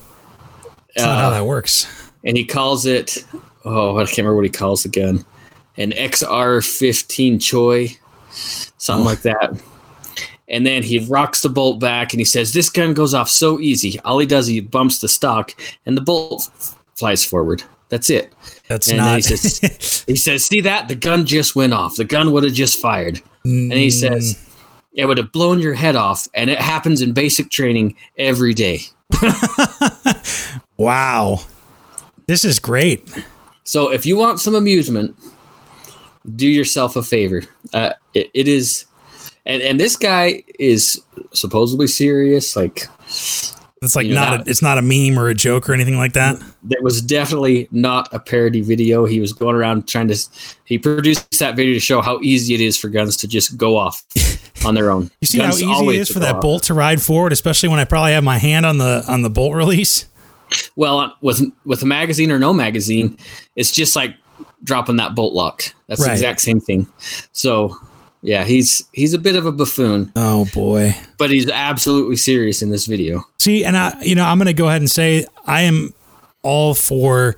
not 0.97 1.05
how 1.19 1.27
Uh, 1.27 1.29
that 1.31 1.45
works. 1.45 1.88
and 2.23 2.38
he 2.38 2.45
calls 2.45 2.86
it 2.86 3.25
oh 3.65 3.97
I 3.97 4.05
can't 4.05 4.17
remember 4.19 4.36
what 4.36 4.45
he 4.45 4.49
calls 4.51 4.83
the 4.83 4.89
gun, 4.89 5.25
an 5.77 5.91
XR-15 5.91 7.41
Choi, 7.41 7.97
something 8.77 9.05
like 9.05 9.21
that. 9.21 9.62
And 10.47 10.65
then 10.65 10.83
he 10.83 10.99
rocks 10.99 11.41
the 11.41 11.49
bolt 11.49 11.79
back 11.79 12.13
and 12.13 12.19
he 12.19 12.25
says, 12.25 12.53
This 12.53 12.69
gun 12.69 12.93
goes 12.93 13.13
off 13.13 13.29
so 13.29 13.59
easy. 13.59 13.99
All 14.01 14.19
he 14.19 14.25
does, 14.27 14.45
is 14.45 14.53
he 14.53 14.59
bumps 14.62 14.99
the 14.99 15.07
stock 15.07 15.55
and 15.86 15.97
the 15.97 16.01
bolt 16.01 16.49
f- 16.59 16.77
flies 16.95 17.25
forward. 17.25 17.63
That's 17.89 18.09
it. 18.09 18.33
That's 18.67 18.88
and 18.89 18.97
not. 18.97 19.15
he 19.15 19.21
says- 19.21 20.03
He 20.07 20.15
says, 20.15 20.45
See 20.45 20.62
that? 20.62 20.89
The 20.89 20.95
gun 20.95 21.25
just 21.25 21.55
went 21.55 21.73
off. 21.73 21.95
The 21.95 22.03
gun 22.03 22.31
would 22.33 22.43
have 22.43 22.53
just 22.53 22.79
fired. 22.79 23.21
And 23.45 23.73
he 23.73 23.89
says, 23.89 24.36
mm. 24.36 24.49
It 24.93 25.05
would 25.07 25.17
have 25.17 25.31
blown 25.31 25.59
your 25.59 25.73
head 25.73 25.95
off. 25.95 26.27
And 26.36 26.49
it 26.49 26.59
happens 26.59 27.01
in 27.01 27.13
basic 27.13 27.49
training 27.49 27.95
every 28.17 28.53
day. 28.53 28.81
"Wow, 30.77 31.41
this 32.27 32.45
is 32.45 32.59
great." 32.59 33.07
So 33.63 33.91
if 33.91 34.05
you 34.05 34.17
want 34.17 34.39
some 34.39 34.55
amusement, 34.55 35.15
do 36.36 36.47
yourself 36.47 36.95
a 36.95 37.03
favor. 37.03 37.43
Uh, 37.73 37.93
it, 38.13 38.31
it 38.33 38.47
is, 38.47 38.86
and 39.45 39.62
and 39.62 39.79
this 39.79 39.95
guy 39.95 40.43
is 40.59 41.01
supposedly 41.33 41.88
serious. 41.88 42.55
Like 42.55 42.88
It's 43.81 43.95
like 43.95 44.08
know, 44.08 44.15
not. 44.15 44.48
A, 44.48 44.50
it's 44.50 44.62
not 44.62 44.77
a 44.77 44.81
meme 44.81 45.19
or 45.19 45.27
a 45.27 45.35
joke 45.35 45.69
or 45.69 45.73
anything 45.73 45.98
like 45.98 46.13
that. 46.13 46.41
there 46.63 46.81
was 46.81 47.02
definitely 47.02 47.67
not 47.71 48.08
a 48.13 48.19
parody 48.19 48.62
video. 48.62 49.06
He 49.06 49.19
was 49.19 49.33
going 49.33 49.56
around 49.56 49.87
trying 49.87 50.08
to. 50.08 50.17
He 50.63 50.77
produced 50.77 51.39
that 51.39 51.56
video 51.56 51.73
to 51.73 51.79
show 51.79 52.02
how 52.02 52.19
easy 52.21 52.54
it 52.54 52.62
is 52.62 52.77
for 52.77 52.87
guns 52.89 53.17
to 53.17 53.27
just 53.27 53.58
go 53.58 53.77
off 53.77 54.04
on 54.65 54.75
their 54.75 54.89
own. 54.89 55.12
You 55.21 55.27
see 55.27 55.37
Guns 55.39 55.62
how 55.62 55.83
easy 55.83 55.98
it 55.98 56.02
is 56.02 56.10
for 56.10 56.19
that 56.19 56.35
off. 56.35 56.41
bolt 56.41 56.63
to 56.63 56.73
ride 56.73 57.02
forward, 57.02 57.33
especially 57.33 57.69
when 57.69 57.79
I 57.79 57.85
probably 57.85 58.13
have 58.13 58.23
my 58.23 58.37
hand 58.37 58.65
on 58.65 58.77
the 58.77 59.04
on 59.08 59.21
the 59.21 59.29
bolt 59.29 59.54
release. 59.54 60.06
Well, 60.75 61.15
with 61.21 61.41
with 61.65 61.81
a 61.83 61.85
magazine 61.85 62.31
or 62.31 62.39
no 62.39 62.54
magazine, 62.54 63.17
it's 63.56 63.71
just 63.71 63.95
like 63.95 64.15
dropping 64.63 64.98
that 64.98 65.15
bolt 65.15 65.33
lock. 65.33 65.63
That's 65.87 66.04
the 66.04 66.12
exact 66.12 66.41
same 66.41 66.60
thing. 66.60 66.87
So, 67.31 67.77
yeah, 68.21 68.44
he's 68.44 68.83
he's 68.94 69.13
a 69.13 69.19
bit 69.19 69.35
of 69.35 69.46
a 69.46 69.52
buffoon, 69.52 70.12
Oh 70.15 70.46
boy. 70.54 70.96
but 71.17 71.29
he's 71.29 71.50
absolutely 71.50 72.15
serious 72.15 72.62
in 72.62 72.69
this 72.69 72.85
video. 72.85 73.23
See, 73.39 73.65
and 73.65 73.75
I, 73.77 74.00
you 74.02 74.15
know, 74.15 74.23
I'm 74.25 74.37
going 74.37 74.48
to 74.48 74.54
go 74.54 74.67
ahead 74.67 74.81
and 74.81 74.89
say 74.89 75.25
I 75.46 75.62
am 75.62 75.94
all 76.41 76.73
for 76.73 77.35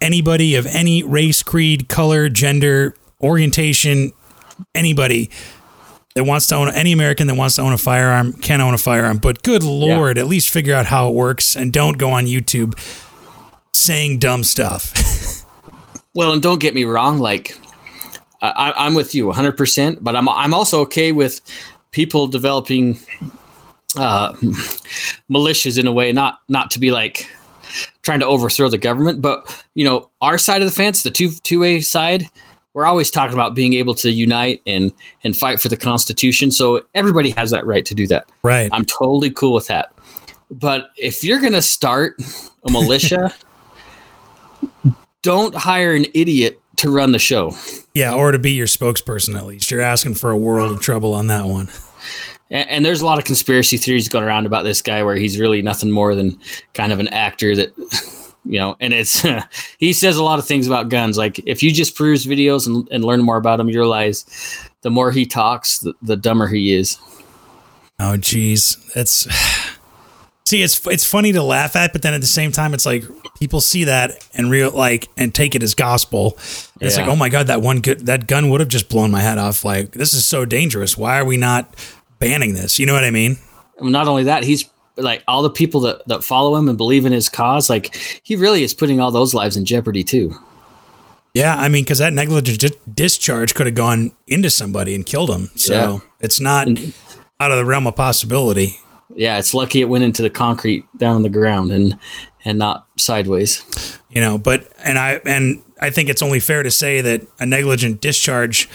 anybody 0.00 0.54
of 0.56 0.66
any 0.66 1.02
race, 1.02 1.42
creed, 1.42 1.88
color, 1.88 2.28
gender, 2.28 2.94
orientation, 3.20 4.12
anybody 4.74 5.30
that 6.16 6.24
wants 6.24 6.48
to 6.48 6.56
own 6.56 6.70
any 6.70 6.90
American 6.92 7.28
that 7.28 7.36
wants 7.36 7.54
to 7.56 7.62
own 7.62 7.72
a 7.72 7.78
firearm 7.78 8.32
can 8.32 8.60
own 8.60 8.74
a 8.74 8.78
firearm. 8.78 9.18
But 9.18 9.42
good 9.44 9.62
lord, 9.62 10.18
at 10.18 10.26
least 10.26 10.50
figure 10.50 10.74
out 10.74 10.86
how 10.86 11.08
it 11.08 11.14
works 11.14 11.54
and 11.54 11.72
don't 11.72 11.98
go 11.98 12.10
on 12.10 12.26
YouTube 12.26 12.76
saying 13.72 14.18
dumb 14.18 14.42
stuff. 14.42 14.92
Well, 16.14 16.32
and 16.32 16.42
don't 16.42 16.60
get 16.60 16.74
me 16.74 16.84
wrong, 16.84 17.18
like 17.18 17.56
I, 18.42 18.72
I'm 18.76 18.94
with 18.94 19.14
you 19.14 19.26
100. 19.26 19.56
percent 19.56 20.02
But 20.02 20.16
I'm 20.16 20.28
I'm 20.28 20.54
also 20.54 20.80
okay 20.82 21.12
with 21.12 21.40
people 21.92 22.26
developing 22.26 22.98
uh, 23.96 24.32
militias 25.30 25.78
in 25.78 25.86
a 25.86 25.92
way, 25.92 26.12
not 26.12 26.40
not 26.48 26.70
to 26.72 26.78
be 26.78 26.90
like 26.90 27.26
trying 28.02 28.20
to 28.20 28.26
overthrow 28.26 28.68
the 28.68 28.78
government, 28.78 29.20
but 29.20 29.64
you 29.74 29.84
know, 29.84 30.10
our 30.20 30.38
side 30.38 30.62
of 30.62 30.68
the 30.68 30.74
fence, 30.74 31.02
the 31.02 31.10
two 31.10 31.30
two 31.42 31.60
way 31.60 31.80
side, 31.80 32.28
we're 32.74 32.86
always 32.86 33.10
talking 33.10 33.34
about 33.34 33.54
being 33.54 33.74
able 33.74 33.94
to 33.96 34.10
unite 34.10 34.62
and 34.66 34.92
and 35.24 35.36
fight 35.36 35.60
for 35.60 35.68
the 35.68 35.76
Constitution. 35.76 36.50
So 36.50 36.84
everybody 36.94 37.30
has 37.30 37.50
that 37.50 37.66
right 37.66 37.84
to 37.84 37.94
do 37.94 38.06
that. 38.08 38.28
Right. 38.42 38.68
I'm 38.72 38.84
totally 38.84 39.30
cool 39.30 39.52
with 39.52 39.66
that. 39.68 39.92
But 40.50 40.90
if 40.96 41.22
you're 41.22 41.40
gonna 41.40 41.62
start 41.62 42.16
a 42.64 42.70
militia, 42.70 43.34
don't 45.22 45.54
hire 45.54 45.94
an 45.94 46.06
idiot 46.14 46.60
to 46.76 46.90
run 46.90 47.12
the 47.12 47.18
show. 47.18 47.54
Yeah, 47.94 48.14
or 48.14 48.32
to 48.32 48.38
be 48.38 48.52
your 48.52 48.66
spokesperson 48.66 49.36
at 49.36 49.46
least. 49.46 49.70
You're 49.70 49.80
asking 49.80 50.14
for 50.14 50.30
a 50.30 50.36
world 50.36 50.72
of 50.72 50.80
trouble 50.80 51.14
on 51.14 51.26
that 51.28 51.46
one. 51.46 51.68
And, 52.52 52.84
there's 52.84 53.00
a 53.00 53.06
lot 53.06 53.18
of 53.18 53.24
conspiracy 53.24 53.76
theories 53.76 54.08
going 54.08 54.24
around 54.24 54.44
about 54.44 54.64
this 54.64 54.82
guy 54.82 55.04
where 55.04 55.14
he's 55.14 55.38
really 55.38 55.62
nothing 55.62 55.90
more 55.90 56.16
than 56.16 56.36
kind 56.74 56.92
of 56.92 56.98
an 56.98 57.06
actor 57.08 57.54
that 57.54 57.72
you 58.44 58.58
know 58.58 58.74
and 58.80 58.92
it's 58.92 59.24
he 59.78 59.92
says 59.92 60.16
a 60.16 60.24
lot 60.24 60.38
of 60.40 60.46
things 60.46 60.66
about 60.66 60.88
guns 60.88 61.16
like 61.16 61.38
if 61.46 61.62
you 61.62 61.70
just 61.70 61.94
peruse 61.94 62.24
videos 62.24 62.66
and, 62.66 62.88
and 62.90 63.04
learn 63.04 63.20
more 63.20 63.36
about 63.36 63.60
him 63.60 63.68
you 63.68 63.78
realize 63.78 64.24
the 64.80 64.90
more 64.90 65.12
he 65.12 65.26
talks 65.26 65.80
the, 65.80 65.92
the 66.02 66.16
dumber 66.16 66.48
he 66.48 66.72
is 66.72 66.98
Oh, 68.02 68.16
geez, 68.16 68.76
that's 68.94 69.28
see, 70.50 70.62
it's 70.62 70.84
it's 70.86 71.04
funny 71.04 71.32
to 71.32 71.42
laugh 71.42 71.76
at, 71.76 71.92
but 71.92 72.02
then 72.02 72.12
at 72.14 72.20
the 72.20 72.26
same 72.26 72.52
time, 72.52 72.74
it's 72.74 72.84
like 72.86 73.04
people 73.38 73.60
see 73.60 73.84
that 73.84 74.26
and 74.34 74.50
real 74.50 74.70
like 74.72 75.08
and 75.16 75.34
take 75.34 75.54
it 75.54 75.62
as 75.62 75.74
gospel. 75.74 76.36
It's 76.80 76.96
like, 76.96 77.06
oh 77.08 77.16
my 77.16 77.28
god, 77.28 77.46
that 77.46 77.62
one 77.62 77.80
good 77.80 78.06
that 78.06 78.26
gun 78.26 78.50
would 78.50 78.60
have 78.60 78.68
just 78.68 78.88
blown 78.88 79.10
my 79.10 79.20
head 79.20 79.38
off. 79.38 79.64
Like 79.64 79.92
this 79.92 80.12
is 80.14 80.24
so 80.26 80.44
dangerous. 80.44 80.96
Why 80.96 81.18
are 81.20 81.24
we 81.24 81.36
not 81.36 81.74
banning 82.18 82.54
this? 82.54 82.78
You 82.78 82.86
know 82.86 82.94
what 82.94 83.04
I 83.04 83.10
mean? 83.10 83.38
not 83.82 84.06
only 84.08 84.24
that 84.24 84.42
he's 84.44 84.68
like 84.96 85.22
all 85.26 85.40
the 85.42 85.48
people 85.48 85.80
that, 85.80 86.06
that 86.06 86.22
follow 86.22 86.54
him 86.56 86.68
and 86.68 86.76
believe 86.76 87.06
in 87.06 87.12
his 87.12 87.30
cause 87.30 87.70
like 87.70 87.94
he 88.22 88.36
really 88.36 88.62
is 88.62 88.74
putting 88.74 89.00
all 89.00 89.10
those 89.10 89.32
lives 89.32 89.56
in 89.56 89.64
jeopardy 89.64 90.04
too 90.04 90.34
Yeah, 91.32 91.56
I 91.56 91.68
mean, 91.70 91.84
because 91.84 91.96
that 91.98 92.12
negligent 92.12 92.58
di- 92.60 92.78
discharge 92.92 93.54
could 93.54 93.64
have 93.66 93.74
gone 93.74 94.12
into 94.26 94.50
somebody 94.50 94.94
and 94.94 95.06
killed 95.06 95.30
him. 95.30 95.48
So 95.54 95.72
Yeah. 95.72 95.98
it's 96.20 96.40
not 96.40 96.68
out 97.40 97.50
of 97.52 97.56
the 97.56 97.64
realm 97.64 97.86
of 97.86 97.96
possibility. 97.96 98.76
Yeah 99.20 99.38
it's 99.38 99.52
lucky 99.52 99.80
it 99.80 99.88
went 99.88 100.02
into 100.02 100.22
the 100.22 100.30
concrete 100.30 100.84
down 100.96 101.14
on 101.14 101.22
the 101.22 101.28
ground 101.28 101.70
and 101.70 101.98
and 102.42 102.58
not 102.58 102.86
sideways. 102.96 103.98
You 104.08 104.20
know 104.20 104.38
but 104.38 104.66
and 104.82 104.98
i 104.98 105.20
and 105.24 105.62
i 105.80 105.90
think 105.90 106.08
it's 106.08 106.22
only 106.22 106.40
fair 106.40 106.62
to 106.62 106.70
say 106.70 107.00
that 107.00 107.26
a 107.38 107.46
negligent 107.46 108.00
discharge 108.00 108.68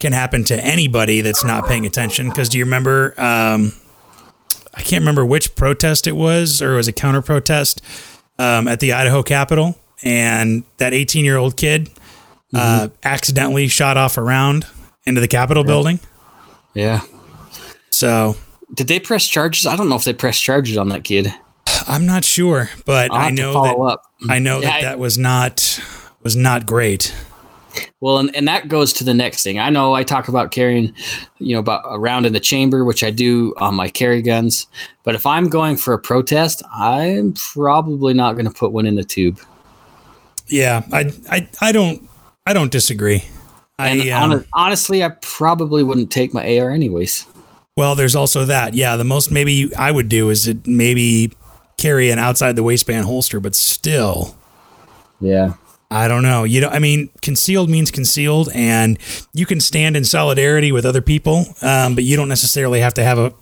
can 0.00 0.12
happen 0.12 0.44
to 0.44 0.64
anybody 0.64 1.20
that's 1.20 1.44
not 1.44 1.66
paying 1.66 1.86
attention 1.86 2.28
because 2.28 2.48
do 2.48 2.58
you 2.58 2.64
remember 2.64 3.14
um 3.18 3.72
i 4.74 4.82
can't 4.82 5.00
remember 5.00 5.24
which 5.24 5.54
protest 5.54 6.06
it 6.06 6.16
was 6.16 6.60
or 6.60 6.74
it 6.74 6.76
was 6.76 6.88
a 6.88 6.92
counter 6.92 7.22
protest 7.22 7.80
um, 8.38 8.68
at 8.68 8.80
the 8.80 8.92
idaho 8.92 9.22
capitol 9.22 9.78
and 10.02 10.64
that 10.78 10.92
18 10.92 11.24
year 11.24 11.36
old 11.36 11.56
kid 11.56 11.90
uh, 12.54 12.88
accidentally 13.02 13.68
shot 13.68 13.96
off 13.96 14.16
a 14.16 14.22
round 14.22 14.66
into 15.04 15.20
the 15.20 15.28
capitol 15.28 15.64
building? 15.64 16.00
Yeah. 16.74 17.00
So 17.90 18.36
did 18.74 18.88
they 18.88 18.98
press 19.00 19.26
charges 19.28 19.66
i 19.66 19.76
don't 19.76 19.88
know 19.88 19.96
if 19.96 20.04
they 20.04 20.12
pressed 20.12 20.42
charges 20.42 20.76
on 20.76 20.88
that 20.88 21.04
kid 21.04 21.32
i'm 21.86 22.06
not 22.06 22.24
sure 22.24 22.70
but 22.86 23.12
i 23.12 23.30
know 23.30 23.52
that 23.62 23.76
up 23.76 24.02
i 24.28 24.38
know 24.38 24.60
Yeah, 24.60 24.68
that 24.70 24.78
I- 24.78 24.82
that 24.82 24.98
was 24.98 25.16
not 25.18 25.80
was 26.22 26.36
not 26.36 26.66
great 26.66 27.14
Well, 28.00 28.18
and, 28.18 28.34
and 28.36 28.46
that 28.48 28.68
goes 28.68 28.92
to 28.94 29.04
the 29.04 29.14
next 29.14 29.42
thing. 29.42 29.58
I 29.58 29.70
know 29.70 29.94
I 29.94 30.02
talk 30.04 30.28
about 30.28 30.50
carrying, 30.50 30.92
you 31.38 31.54
know, 31.54 31.60
about 31.60 31.82
a 31.86 31.98
round 31.98 32.26
in 32.26 32.34
the 32.34 32.40
chamber, 32.40 32.84
which 32.84 33.02
I 33.02 33.10
do 33.10 33.54
on 33.56 33.74
my 33.74 33.88
carry 33.88 34.20
guns. 34.20 34.66
But 35.04 35.14
if 35.14 35.24
I'm 35.24 35.48
going 35.48 35.78
for 35.78 35.94
a 35.94 35.98
protest, 35.98 36.62
I'm 36.74 37.32
probably 37.32 38.12
not 38.12 38.34
going 38.34 38.44
to 38.44 38.52
put 38.52 38.72
one 38.72 38.84
in 38.84 38.96
the 38.96 39.04
tube. 39.04 39.40
yeah 40.48 40.82
i 40.92 41.10
i, 41.30 41.48
I 41.62 41.72
don't 41.72 42.06
i 42.46 42.52
don't 42.52 42.70
disagree 42.70 43.24
I, 43.78 44.10
um, 44.10 44.44
honestly, 44.52 45.02
I 45.02 45.08
probably 45.22 45.82
wouldn't 45.82 46.12
take 46.12 46.34
my 46.34 46.58
AR 46.58 46.70
anyways. 46.70 47.26
Well, 47.76 47.94
there's 47.94 48.14
also 48.14 48.44
that. 48.44 48.74
Yeah, 48.74 48.96
the 48.96 49.04
most 49.04 49.30
maybe 49.30 49.74
I 49.76 49.90
would 49.90 50.08
do 50.08 50.30
is 50.30 50.46
it 50.46 50.66
maybe 50.66 51.32
carry 51.78 52.10
an 52.10 52.18
outside 52.18 52.54
the 52.56 52.62
waistband 52.62 53.06
holster, 53.06 53.40
but 53.40 53.54
still, 53.54 54.36
Yeah. 55.20 55.54
I 55.90 56.08
don't 56.08 56.22
know. 56.22 56.44
You 56.44 56.62
know, 56.62 56.68
I 56.68 56.78
mean, 56.78 57.10
concealed 57.20 57.68
means 57.68 57.90
concealed, 57.90 58.48
and 58.54 58.98
you 59.34 59.44
can 59.44 59.60
stand 59.60 59.94
in 59.94 60.04
solidarity 60.04 60.72
with 60.72 60.86
other 60.86 61.02
people, 61.02 61.44
um, 61.60 61.94
but 61.94 62.02
you 62.02 62.16
don't 62.16 62.30
necessarily 62.30 62.80
have 62.80 62.94
to 62.94 63.04
have 63.04 63.18
a 63.18 63.34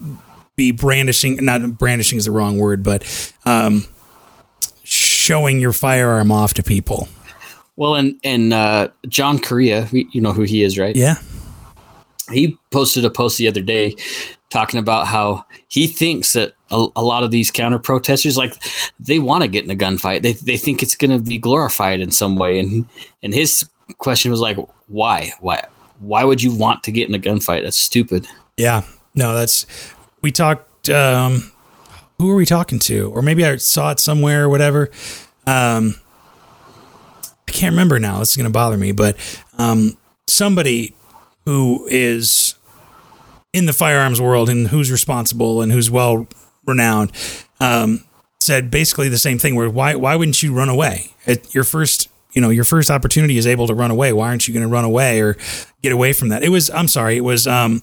be 0.57 0.72
brandishing. 0.72 1.39
Not 1.45 1.78
brandishing 1.78 2.18
is 2.18 2.24
the 2.24 2.33
wrong 2.33 2.59
word, 2.59 2.83
but 2.83 3.05
um, 3.45 3.87
showing 4.83 5.61
your 5.61 5.72
firearm 5.72 6.33
off 6.33 6.55
to 6.55 6.64
people. 6.64 7.09
Well, 7.76 7.95
and 7.95 8.18
and 8.24 8.53
uh, 8.53 8.89
John 9.07 9.39
Correia, 9.39 9.89
you 9.93 10.20
know 10.20 10.33
who 10.33 10.43
he 10.43 10.64
is, 10.64 10.76
right? 10.76 10.97
Yeah, 10.97 11.18
he 12.31 12.59
posted 12.70 13.05
a 13.05 13.11
post 13.11 13.39
the 13.39 13.49
other 13.49 13.61
day 13.61 13.95
talking 14.51 14.81
about 14.81 15.07
how 15.07 15.45
he 15.68 15.87
thinks 15.87 16.33
that 16.33 16.55
a, 16.70 16.87
a 16.97 17.05
lot 17.05 17.22
of 17.22 17.31
these 17.31 17.51
counter 17.51 17.78
protesters 17.78 18.37
like 18.37 18.55
they 18.99 19.18
want 19.18 19.43
to 19.43 19.49
get 19.49 19.64
in 19.64 19.70
a 19.70 19.76
gunfight 19.76 20.22
they, 20.22 20.33
they 20.33 20.57
think 20.57 20.83
it's 20.83 20.97
going 20.97 21.11
to 21.11 21.18
be 21.18 21.39
glorified 21.39 22.01
in 22.01 22.11
some 22.11 22.37
way 22.37 22.59
and 22.59 22.87
and 23.22 23.35
his 23.35 23.68
question 23.99 24.31
was 24.31 24.41
like 24.41 24.59
why 24.89 25.33
why 25.41 25.64
why 26.01 26.24
would 26.24 26.43
you 26.43 26.55
want 26.55 26.83
to 26.83 26.91
get 26.91 27.09
in 27.09 27.14
a 27.14 27.18
gunfight 27.18 27.62
that's 27.62 27.76
stupid 27.76 28.26
yeah. 28.61 28.83
No, 29.14 29.35
that's 29.35 29.66
we 30.20 30.31
talked. 30.31 30.91
Um, 30.91 31.51
who 32.18 32.26
were 32.26 32.35
we 32.35 32.45
talking 32.45 32.78
to? 32.81 33.11
Or 33.12 33.22
maybe 33.22 33.45
I 33.45 33.57
saw 33.57 33.91
it 33.91 34.01
somewhere 34.01 34.45
or 34.45 34.49
whatever. 34.51 34.91
Um, 35.47 35.95
I 37.49 37.51
can't 37.51 37.72
remember 37.72 37.99
now. 37.99 38.18
This 38.18 38.31
is 38.31 38.37
going 38.37 38.45
to 38.45 38.53
bother 38.53 38.76
me, 38.76 38.93
but 38.93 39.16
um, 39.57 39.97
somebody 40.26 40.95
who 41.45 41.86
is 41.91 42.55
in 43.53 43.66
the 43.66 43.72
firearms 43.72 44.20
world 44.20 44.49
and 44.49 44.68
who's 44.68 44.91
responsible 44.91 45.61
and 45.62 45.72
who's 45.72 45.91
well 45.91 46.26
renowned 46.66 47.11
um, 47.59 48.05
said 48.38 48.70
basically 48.70 49.09
the 49.09 49.18
same 49.18 49.38
thing. 49.38 49.55
Where 49.55 49.68
why 49.68 49.95
why 49.95 50.16
wouldn't 50.16 50.43
you 50.43 50.53
run 50.53 50.68
away 50.68 51.12
at 51.26 51.55
your 51.55 51.64
first? 51.64 52.09
You 52.32 52.41
know, 52.41 52.51
your 52.51 52.62
first 52.64 52.93
opportunity 52.93 53.38
is 53.38 53.47
able 53.47 53.66
to 53.66 53.74
run 53.74 53.91
away. 53.91 54.12
Why 54.12 54.28
aren't 54.28 54.47
you 54.47 54.55
going 54.55 54.62
to 54.62 54.72
run 54.72 54.84
away 54.84 55.20
or 55.20 55.36
get 55.82 55.91
away 55.91 56.12
from 56.12 56.28
that? 56.28 56.45
It 56.45 56.51
was. 56.51 56.70
I'm 56.70 56.86
sorry. 56.86 57.16
It 57.16 57.24
was 57.24 57.49
um, 57.49 57.82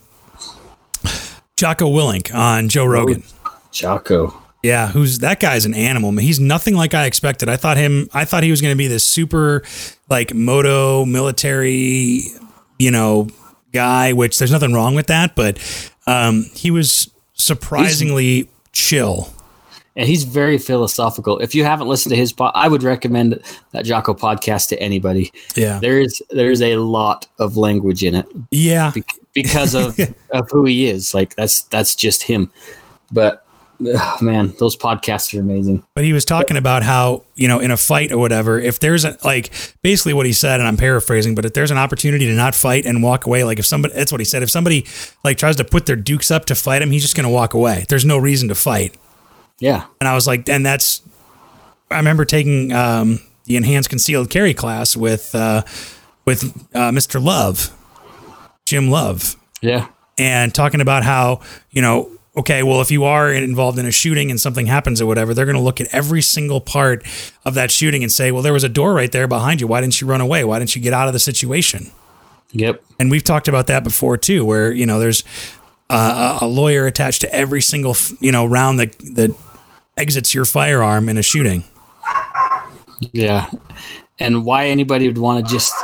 Jocko 1.56 1.86
Willink 1.90 2.34
on 2.34 2.68
Joe 2.70 2.86
Rogan. 2.86 3.24
Jocko 3.72 4.34
Yeah, 4.62 4.88
who's 4.88 5.18
that 5.18 5.38
guy's 5.40 5.66
an 5.66 5.74
animal. 5.74 6.12
man. 6.12 6.24
He's 6.24 6.40
nothing 6.40 6.74
like 6.74 6.94
I 6.94 7.04
expected. 7.04 7.48
I 7.50 7.56
thought 7.56 7.76
him 7.76 8.08
I 8.14 8.24
thought 8.24 8.42
he 8.42 8.50
was 8.50 8.62
going 8.62 8.72
to 8.72 8.78
be 8.78 8.86
this 8.86 9.06
super 9.06 9.62
like 10.08 10.32
moto 10.32 11.04
military, 11.04 12.22
you 12.78 12.90
know, 12.90 13.28
guy, 13.72 14.12
which 14.12 14.38
there's 14.38 14.52
nothing 14.52 14.72
wrong 14.72 14.94
with 14.94 15.06
that, 15.08 15.34
but 15.36 15.58
um 16.06 16.44
he 16.54 16.70
was 16.70 17.10
surprisingly 17.34 18.48
chill. 18.72 19.32
and 19.96 20.06
he's 20.08 20.24
very 20.24 20.58
philosophical 20.58 21.38
if 21.40 21.54
you 21.54 21.64
haven't 21.64 21.88
listened 21.88 22.10
to 22.10 22.16
his 22.16 22.32
pod 22.32 22.52
i 22.54 22.68
would 22.68 22.82
recommend 22.82 23.40
that 23.72 23.84
jocko 23.84 24.14
podcast 24.14 24.68
to 24.68 24.78
anybody 24.80 25.32
Yeah. 25.56 25.78
there's 25.80 26.20
there's 26.30 26.62
a 26.62 26.76
lot 26.76 27.26
of 27.38 27.56
language 27.56 28.02
in 28.04 28.14
it 28.14 28.26
Yeah. 28.50 28.92
bec- 28.94 29.14
because 29.34 29.74
of 29.74 29.98
of 30.30 30.50
who 30.50 30.64
he 30.64 30.88
is. 30.88 31.14
Like 31.14 31.34
that's 31.36 31.62
that's 31.64 31.94
just 31.94 32.22
him. 32.24 32.50
But 33.12 33.44
ugh, 33.86 34.22
man, 34.22 34.54
those 34.58 34.76
podcasts 34.76 35.36
are 35.36 35.40
amazing. 35.40 35.84
But 35.94 36.04
he 36.04 36.12
was 36.12 36.24
talking 36.24 36.56
about 36.56 36.82
how, 36.82 37.24
you 37.34 37.48
know, 37.48 37.58
in 37.58 37.70
a 37.70 37.76
fight 37.76 38.12
or 38.12 38.18
whatever, 38.18 38.58
if 38.58 38.80
there's 38.80 39.04
a, 39.04 39.16
like 39.24 39.52
basically 39.82 40.14
what 40.14 40.26
he 40.26 40.32
said, 40.32 40.60
and 40.60 40.68
I'm 40.68 40.76
paraphrasing, 40.76 41.34
but 41.34 41.44
if 41.44 41.54
there's 41.54 41.70
an 41.70 41.78
opportunity 41.78 42.26
to 42.26 42.34
not 42.34 42.54
fight 42.54 42.86
and 42.86 43.02
walk 43.02 43.26
away, 43.26 43.44
like 43.44 43.58
if 43.58 43.66
somebody, 43.66 43.94
that's 43.94 44.12
what 44.12 44.20
he 44.20 44.24
said, 44.24 44.42
if 44.42 44.50
somebody 44.50 44.86
like 45.24 45.38
tries 45.38 45.56
to 45.56 45.64
put 45.64 45.86
their 45.86 45.96
dukes 45.96 46.30
up 46.30 46.44
to 46.46 46.54
fight 46.54 46.82
him, 46.82 46.90
he's 46.90 47.02
just 47.02 47.16
going 47.16 47.26
to 47.28 47.32
walk 47.32 47.54
away. 47.54 47.84
There's 47.88 48.04
no 48.04 48.18
reason 48.18 48.48
to 48.48 48.54
fight. 48.54 48.96
Yeah, 49.60 49.86
And 50.00 50.06
I 50.06 50.14
was 50.14 50.28
like, 50.28 50.48
and 50.48 50.64
that's, 50.64 51.02
I 51.90 51.96
remember 51.96 52.24
taking 52.24 52.72
um, 52.72 53.18
the 53.46 53.56
enhanced 53.56 53.90
concealed 53.90 54.30
carry 54.30 54.54
class 54.54 54.96
with, 54.96 55.34
uh, 55.34 55.62
with 56.24 56.44
uh, 56.76 56.92
Mr. 56.92 57.20
Love, 57.20 57.74
Jim 58.66 58.88
Love 58.88 59.34
yeah, 59.60 59.88
and 60.18 60.54
talking 60.54 60.80
about 60.80 61.02
how 61.02 61.40
you 61.70 61.82
know 61.82 62.10
okay 62.38 62.62
well 62.62 62.80
if 62.80 62.90
you 62.90 63.04
are 63.04 63.30
involved 63.32 63.78
in 63.78 63.86
a 63.86 63.90
shooting 63.90 64.30
and 64.30 64.40
something 64.40 64.66
happens 64.66 65.00
or 65.00 65.06
whatever 65.06 65.34
they're 65.34 65.44
going 65.44 65.56
to 65.56 65.62
look 65.62 65.80
at 65.80 65.88
every 65.92 66.22
single 66.22 66.60
part 66.60 67.04
of 67.44 67.54
that 67.54 67.70
shooting 67.70 68.02
and 68.02 68.10
say 68.10 68.30
well 68.32 68.42
there 68.42 68.52
was 68.52 68.64
a 68.64 68.68
door 68.68 68.94
right 68.94 69.12
there 69.12 69.28
behind 69.28 69.60
you. 69.60 69.66
Why 69.66 69.80
didn't 69.80 70.00
you 70.00 70.06
run 70.06 70.20
away? 70.20 70.44
Why 70.44 70.58
didn't 70.58 70.74
you 70.74 70.82
get 70.82 70.92
out 70.92 71.08
of 71.08 71.12
the 71.12 71.18
situation? 71.18 71.90
Yep, 72.52 72.82
and 72.98 73.10
we've 73.10 73.24
talked 73.24 73.48
about 73.48 73.66
that 73.66 73.84
before 73.84 74.16
too 74.16 74.44
where 74.44 74.72
you 74.72 74.86
know 74.86 74.98
there's 74.98 75.22
uh, 75.90 76.38
a 76.40 76.46
lawyer 76.46 76.86
attached 76.86 77.20
to 77.22 77.34
every 77.34 77.60
single 77.60 77.94
you 78.20 78.32
know 78.32 78.46
round 78.46 78.78
that 78.78 78.98
that 79.14 79.34
exits 79.98 80.34
your 80.34 80.44
firearm 80.44 81.08
in 81.08 81.18
a 81.18 81.22
shooting. 81.22 81.64
Yeah. 83.12 83.50
And 84.18 84.44
why 84.44 84.66
anybody 84.66 85.06
would 85.06 85.18
want 85.18 85.46
to 85.46 85.52
just 85.52 85.74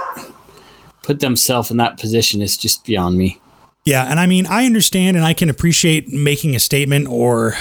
put 1.03 1.21
themselves 1.21 1.71
in 1.71 1.77
that 1.77 1.99
position 1.99 2.41
is 2.41 2.57
just 2.57 2.85
beyond 2.85 3.17
me. 3.17 3.41
Yeah, 3.85 4.05
and 4.05 4.19
I 4.19 4.27
mean, 4.27 4.47
I 4.47 4.65
understand 4.65 5.17
and 5.17 5.27
I 5.27 5.35
can 5.35 5.51
appreciate 5.51 6.09
making 6.09 6.55
a 6.55 6.59
statement 6.59 7.07
or 7.09 7.55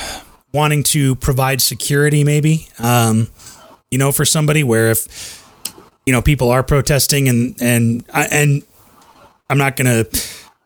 wanting 0.54 0.84
to 0.84 1.16
provide 1.16 1.62
security, 1.62 2.24
maybe. 2.24 2.68
Um, 2.80 3.28
you 3.92 3.98
know, 3.98 4.12
for 4.12 4.24
somebody 4.24 4.64
where 4.64 4.92
if 4.92 5.44
you 6.06 6.14
know 6.14 6.22
people 6.22 6.50
are 6.50 6.64
protesting 6.64 7.28
and 7.28 7.56
and 7.62 8.06
and 8.14 8.64
I'm 9.50 9.58
not 9.58 9.76
to 9.78 10.08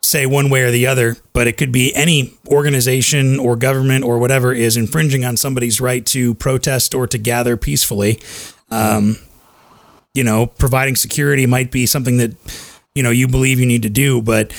say 0.02 0.26
one 0.26 0.50
way 0.50 0.62
or 0.62 0.72
the 0.72 0.88
other, 0.88 1.18
but 1.34 1.48
it 1.48 1.58
could 1.58 1.72
be 1.72 1.94
any 1.96 2.34
organization 2.48 3.40
or 3.40 3.56
government 3.56 4.06
or 4.06 4.20
whatever 4.20 4.54
is 4.54 4.78
infringing 4.78 5.26
on 5.26 5.36
somebody's 5.36 5.82
right 5.82 6.06
to 6.06 6.36
protest 6.36 6.94
or 6.94 7.08
to 7.08 7.18
gather 7.18 7.58
peacefully. 7.58 8.20
Um, 8.70 9.18
you 10.14 10.24
know, 10.24 10.46
providing 10.46 10.96
security 10.96 11.46
might 11.46 11.72
be 11.72 11.86
something 11.86 12.18
that 12.18 12.36
you 12.94 13.04
know 13.04 13.10
you 13.10 13.28
believe 13.28 13.60
you 13.60 13.66
need 13.66 13.82
to 13.82 13.90
do, 13.90 14.22
but 14.22 14.54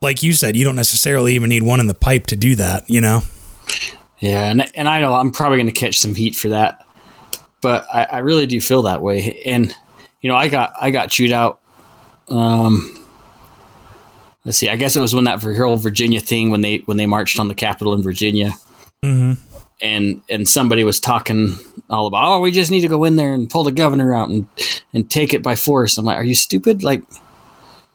like 0.00 0.22
you 0.22 0.32
said, 0.32 0.56
you 0.56 0.64
don't 0.64 0.76
necessarily 0.76 1.34
even 1.34 1.48
need 1.48 1.62
one 1.62 1.80
in 1.80 1.86
the 1.86 1.94
pipe 1.94 2.26
to 2.28 2.36
do 2.36 2.54
that. 2.56 2.88
You 2.88 3.00
know. 3.00 3.22
Yeah, 4.18 4.50
and 4.50 4.70
and 4.74 4.88
I 4.88 5.00
know 5.00 5.14
I'm 5.14 5.30
probably 5.30 5.58
going 5.58 5.66
to 5.66 5.72
catch 5.72 5.98
some 5.98 6.14
heat 6.14 6.34
for 6.34 6.48
that, 6.48 6.84
but 7.60 7.86
I, 7.92 8.04
I 8.04 8.18
really 8.18 8.46
do 8.46 8.60
feel 8.60 8.82
that 8.82 9.02
way. 9.02 9.42
And 9.44 9.74
you 10.20 10.30
know, 10.30 10.36
I 10.36 10.48
got 10.48 10.72
I 10.80 10.90
got 10.90 11.10
chewed 11.10 11.32
out. 11.32 11.60
Um, 12.28 13.06
let's 14.44 14.58
see. 14.58 14.68
I 14.68 14.76
guess 14.76 14.96
it 14.96 15.00
was 15.00 15.14
when 15.14 15.24
that 15.24 15.42
whole 15.42 15.76
Virginia 15.76 16.20
thing 16.20 16.50
when 16.50 16.62
they 16.62 16.78
when 16.78 16.96
they 16.96 17.06
marched 17.06 17.38
on 17.38 17.48
the 17.48 17.54
Capitol 17.54 17.92
in 17.92 18.02
Virginia, 18.02 18.52
mm-hmm. 19.04 19.32
and 19.82 20.22
and 20.30 20.48
somebody 20.48 20.82
was 20.82 20.98
talking 20.98 21.56
all 21.88 22.08
about 22.08 22.24
oh 22.26 22.40
we 22.40 22.50
just 22.50 22.68
need 22.68 22.80
to 22.80 22.88
go 22.88 23.04
in 23.04 23.14
there 23.14 23.32
and 23.32 23.48
pull 23.48 23.62
the 23.62 23.70
governor 23.70 24.12
out 24.12 24.28
and 24.28 24.48
and 24.94 25.10
take 25.10 25.34
it 25.34 25.42
by 25.42 25.54
force. 25.54 25.98
I'm 25.98 26.06
like, 26.06 26.16
are 26.16 26.24
you 26.24 26.34
stupid? 26.34 26.82
Like 26.82 27.02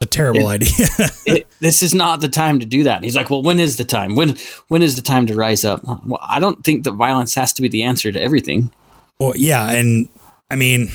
a 0.01 0.05
terrible 0.05 0.49
it, 0.49 0.61
idea. 0.61 0.87
it, 1.25 1.47
this 1.59 1.83
is 1.83 1.93
not 1.93 2.21
the 2.21 2.27
time 2.27 2.59
to 2.59 2.65
do 2.65 2.83
that. 2.83 3.03
He's 3.03 3.15
like, 3.15 3.29
well, 3.29 3.43
when 3.43 3.59
is 3.59 3.77
the 3.77 3.85
time? 3.85 4.15
When 4.15 4.35
when 4.67 4.81
is 4.81 4.95
the 4.95 5.01
time 5.01 5.27
to 5.27 5.35
rise 5.35 5.63
up? 5.63 5.83
Well, 5.83 6.19
I 6.21 6.39
don't 6.39 6.63
think 6.63 6.83
that 6.83 6.93
violence 6.93 7.35
has 7.35 7.53
to 7.53 7.61
be 7.61 7.67
the 7.67 7.83
answer 7.83 8.11
to 8.11 8.21
everything. 8.21 8.71
Well, 9.19 9.33
yeah, 9.35 9.69
and 9.71 10.09
I 10.49 10.55
mean, 10.55 10.89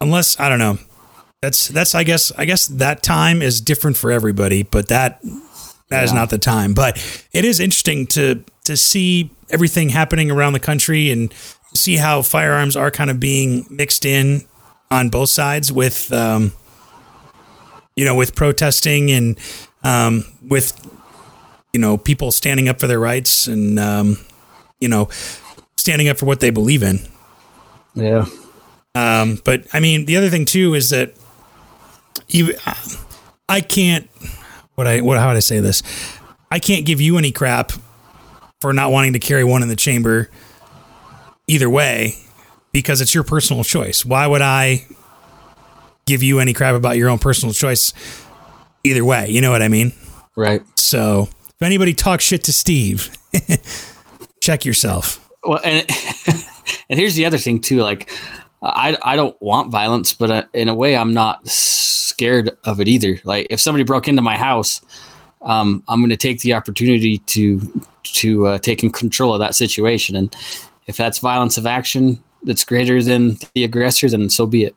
unless 0.00 0.38
I 0.38 0.48
don't 0.48 0.60
know, 0.60 0.78
that's 1.42 1.68
that's 1.68 1.94
I 1.94 2.04
guess 2.04 2.32
I 2.38 2.44
guess 2.44 2.68
that 2.68 3.02
time 3.02 3.42
is 3.42 3.60
different 3.60 3.96
for 3.96 4.12
everybody, 4.12 4.62
but 4.62 4.88
that 4.88 5.20
that 5.22 5.98
yeah. 5.98 6.04
is 6.04 6.12
not 6.12 6.30
the 6.30 6.38
time. 6.38 6.74
But 6.74 6.96
it 7.32 7.44
is 7.44 7.58
interesting 7.58 8.06
to 8.08 8.44
to 8.64 8.76
see 8.76 9.30
everything 9.50 9.88
happening 9.88 10.30
around 10.30 10.52
the 10.52 10.60
country 10.60 11.10
and 11.10 11.32
see 11.74 11.96
how 11.96 12.22
firearms 12.22 12.76
are 12.76 12.90
kind 12.90 13.10
of 13.10 13.18
being 13.18 13.66
mixed 13.70 14.04
in 14.04 14.42
on 14.90 15.08
both 15.08 15.30
sides 15.30 15.72
with 15.72 16.12
um, 16.12 16.52
you 17.98 18.04
know 18.04 18.14
with 18.14 18.36
protesting 18.36 19.10
and 19.10 19.36
um, 19.82 20.24
with 20.40 20.72
you 21.72 21.80
know 21.80 21.98
people 21.98 22.30
standing 22.30 22.68
up 22.68 22.78
for 22.78 22.86
their 22.86 23.00
rights 23.00 23.48
and 23.48 23.76
um, 23.76 24.18
you 24.78 24.88
know 24.88 25.08
standing 25.76 26.08
up 26.08 26.16
for 26.16 26.24
what 26.26 26.38
they 26.38 26.50
believe 26.50 26.84
in. 26.84 27.00
Yeah. 27.94 28.26
Um, 28.94 29.40
but 29.44 29.66
I 29.72 29.80
mean, 29.80 30.06
the 30.06 30.16
other 30.16 30.30
thing 30.30 30.44
too 30.44 30.74
is 30.74 30.90
that 30.90 31.14
you, 32.28 32.54
I 33.48 33.60
can't. 33.60 34.08
What 34.76 34.86
I 34.86 35.00
what 35.00 35.18
how 35.18 35.26
would 35.26 35.36
I 35.36 35.40
say 35.40 35.58
this? 35.58 35.82
I 36.52 36.60
can't 36.60 36.86
give 36.86 37.00
you 37.00 37.18
any 37.18 37.32
crap 37.32 37.72
for 38.60 38.72
not 38.72 38.92
wanting 38.92 39.14
to 39.14 39.18
carry 39.18 39.42
one 39.42 39.62
in 39.62 39.68
the 39.68 39.76
chamber. 39.76 40.30
Either 41.48 41.68
way, 41.68 42.14
because 42.70 43.00
it's 43.00 43.12
your 43.12 43.24
personal 43.24 43.64
choice. 43.64 44.04
Why 44.04 44.26
would 44.28 44.42
I 44.42 44.86
give 46.08 46.22
you 46.22 46.40
any 46.40 46.52
crap 46.52 46.74
about 46.74 46.96
your 46.96 47.08
own 47.08 47.18
personal 47.18 47.52
choice? 47.52 47.92
Either 48.84 49.04
way, 49.04 49.28
you 49.28 49.40
know 49.40 49.50
what 49.50 49.62
I 49.62 49.68
mean? 49.68 49.92
Right. 50.36 50.62
So 50.76 51.28
if 51.48 51.62
anybody 51.62 51.94
talks 51.94 52.24
shit 52.24 52.44
to 52.44 52.52
Steve, 52.52 53.10
check 54.40 54.64
yourself. 54.64 55.28
Well, 55.44 55.60
and 55.64 55.86
and 56.88 56.98
here's 56.98 57.14
the 57.14 57.26
other 57.26 57.38
thing 57.38 57.60
too. 57.60 57.82
Like, 57.82 58.10
I 58.62 58.96
I 59.02 59.16
don't 59.16 59.40
want 59.42 59.70
violence, 59.70 60.12
but 60.12 60.30
uh, 60.30 60.44
in 60.52 60.68
a 60.68 60.74
way, 60.74 60.96
I'm 60.96 61.12
not 61.12 61.46
scared 61.48 62.56
of 62.64 62.80
it 62.80 62.88
either. 62.88 63.20
Like 63.24 63.46
if 63.50 63.60
somebody 63.60 63.84
broke 63.84 64.08
into 64.08 64.22
my 64.22 64.36
house, 64.36 64.80
um, 65.42 65.82
I'm 65.88 66.00
going 66.00 66.10
to 66.10 66.16
take 66.16 66.40
the 66.40 66.54
opportunity 66.54 67.18
to 67.18 67.82
to 68.02 68.46
uh, 68.46 68.58
take 68.58 68.80
control 68.92 69.34
of 69.34 69.40
that 69.40 69.54
situation. 69.54 70.16
And 70.16 70.34
if 70.86 70.96
that's 70.96 71.18
violence 71.18 71.58
of 71.58 71.66
action 71.66 72.22
that's 72.42 72.64
greater 72.64 73.02
than 73.02 73.36
the 73.54 73.64
aggressor, 73.64 74.08
then 74.08 74.30
so 74.30 74.46
be 74.46 74.64
it. 74.64 74.76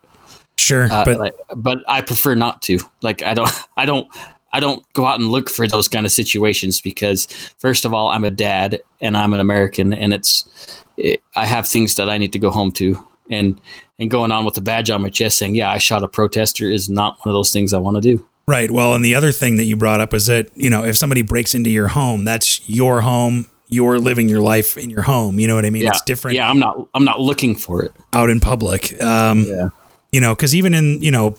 Sure, 0.61 0.87
uh, 0.91 1.03
but 1.03 1.19
like, 1.19 1.33
but 1.55 1.79
I 1.87 2.01
prefer 2.01 2.35
not 2.35 2.61
to. 2.63 2.79
Like 3.01 3.23
I 3.23 3.33
don't 3.33 3.51
I 3.77 3.85
don't 3.85 4.07
I 4.53 4.59
don't 4.59 4.85
go 4.93 5.05
out 5.05 5.19
and 5.19 5.29
look 5.29 5.49
for 5.49 5.67
those 5.67 5.87
kind 5.87 6.05
of 6.05 6.11
situations 6.11 6.81
because 6.81 7.25
first 7.57 7.85
of 7.85 7.93
all, 7.93 8.09
I'm 8.09 8.23
a 8.23 8.31
dad 8.31 8.79
and 8.99 9.17
I'm 9.17 9.33
an 9.33 9.39
American, 9.39 9.93
and 9.93 10.13
it's 10.13 10.83
it, 10.97 11.21
I 11.35 11.45
have 11.45 11.67
things 11.67 11.95
that 11.95 12.09
I 12.09 12.17
need 12.17 12.33
to 12.33 12.39
go 12.39 12.51
home 12.51 12.71
to 12.73 13.07
and 13.29 13.59
and 13.97 14.11
going 14.11 14.31
on 14.31 14.45
with 14.45 14.57
a 14.57 14.61
badge 14.61 14.89
on 14.89 15.01
my 15.01 15.09
chest 15.09 15.37
saying, 15.37 15.55
"Yeah, 15.55 15.71
I 15.71 15.77
shot 15.77 16.03
a 16.03 16.07
protester," 16.07 16.69
is 16.69 16.89
not 16.89 17.17
one 17.25 17.31
of 17.31 17.33
those 17.33 17.51
things 17.51 17.73
I 17.73 17.79
want 17.79 17.95
to 17.97 18.01
do. 18.01 18.25
Right. 18.47 18.69
Well, 18.69 18.93
and 18.93 19.05
the 19.05 19.15
other 19.15 19.31
thing 19.31 19.57
that 19.57 19.65
you 19.65 19.77
brought 19.77 20.01
up 20.01 20.13
is 20.13 20.25
that 20.27 20.49
you 20.55 20.69
know 20.69 20.83
if 20.83 20.97
somebody 20.97 21.21
breaks 21.21 21.55
into 21.55 21.69
your 21.69 21.87
home, 21.87 22.23
that's 22.23 22.67
your 22.69 23.01
home. 23.01 23.47
You're 23.67 23.99
living 23.99 24.27
your 24.27 24.41
life 24.41 24.77
in 24.77 24.89
your 24.89 25.03
home. 25.03 25.39
You 25.39 25.47
know 25.47 25.55
what 25.55 25.63
I 25.63 25.69
mean? 25.69 25.83
Yeah. 25.83 25.91
It's 25.91 26.01
different. 26.01 26.35
Yeah, 26.35 26.49
I'm 26.49 26.59
not. 26.59 26.87
I'm 26.93 27.05
not 27.05 27.21
looking 27.21 27.55
for 27.55 27.81
it 27.81 27.93
out 28.13 28.29
in 28.29 28.41
public. 28.41 29.01
Um, 29.01 29.43
yeah. 29.43 29.69
You 30.11 30.19
know, 30.19 30.35
because 30.35 30.53
even 30.53 30.73
in 30.73 31.01
you 31.01 31.11
know 31.11 31.35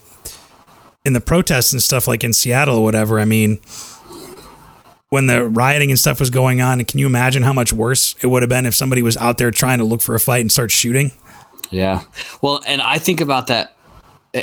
in 1.05 1.13
the 1.13 1.21
protests 1.21 1.73
and 1.73 1.83
stuff 1.83 2.07
like 2.09 2.25
in 2.25 2.33
Seattle 2.33 2.79
or 2.79 2.85
whatever, 2.85 3.21
I 3.21 3.25
mean, 3.25 3.61
when 5.09 5.27
the 5.27 5.47
rioting 5.47 5.91
and 5.91 5.99
stuff 5.99 6.21
was 6.21 6.31
going 6.31 6.61
on, 6.61 6.83
can 6.85 6.99
you 6.99 7.07
imagine 7.07 7.43
how 7.43 7.53
much 7.53 7.73
worse 7.73 8.15
it 8.23 8.29
would 8.29 8.43
have 8.43 8.49
been 8.49 8.67
if 8.67 8.75
somebody 8.75 9.03
was 9.03 9.17
out 9.17 9.39
there 9.39 9.51
trying 9.51 9.79
to 9.79 9.85
look 9.85 10.01
for 10.01 10.15
a 10.15 10.21
fight 10.21 10.41
and 10.41 10.51
start 10.51 10.71
shooting? 10.71 11.13
Yeah. 11.71 12.05
Well, 12.41 12.63
and 12.67 12.81
I 12.81 12.99
think 12.99 13.21
about 13.21 13.47
that, 13.49 13.77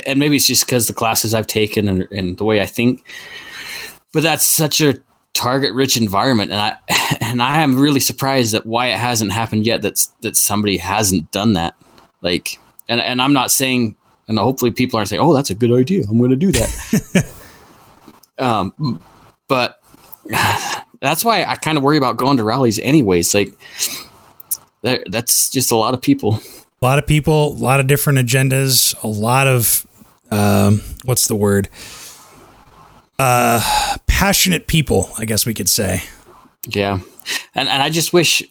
and 0.06 0.18
maybe 0.18 0.36
it's 0.36 0.46
just 0.46 0.66
because 0.66 0.86
the 0.86 0.94
classes 0.94 1.34
I've 1.34 1.46
taken 1.46 1.88
and, 1.88 2.08
and 2.12 2.36
the 2.36 2.44
way 2.44 2.60
I 2.60 2.66
think, 2.66 3.04
but 4.12 4.22
that's 4.22 4.44
such 4.44 4.80
a 4.80 5.00
target 5.32 5.72
rich 5.72 5.96
environment 5.96 6.50
and 6.50 6.60
i 6.60 6.76
and 7.20 7.40
i 7.40 7.62
am 7.62 7.78
really 7.78 8.00
surprised 8.00 8.52
that 8.52 8.66
why 8.66 8.88
it 8.88 8.98
hasn't 8.98 9.30
happened 9.30 9.64
yet 9.64 9.80
that's 9.80 10.06
that 10.22 10.36
somebody 10.36 10.76
hasn't 10.76 11.30
done 11.30 11.52
that 11.52 11.74
like 12.20 12.58
and 12.88 13.00
and 13.00 13.22
i'm 13.22 13.32
not 13.32 13.50
saying 13.50 13.94
and 14.30 14.38
hopefully 14.38 14.70
people 14.70 14.96
aren't 14.96 15.08
saying 15.10 15.20
oh 15.20 15.34
that's 15.34 15.50
a 15.50 15.54
good 15.54 15.72
idea 15.72 16.02
i'm 16.08 16.16
going 16.16 16.30
to 16.30 16.36
do 16.36 16.50
that 16.52 17.32
um 18.38 19.02
but 19.48 19.82
that's 21.00 21.24
why 21.24 21.44
i 21.44 21.56
kind 21.56 21.76
of 21.76 21.84
worry 21.84 21.98
about 21.98 22.16
going 22.16 22.38
to 22.38 22.44
rallies 22.44 22.78
anyways 22.78 23.34
like 23.34 23.52
that, 24.82 25.02
that's 25.10 25.50
just 25.50 25.70
a 25.70 25.76
lot 25.76 25.92
of 25.92 26.00
people 26.00 26.40
a 26.82 26.86
lot 26.86 26.98
of 26.98 27.06
people, 27.06 27.48
a 27.48 27.60
lot 27.60 27.78
of 27.78 27.86
different 27.86 28.18
agendas, 28.18 28.94
a 29.02 29.06
lot 29.06 29.46
of 29.46 29.86
um, 30.30 30.80
what's 31.04 31.28
the 31.28 31.34
word? 31.34 31.68
Uh, 33.18 33.60
passionate 34.06 34.66
people, 34.66 35.10
I 35.18 35.26
guess 35.26 35.44
we 35.44 35.52
could 35.52 35.68
say. 35.68 36.02
Yeah, 36.66 37.00
and 37.54 37.68
and 37.68 37.82
I 37.82 37.90
just 37.90 38.12
wish 38.14 38.42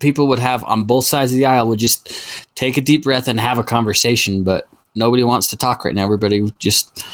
people 0.00 0.28
would 0.28 0.38
have 0.38 0.64
on 0.64 0.84
both 0.84 1.04
sides 1.04 1.32
of 1.32 1.38
the 1.38 1.46
aisle 1.46 1.68
would 1.68 1.78
just 1.78 2.12
take 2.54 2.76
a 2.76 2.80
deep 2.80 3.04
breath 3.04 3.28
and 3.28 3.38
have 3.40 3.58
a 3.58 3.64
conversation, 3.64 4.42
but 4.42 4.68
nobody 4.94 5.22
wants 5.22 5.46
to 5.48 5.56
talk 5.56 5.84
right 5.84 5.94
now. 5.94 6.04
Everybody 6.04 6.52
just 6.58 7.04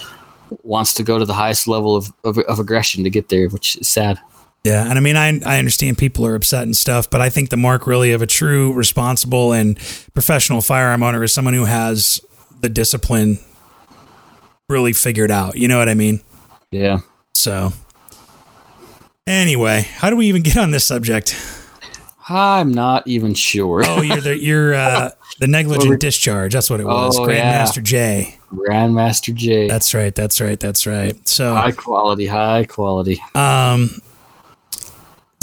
wants 0.63 0.95
to 0.95 1.03
go 1.03 1.19
to 1.19 1.25
the 1.25 1.35
highest 1.35 1.67
level 1.67 1.97
of, 1.97 2.13
of, 2.25 2.39
of 2.39 2.59
aggression 2.59 3.05
to 3.05 3.11
get 3.11 3.29
there, 3.29 3.49
which 3.49 3.77
is 3.77 3.89
sad. 3.89 4.19
Yeah, 4.65 4.89
and 4.89 4.99
I 4.99 5.01
mean, 5.03 5.17
I 5.17 5.41
I 5.45 5.59
understand 5.59 5.99
people 5.99 6.25
are 6.25 6.35
upset 6.35 6.63
and 6.63 6.75
stuff, 6.75 7.11
but 7.11 7.21
I 7.21 7.29
think 7.29 7.51
the 7.51 7.57
mark 7.57 7.87
really 7.87 8.13
of 8.13 8.23
a 8.23 8.27
true, 8.27 8.73
responsible, 8.73 9.53
and 9.53 9.77
professional 10.15 10.63
firearm 10.63 11.03
owner 11.03 11.23
is 11.23 11.35
someone 11.35 11.53
who 11.53 11.67
has 11.67 12.23
the 12.61 12.71
discipline 12.71 13.39
really 14.71 14.95
figured 14.95 15.31
out. 15.31 15.57
You 15.57 15.69
know 15.69 15.79
what 15.79 15.91
I 15.91 15.95
mean? 15.95 16.23
Yeah. 16.71 17.01
So, 17.35 17.75
anyway, 19.27 19.83
how 19.83 20.09
do 20.09 20.17
we 20.17 20.29
even 20.29 20.43
get 20.43 20.57
on 20.57 20.71
this 20.71 20.85
subject? 20.85 21.37
I'm 22.29 22.73
not 22.73 23.07
even 23.07 23.35
sure. 23.35 23.83
oh, 23.85 24.01
you're 24.01 24.21
the 24.21 24.39
you're 24.39 24.75
uh, 24.75 25.11
the 25.41 25.47
negligent 25.47 26.01
discharge. 26.01 26.53
That's 26.55 26.71
what 26.71 26.81
it 26.81 26.87
was. 26.87 27.19
Oh, 27.19 27.27
Grandmaster 27.27 27.77
yeah. 27.77 27.83
J. 27.83 28.39
Grandmaster 28.53 29.35
J. 29.35 29.69
That's 29.69 29.93
right. 29.95 30.15
That's 30.15 30.41
right. 30.41 30.59
That's 30.59 30.87
right. 30.87 31.29
So 31.29 31.55
high 31.55 31.73
quality. 31.73 32.27
High 32.27 32.65
quality. 32.65 33.23
Um 33.35 33.91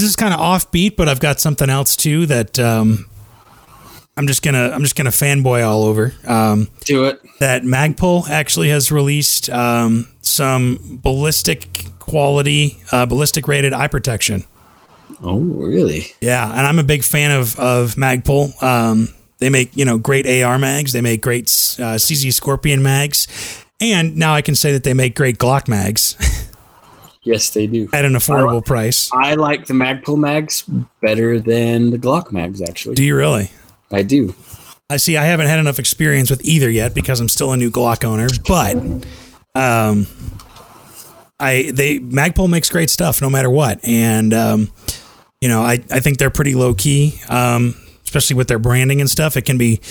this 0.02 0.10
is 0.10 0.16
kind 0.16 0.34
of 0.34 0.40
offbeat, 0.40 0.96
but 0.96 1.08
I've 1.08 1.20
got 1.20 1.40
something 1.40 1.70
else 1.70 1.96
too 1.96 2.26
that 2.26 2.58
um, 2.58 3.06
I'm 4.18 4.28
just 4.28 4.42
gonna 4.42 4.72
I'm 4.72 4.82
just 4.82 4.96
gonna 4.96 5.12
fanboy 5.12 5.66
all 5.66 5.84
over. 5.84 6.14
Um, 6.26 6.70
Do 6.86 7.06
it. 7.06 7.22
That 7.40 7.62
Magpul 7.62 8.28
actually 8.28 8.70
has 8.70 8.92
released 8.92 9.50
um, 9.50 10.08
some 10.22 11.00
ballistic 11.04 11.86
quality, 12.00 12.82
uh, 12.92 13.06
ballistic 13.06 13.48
rated 13.48 13.74
eye 13.74 13.88
protection. 13.88 14.44
Oh, 15.24 15.40
really? 15.40 16.08
Yeah, 16.22 16.50
and 16.50 16.66
I'm 16.66 16.80
a 16.80 16.84
big 16.84 17.04
fan 17.04 17.32
of 17.32 17.58
of 17.60 17.96
Magpul. 17.96 18.62
Um, 18.64 19.10
they 19.40 19.50
make 19.50 19.76
you 19.76 19.86
know 19.86 19.98
great 19.98 20.26
AR 20.44 20.58
mags. 20.60 20.94
They 20.94 21.02
make 21.02 21.22
great 21.22 21.46
uh, 21.80 21.96
CZ 21.98 22.34
Scorpion 22.34 22.82
mags, 22.84 23.28
And 23.80 24.16
now 24.16 24.34
I 24.34 24.42
can 24.42 24.56
say 24.56 24.72
that 24.74 24.84
they 24.84 24.94
make 24.94 25.16
great 25.16 25.38
Glock 25.38 25.68
mags 25.68 26.16
Yes, 27.24 27.52
they 27.52 27.68
do. 27.68 27.88
at 27.94 28.04
an 28.04 28.14
affordable 28.14 28.66
price. 28.66 29.12
I 29.14 29.36
like 29.36 29.68
the 29.68 29.74
Magpul 29.76 30.18
mags 30.18 30.64
better 31.02 31.40
than 31.40 31.92
the 31.92 31.98
Glock 32.00 32.32
mags. 32.32 32.62
Actually, 32.62 32.96
Do 32.96 33.04
you 33.04 33.16
really? 33.16 33.52
I 33.92 34.02
do. 34.04 34.34
I 34.90 34.98
see. 34.98 35.18
I 35.18 35.24
haven't 35.26 35.48
had 35.48 35.60
enough 35.60 35.78
experience 35.80 36.30
with 36.32 36.44
either 36.44 36.70
yet 36.70 36.94
because 36.96 37.20
I'm 37.20 37.30
still 37.30 37.52
a 37.52 37.58
new 37.58 37.70
Glock 37.70 38.04
owner. 38.04 38.28
But, 38.48 38.76
um, 39.54 40.08
I 41.40 41.72
they 41.74 42.00
Magpul 42.00 42.50
makes 42.50 42.70
great 42.70 42.90
stuff 42.90 43.22
no 43.22 43.30
matter 43.30 43.50
what, 43.50 43.80
and 43.84 44.34
um, 44.34 44.72
you 45.42 45.50
know 45.50 45.62
I 45.62 45.84
I 45.92 46.00
think 46.00 46.18
they're 46.18 46.30
pretty 46.30 46.54
low 46.54 46.74
key, 46.74 47.20
um, 47.28 47.76
especially 48.04 48.36
with 48.36 48.48
their 48.48 48.60
branding 48.60 49.02
and 49.02 49.10
stuff. 49.10 49.36
It 49.36 49.44
can 49.44 49.58
be 49.58 49.82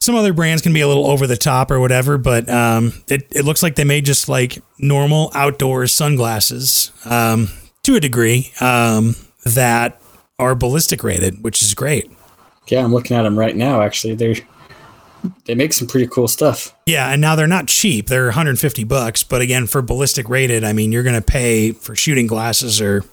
some 0.00 0.14
other 0.14 0.34
brands 0.34 0.62
can 0.62 0.74
be 0.74 0.82
a 0.82 0.86
little 0.86 1.06
over 1.06 1.26
the 1.26 1.36
top 1.36 1.70
or 1.70 1.80
whatever, 1.80 2.18
but 2.18 2.48
um, 2.48 2.92
it 3.08 3.26
it 3.30 3.44
looks 3.44 3.62
like 3.62 3.74
they 3.74 3.84
made 3.84 4.04
just 4.04 4.28
like 4.28 4.62
normal 4.78 5.30
outdoor 5.34 5.86
sunglasses 5.86 6.92
um, 7.06 7.48
to 7.82 7.96
a 7.96 8.00
degree 8.00 8.52
um, 8.60 9.16
that 9.44 10.00
are 10.38 10.54
ballistic 10.54 11.02
rated, 11.02 11.42
which 11.42 11.62
is 11.62 11.74
great. 11.74 12.10
Yeah, 12.68 12.84
I'm 12.84 12.92
looking 12.92 13.16
at 13.16 13.22
them 13.22 13.38
right 13.38 13.56
now. 13.56 13.80
Actually, 13.80 14.14
they're 14.14 14.36
they 15.46 15.54
make 15.54 15.72
some 15.72 15.88
pretty 15.88 16.06
cool 16.06 16.28
stuff. 16.28 16.74
Yeah, 16.86 17.10
and 17.10 17.20
now 17.20 17.34
they're 17.34 17.46
not 17.46 17.66
cheap. 17.66 18.08
They're 18.08 18.26
150 18.26 18.84
bucks, 18.84 19.22
but 19.22 19.40
again, 19.40 19.66
for 19.66 19.80
ballistic 19.80 20.28
rated, 20.28 20.64
I 20.64 20.72
mean, 20.72 20.92
you're 20.92 21.02
going 21.02 21.14
to 21.14 21.22
pay 21.22 21.72
for 21.72 21.96
shooting 21.96 22.26
glasses 22.26 22.80
or 22.80 23.04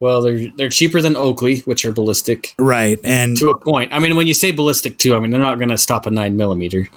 Well, 0.00 0.22
they're 0.22 0.50
they're 0.56 0.70
cheaper 0.70 1.00
than 1.02 1.14
Oakley, 1.14 1.60
which 1.60 1.84
are 1.84 1.92
ballistic 1.92 2.54
right. 2.58 2.98
And 3.04 3.36
to 3.36 3.50
a 3.50 3.58
point. 3.58 3.92
I 3.92 3.98
mean, 3.98 4.16
when 4.16 4.26
you 4.26 4.34
say 4.34 4.50
ballistic 4.50 4.98
too, 4.98 5.14
I 5.14 5.20
mean 5.20 5.30
they're 5.30 5.40
not 5.40 5.58
going 5.58 5.68
to 5.68 5.78
stop 5.78 6.06
a 6.06 6.10
nine 6.10 6.36
millimeter. 6.36 6.88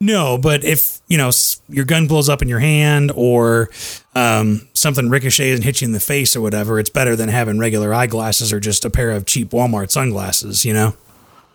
no, 0.00 0.36
but 0.38 0.64
if, 0.64 1.00
you 1.06 1.16
know, 1.16 1.30
your 1.68 1.84
gun 1.84 2.06
blows 2.08 2.28
up 2.28 2.42
in 2.42 2.48
your 2.48 2.58
hand 2.60 3.12
or 3.14 3.70
um, 4.16 4.68
something 4.74 5.08
ricochets 5.08 5.54
and 5.56 5.64
hits 5.64 5.80
you 5.80 5.86
in 5.86 5.92
the 5.92 6.00
face 6.00 6.34
or 6.34 6.40
whatever, 6.40 6.78
it's 6.80 6.90
better 6.90 7.14
than 7.14 7.28
having 7.28 7.58
regular 7.58 7.94
eyeglasses 7.94 8.52
or 8.52 8.58
just 8.58 8.84
a 8.84 8.90
pair 8.90 9.10
of 9.12 9.26
cheap 9.26 9.50
Walmart 9.50 9.90
sunglasses, 9.92 10.64
you 10.64 10.72
know? 10.74 10.94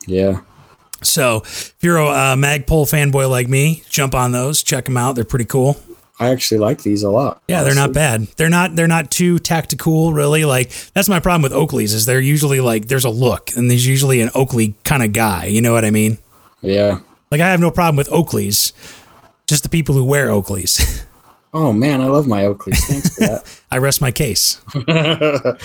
Yeah, 0.07 0.39
So 1.03 1.41
if 1.43 1.75
you're 1.81 1.97
a 1.97 2.07
uh, 2.07 2.35
Magpul 2.35 2.85
fanboy 2.87 3.29
like 3.29 3.49
me, 3.49 3.83
jump 3.89 4.15
on 4.15 4.31
those, 4.31 4.63
check 4.63 4.85
them 4.85 4.95
out. 4.95 5.15
They're 5.15 5.25
pretty 5.25 5.45
cool. 5.45 5.77
I 6.19 6.29
actually 6.29 6.57
like 6.57 6.81
these 6.81 7.03
a 7.03 7.11
lot. 7.11 7.41
Yeah, 7.47 7.63
they're 7.63 7.75
not 7.75 7.93
bad. 7.93 8.23
They're 8.37 8.49
not 8.49 8.75
they're 8.75 8.87
not 8.87 9.11
too 9.11 9.37
tactical, 9.39 10.13
really. 10.13 10.45
Like 10.45 10.71
that's 10.93 11.09
my 11.09 11.19
problem 11.19 11.43
with 11.43 11.51
Oakleys 11.51 11.93
is 11.93 12.05
they're 12.05 12.19
usually 12.19 12.59
like 12.59 12.87
there's 12.87 13.05
a 13.05 13.09
look 13.09 13.51
and 13.55 13.69
there's 13.69 13.85
usually 13.85 14.21
an 14.21 14.29
Oakley 14.33 14.75
kind 14.83 15.03
of 15.03 15.13
guy. 15.13 15.45
You 15.45 15.61
know 15.61 15.73
what 15.73 15.85
I 15.85 15.91
mean? 15.91 16.17
Yeah. 16.61 16.99
Like 17.29 17.41
I 17.41 17.49
have 17.49 17.59
no 17.59 17.71
problem 17.71 17.97
with 17.97 18.09
Oakleys, 18.09 18.71
just 19.47 19.63
the 19.63 19.69
people 19.69 19.93
who 19.93 20.03
wear 20.03 20.27
Oakleys. 20.27 21.03
Oh 21.53 21.71
man, 21.71 22.01
I 22.01 22.05
love 22.07 22.27
my 22.27 22.43
Oakleys. 22.43 22.77
Thanks 22.77 23.15
for 23.15 23.21
that. 23.21 23.61
I 23.71 23.77
rest 23.77 24.01
my 24.01 24.11
case. 24.11 24.61
you 24.75 24.83
know, 24.85 25.55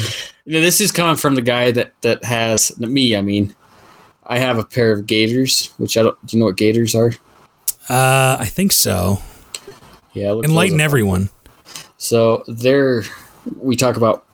this 0.45 0.81
is 0.81 0.93
coming 0.93 1.17
from 1.17 1.35
the 1.35 1.43
guy 1.43 1.71
that 1.73 1.93
that 2.03 2.25
has 2.25 2.79
me. 2.79 3.17
I 3.17 3.21
mean, 3.21 3.55
I 4.25 4.39
have 4.39 4.59
a 4.59 4.65
pair 4.65 4.93
of 4.93 5.07
Gatorz, 5.07 5.71
which 5.79 5.97
I 5.97 6.03
don't. 6.05 6.27
Do 6.27 6.37
you 6.37 6.41
know 6.41 6.47
what 6.47 6.57
Gatorz 6.57 6.95
are? 6.95 7.13
Uh, 7.93 8.37
I 8.41 8.47
think 8.47 8.73
so. 8.73 9.19
Yeah, 10.13 10.33
Enlighten 10.33 10.81
everyone. 10.81 11.31
So 11.97 12.45
they're. 12.49 13.03
We 13.57 13.77
talk 13.77 13.97
about 13.97 14.25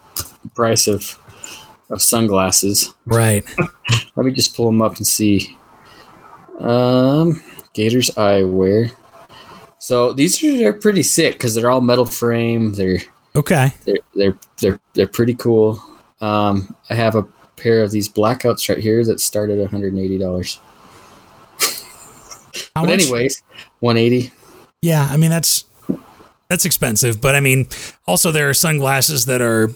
price 0.54 0.86
of 0.88 1.18
of 1.90 2.02
sunglasses. 2.02 2.92
Right. 3.06 3.44
Let 4.16 4.26
me 4.26 4.32
just 4.32 4.54
pull 4.56 4.66
them 4.66 4.82
up 4.82 4.96
and 4.96 5.06
see. 5.06 5.56
Um, 6.58 7.42
Gatorz 7.74 8.12
eyewear. 8.14 8.92
So 9.78 10.12
these 10.12 10.42
are 10.42 10.56
they're 10.56 10.72
pretty 10.72 11.02
sick 11.02 11.34
because 11.34 11.54
they're 11.54 11.70
all 11.70 11.80
metal 11.80 12.04
frame. 12.04 12.72
They're 12.72 12.98
Okay. 13.36 13.72
they're 13.84 13.98
they're 14.14 14.38
they're 14.60 14.80
they're 14.94 15.06
pretty 15.06 15.34
cool. 15.34 15.82
Um, 16.20 16.74
I 16.90 16.94
have 16.94 17.14
a 17.14 17.22
pair 17.56 17.82
of 17.82 17.90
these 17.92 18.08
blackouts 18.08 18.68
right 18.68 18.78
here 18.78 19.04
that 19.04 19.20
start 19.20 19.50
at 19.50 19.58
one 19.58 19.68
hundred 19.68 19.92
and 19.92 20.02
eighty 20.02 20.18
dollars. 20.18 20.60
But 22.74 22.82
much? 22.88 22.90
anyways, 23.02 23.42
one 23.80 23.96
eighty. 23.96 24.32
Yeah, 24.82 25.06
I 25.10 25.16
mean 25.16 25.30
that's 25.30 25.64
that's 26.48 26.64
expensive, 26.64 27.20
but 27.20 27.34
I 27.34 27.40
mean 27.40 27.68
also 28.06 28.32
there 28.32 28.48
are 28.48 28.54
sunglasses 28.54 29.26
that 29.26 29.40
are 29.40 29.70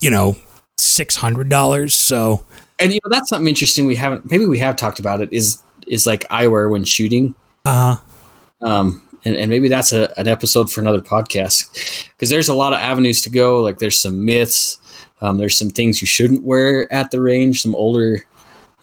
you 0.00 0.10
know 0.10 0.36
six 0.78 1.16
hundred 1.16 1.48
dollars. 1.48 1.94
So 1.94 2.44
And 2.78 2.92
you 2.92 3.00
know 3.04 3.10
that's 3.10 3.28
something 3.28 3.48
interesting. 3.48 3.86
We 3.86 3.96
haven't 3.96 4.30
maybe 4.30 4.46
we 4.46 4.58
have 4.58 4.76
talked 4.76 4.98
about 4.98 5.20
it. 5.20 5.32
Is 5.32 5.62
is 5.86 6.06
like 6.06 6.26
eyewear 6.28 6.70
when 6.70 6.84
shooting. 6.84 7.34
Uh 7.64 7.96
huh. 7.96 8.66
Um, 8.66 9.02
and, 9.24 9.36
and 9.36 9.50
maybe 9.50 9.68
that's 9.68 9.92
a, 9.92 10.12
an 10.18 10.28
episode 10.28 10.70
for 10.70 10.80
another 10.80 11.00
podcast 11.00 12.08
because 12.12 12.30
there's 12.30 12.48
a 12.48 12.54
lot 12.54 12.72
of 12.72 12.78
avenues 12.80 13.20
to 13.22 13.30
go. 13.30 13.60
Like 13.60 13.78
there's 13.78 14.00
some 14.00 14.24
myths. 14.24 14.78
Um, 15.20 15.38
there's 15.38 15.56
some 15.56 15.70
things 15.70 16.00
you 16.00 16.06
shouldn't 16.06 16.42
wear 16.42 16.92
at 16.92 17.12
the 17.12 17.20
range. 17.20 17.62
Some 17.62 17.76
older, 17.76 18.26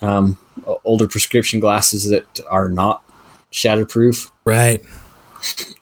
um, 0.01 0.37
older 0.85 1.07
prescription 1.07 1.59
glasses 1.59 2.09
that 2.09 2.39
are 2.49 2.69
not 2.69 3.03
shatterproof. 3.51 4.31
right. 4.45 4.81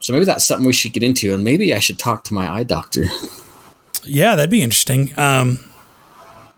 So 0.00 0.12
maybe 0.12 0.24
that's 0.24 0.46
something 0.46 0.66
we 0.66 0.72
should 0.72 0.92
get 0.92 1.02
into, 1.02 1.34
and 1.34 1.44
maybe 1.44 1.74
I 1.74 1.78
should 1.78 1.98
talk 1.98 2.24
to 2.24 2.34
my 2.34 2.50
eye 2.50 2.64
doctor. 2.64 3.06
Yeah, 4.04 4.36
that'd 4.36 4.50
be 4.50 4.62
interesting. 4.62 5.12
Um, 5.18 5.58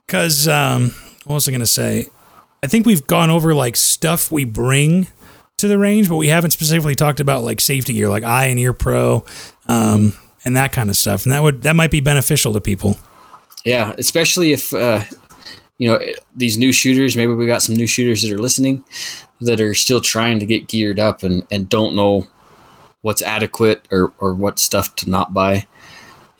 cause 0.06 0.46
um, 0.46 0.94
what 1.24 1.34
was 1.34 1.48
I 1.48 1.52
gonna 1.52 1.66
say? 1.66 2.08
I 2.62 2.66
think 2.66 2.86
we've 2.86 3.06
gone 3.06 3.30
over 3.30 3.54
like 3.54 3.76
stuff 3.76 4.30
we 4.30 4.44
bring 4.44 5.08
to 5.56 5.68
the 5.68 5.78
range, 5.78 6.08
but 6.08 6.16
we 6.16 6.28
haven't 6.28 6.50
specifically 6.50 6.94
talked 6.94 7.20
about 7.20 7.42
like 7.42 7.60
safety 7.60 7.92
gear, 7.92 8.08
like 8.08 8.24
eye 8.24 8.46
and 8.46 8.58
ear 8.58 8.72
pro, 8.72 9.24
um, 9.68 10.14
and 10.44 10.56
that 10.56 10.72
kind 10.72 10.90
of 10.90 10.96
stuff. 10.96 11.24
And 11.24 11.32
that 11.32 11.42
would 11.42 11.62
that 11.62 11.76
might 11.76 11.90
be 11.90 12.00
beneficial 12.00 12.52
to 12.52 12.60
people. 12.60 12.98
Yeah, 13.64 13.94
especially 13.98 14.52
if 14.52 14.72
uh, 14.72 15.02
you 15.78 15.88
know 15.88 16.00
these 16.34 16.58
new 16.58 16.72
shooters. 16.72 17.16
Maybe 17.16 17.32
we 17.32 17.46
got 17.46 17.62
some 17.62 17.74
new 17.76 17.86
shooters 17.86 18.22
that 18.22 18.32
are 18.32 18.38
listening 18.38 18.84
that 19.40 19.60
are 19.60 19.74
still 19.74 20.00
trying 20.00 20.38
to 20.38 20.46
get 20.46 20.68
geared 20.68 20.98
up 20.98 21.22
and 21.22 21.46
and 21.50 21.68
don't 21.68 21.94
know 21.94 22.26
what's 23.02 23.22
adequate 23.22 23.86
or 23.90 24.12
or 24.18 24.34
what 24.34 24.58
stuff 24.58 24.94
to 24.96 25.10
not 25.10 25.32
buy. 25.34 25.66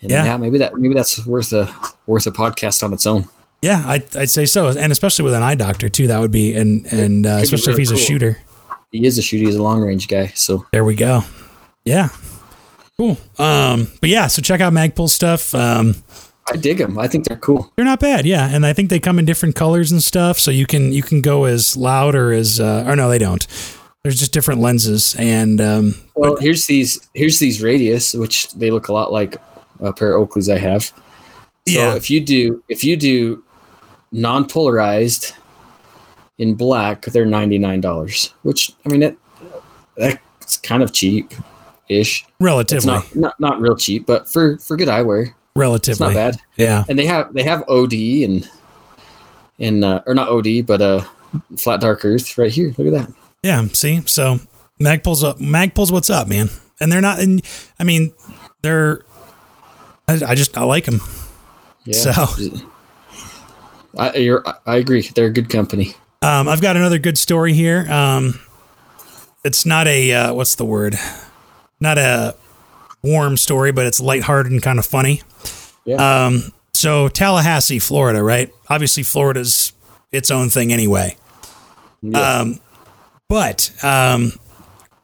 And 0.03 0.11
Yeah. 0.11 0.25
yeah. 0.25 0.37
maybe 0.37 0.59
that 0.59 0.75
maybe 0.77 0.95
that's 0.95 1.25
worth 1.27 1.53
a 1.53 1.73
worth 2.07 2.27
a 2.27 2.31
podcast 2.33 2.83
on 2.83 2.93
its 2.93 3.07
own. 3.07 3.27
Yeah, 3.63 3.83
I'd, 3.87 4.17
I'd 4.17 4.31
say 4.31 4.47
so, 4.47 4.69
and 4.69 4.91
especially 4.91 5.25
with 5.27 5.35
an 5.35 5.43
eye 5.43 5.55
doctor 5.55 5.91
too. 5.91 6.07
That 6.07 6.21
would 6.21 6.31
be 6.31 6.55
and 6.55 6.87
and 6.87 7.27
uh, 7.27 7.41
especially 7.43 7.73
if 7.73 7.79
he's 7.79 7.91
a 7.91 7.97
shooter. 7.99 8.39
He 8.91 9.05
is 9.07 9.19
a 9.19 9.23
shooter. 9.23 9.45
He's 9.45 9.57
a 9.57 9.63
long 9.63 9.81
range 9.83 10.09
guy. 10.09 10.29
So 10.35 10.67
There 10.73 10.83
we 10.85 10.95
go. 10.95 11.23
Yeah, 11.85 12.09
cool. 12.97 13.19
Um, 13.39 13.89
but 14.01 14.09
yeah, 14.11 14.27
so 14.29 14.41
check 14.43 14.61
out 14.61 14.73
Magpul 14.73 15.09
stuff. 15.09 15.55
Um, 15.55 15.95
I 16.51 16.57
dig 16.57 16.79
them. 16.79 16.99
I 16.99 17.07
think 17.07 17.27
they're 17.27 17.37
cool. 17.37 17.71
they're 17.77 17.85
not 17.85 18.01
bad, 18.01 18.27
yeah, 18.27 18.49
and 18.51 18.65
I 18.67 18.73
think 18.73 18.89
they 18.91 18.99
come 18.99 19.19
in 19.19 19.25
different 19.27 19.55
colors 19.55 19.93
and 19.93 20.03
stuff, 20.03 20.39
so 20.41 20.51
you 20.51 20.67
can 20.67 20.91
you 20.93 21.03
can 21.03 21.21
go 21.21 21.45
as 21.45 21.77
loud 21.77 22.15
or 22.15 22.33
as 22.33 22.61
uh, 22.61 22.85
or 22.87 22.97
no, 22.97 23.09
they 23.11 23.19
don't. 23.19 23.47
There's 24.03 24.19
just 24.19 24.33
different 24.33 24.61
lenses, 24.63 25.15
and 25.19 25.61
um, 25.61 25.95
Well, 26.15 26.37
here's 26.37 26.67
these 26.67 27.09
here's 27.15 27.39
these 27.39 27.63
radius, 27.63 28.15
which 28.15 28.51
they 28.53 28.71
look 28.71 28.89
a 28.89 28.93
lot 28.95 29.13
like 29.13 29.37
a 29.81 29.93
pair 29.93 30.17
of 30.17 30.27
Oakleys 30.29 30.53
I 30.53 30.59
have. 30.59 30.85
So 30.85 30.93
Yeah. 31.67 31.95
if 31.95 32.11
you 32.11 32.21
do 32.21 32.63
if 32.71 32.83
you 32.83 32.97
do 32.97 33.45
non 34.11 34.47
polarized 34.47 35.35
in 36.39 36.55
black, 36.55 37.03
they're 37.07 37.27
ninety 37.27 37.59
nine 37.59 37.83
dollars. 37.83 38.33
Which 38.43 38.73
I 38.87 38.89
mean, 38.89 39.03
it 39.03 39.19
that's 39.97 40.57
kind 40.63 40.83
of 40.83 40.93
cheap 40.93 41.33
ish. 41.91 42.25
Relatively, 42.41 42.87
not, 42.87 43.15
not 43.15 43.39
not 43.41 43.61
real 43.61 43.77
cheap, 43.77 44.07
but 44.07 44.27
for 44.33 44.57
for 44.59 44.79
good 44.79 44.89
eyewear, 44.89 45.35
relatively, 45.55 45.91
it's 45.93 46.01
not 46.01 46.15
bad. 46.15 46.41
Yeah, 46.57 46.85
And 46.89 46.99
they 46.99 47.05
have 47.05 47.35
they 47.35 47.43
have 47.43 47.65
OD 47.69 47.93
and 48.25 48.49
and 49.59 49.85
uh, 49.85 50.01
or 50.07 50.15
not 50.15 50.31
OD, 50.31 50.65
but 50.65 50.81
uh, 50.81 51.05
flat 51.59 51.83
dark 51.83 52.03
earth 52.07 52.39
right 52.39 52.51
here. 52.51 52.73
Look 52.79 52.87
at 52.87 52.93
that. 53.09 53.13
Yeah. 53.43 53.65
See, 53.69 54.03
so 54.07 54.41
Magpul's 54.81 55.25
up. 55.25 55.39
Magpul's 55.39 55.93
what's 55.93 56.11
up, 56.11 56.29
man, 56.29 56.49
and 56.81 56.91
they're 56.91 57.01
not. 57.01 57.21
And 57.21 57.43
I 57.79 57.85
mean, 57.85 58.13
they're. 58.63 59.03
I, 60.09 60.21
I 60.29 60.35
just 60.35 60.57
I 60.59 60.65
like 60.65 60.85
them. 60.87 61.01
Yeah. 61.85 62.13
So- 62.13 62.27
I 63.99 64.17
you're, 64.17 64.45
I 64.67 64.77
agree. 64.77 65.03
They're 65.03 65.27
a 65.27 65.33
good 65.33 65.49
company. 65.49 65.95
Um, 66.23 66.49
I've 66.49 66.61
got 66.61 66.77
another 66.77 66.99
good 66.99 67.19
story 67.19 67.55
here. 67.55 67.91
Um, 67.91 68.39
it's 69.45 69.67
not 69.67 69.89
a 69.89 70.13
uh, 70.13 70.35
what's 70.35 70.55
the 70.55 70.65
word? 70.65 70.97
Not 71.81 71.99
a 71.99 72.37
warm 73.03 73.37
story, 73.37 73.73
but 73.73 73.87
it's 73.87 74.01
lighthearted 74.01 74.53
and 74.53 74.63
kind 74.63 74.79
of 74.79 74.87
funny. 74.87 75.23
Yeah. 75.85 76.27
Um, 76.27 76.53
so 76.73 77.09
Tallahassee, 77.09 77.79
Florida, 77.79 78.23
right? 78.23 78.53
Obviously, 78.69 79.03
Florida's 79.03 79.73
its 80.13 80.31
own 80.31 80.51
thing 80.51 80.73
anyway. 80.73 81.17
Yeah. 82.03 82.21
Um, 82.41 82.61
but 83.31 83.71
um, 83.85 84.33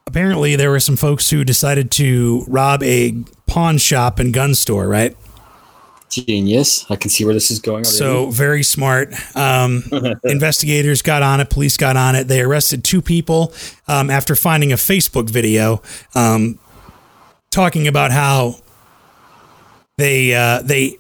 apparently, 0.05 0.57
there 0.57 0.71
were 0.71 0.81
some 0.81 0.97
folks 0.97 1.31
who 1.31 1.45
decided 1.45 1.93
to 1.93 2.45
rob 2.49 2.83
a 2.83 3.23
pawn 3.47 3.79
shop 3.79 4.19
and 4.19 4.35
gun 4.35 4.57
store, 4.57 4.89
right? 4.89 5.17
Genius. 6.11 6.91
I 6.91 6.97
can 6.97 7.09
see 7.09 7.25
where 7.25 7.35
this 7.35 7.53
is 7.53 7.61
going. 7.61 7.85
Already. 7.85 7.97
So 7.97 8.31
very 8.31 8.65
smart. 8.65 9.15
Um, 9.37 9.85
investigators 10.25 11.03
got 11.03 11.23
on 11.23 11.41
it. 11.41 11.51
Police 11.51 11.77
got 11.77 11.97
on 11.97 12.17
it. 12.17 12.27
They 12.27 12.41
arrested 12.41 12.83
two 12.83 13.01
people 13.01 13.55
um, 13.87 14.11
after 14.11 14.35
finding 14.35 14.73
a 14.73 14.77
Facebook 14.77 15.31
video 15.31 15.81
um, 16.17 16.59
talking 17.51 17.87
about 17.87 18.11
how 18.11 18.57
they 19.99 20.35
uh, 20.35 20.63
they 20.63 20.99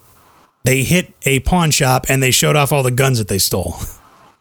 they 0.62 0.84
hit 0.84 1.12
a 1.24 1.40
pawn 1.40 1.72
shop 1.72 2.06
and 2.08 2.22
they 2.22 2.30
showed 2.30 2.54
off 2.54 2.72
all 2.72 2.84
the 2.84 2.92
guns 2.92 3.18
that 3.18 3.26
they 3.26 3.38
stole. 3.38 3.74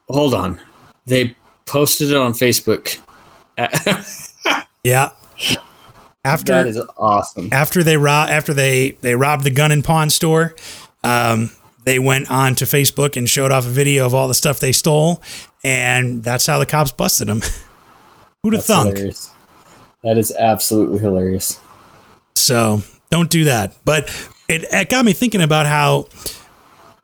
hold 0.07 0.35
on, 0.35 0.61
they 1.07 1.35
posted 1.65 2.11
it 2.11 2.17
on 2.17 2.33
Facebook. 2.33 2.99
Yeah. 4.83 5.09
After 6.23 6.53
that 6.53 6.67
is 6.67 6.79
awesome. 6.95 7.49
after 7.51 7.81
they 7.83 7.97
rob 7.97 8.29
after 8.29 8.53
they 8.53 8.91
they 9.01 9.15
robbed 9.15 9.43
the 9.43 9.49
gun 9.49 9.71
and 9.71 9.83
pawn 9.83 10.11
store, 10.11 10.53
um, 11.03 11.49
they 11.85 11.97
went 11.97 12.29
on 12.29 12.53
to 12.55 12.65
Facebook 12.65 13.17
and 13.17 13.27
showed 13.27 13.51
off 13.51 13.65
a 13.65 13.69
video 13.69 14.05
of 14.05 14.13
all 14.13 14.27
the 14.27 14.35
stuff 14.35 14.59
they 14.59 14.71
stole, 14.71 15.23
and 15.63 16.23
that's 16.23 16.45
how 16.45 16.59
the 16.59 16.67
cops 16.67 16.91
busted 16.91 17.27
them. 17.27 17.41
Who'd 18.43 18.53
have 18.53 18.65
That's 18.65 18.67
thunk? 18.67 18.89
hilarious. 18.97 19.31
That 20.03 20.19
is 20.19 20.31
absolutely 20.37 20.99
hilarious. 20.99 21.59
So 22.35 22.83
don't 23.09 23.29
do 23.31 23.45
that. 23.45 23.75
But 23.85 24.03
it, 24.47 24.65
it 24.71 24.89
got 24.89 25.03
me 25.03 25.13
thinking 25.13 25.41
about 25.41 25.65
how 25.65 26.07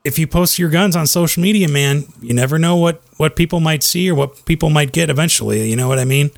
if 0.04 0.18
you 0.18 0.28
post 0.28 0.58
your 0.58 0.70
guns 0.70 0.96
on 0.96 1.08
social 1.08 1.42
media, 1.42 1.68
man, 1.68 2.06
you 2.22 2.34
never 2.34 2.58
know 2.58 2.76
what 2.76 3.02
what 3.18 3.36
people 3.36 3.60
might 3.60 3.84
see 3.84 4.10
or 4.10 4.16
what 4.16 4.46
people 4.46 4.70
might 4.70 4.92
get 4.92 5.10
eventually. 5.10 5.70
You 5.70 5.76
know 5.76 5.88
what 5.88 6.00
I 6.00 6.06
mean? 6.06 6.32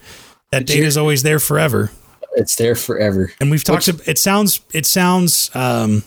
That 0.51 0.65
data 0.65 0.85
is 0.85 0.97
always 0.97 1.23
there 1.23 1.39
forever. 1.39 1.91
It's 2.35 2.55
there 2.55 2.75
forever. 2.75 3.31
And 3.39 3.49
we've 3.51 3.63
talked. 3.63 3.87
Which- 3.87 4.07
it 4.07 4.17
sounds 4.17 4.61
it 4.73 4.85
sounds 4.85 5.49
um, 5.55 6.03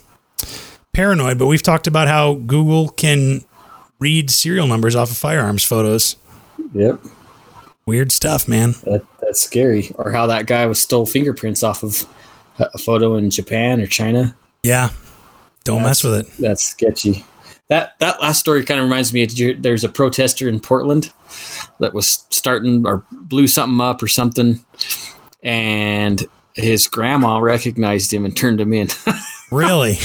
paranoid, 0.93 1.39
but 1.39 1.47
we've 1.47 1.63
talked 1.63 1.87
about 1.87 2.09
how 2.09 2.35
Google 2.35 2.89
can 2.89 3.45
read 3.99 4.31
serial 4.31 4.67
numbers 4.67 4.95
off 4.95 5.11
of 5.11 5.17
firearms 5.17 5.65
photos. 5.65 6.17
Yep. 6.75 7.01
Weird 7.87 8.11
stuff, 8.11 8.49
man. 8.49 8.73
That, 8.85 9.07
that's 9.21 9.41
scary. 9.41 9.93
Or 9.95 10.11
how 10.11 10.27
that 10.27 10.47
guy 10.47 10.67
was 10.67 10.81
stole 10.81 11.07
fingerprints 11.07 11.63
off 11.63 11.83
of 11.83 12.07
a 12.59 12.69
a 12.75 12.79
photo 12.79 13.17
in 13.17 13.31
Japan 13.31 13.81
or 13.81 13.87
China. 13.87 14.37
Yeah, 14.63 14.91
don't 15.65 15.83
mess 15.83 16.03
with 16.03 16.15
it. 16.15 16.27
That's 16.39 16.65
sketchy. 16.65 17.25
That 17.69 17.99
that 17.99 18.21
last 18.21 18.39
story 18.41 18.65
kind 18.65 18.79
of 18.81 18.85
reminds 18.85 19.13
me 19.13 19.25
of 19.25 19.63
there's 19.63 19.83
a 19.85 19.89
protester 19.89 20.49
in 20.49 20.61
Portland 20.61 21.13
that 21.81 21.93
was 21.95 22.25
starting 22.31 22.87
or 22.87 23.05
blew 23.11 23.49
something 23.49 23.81
up 23.81 24.03
or 24.03 24.09
something, 24.09 24.65
and 25.43 26.25
his 26.55 26.87
grandma 26.87 27.39
recognized 27.39 28.13
him 28.15 28.25
and 28.25 28.37
turned 28.37 28.61
him 28.61 28.73
in. 28.73 28.89
Really? 29.53 29.97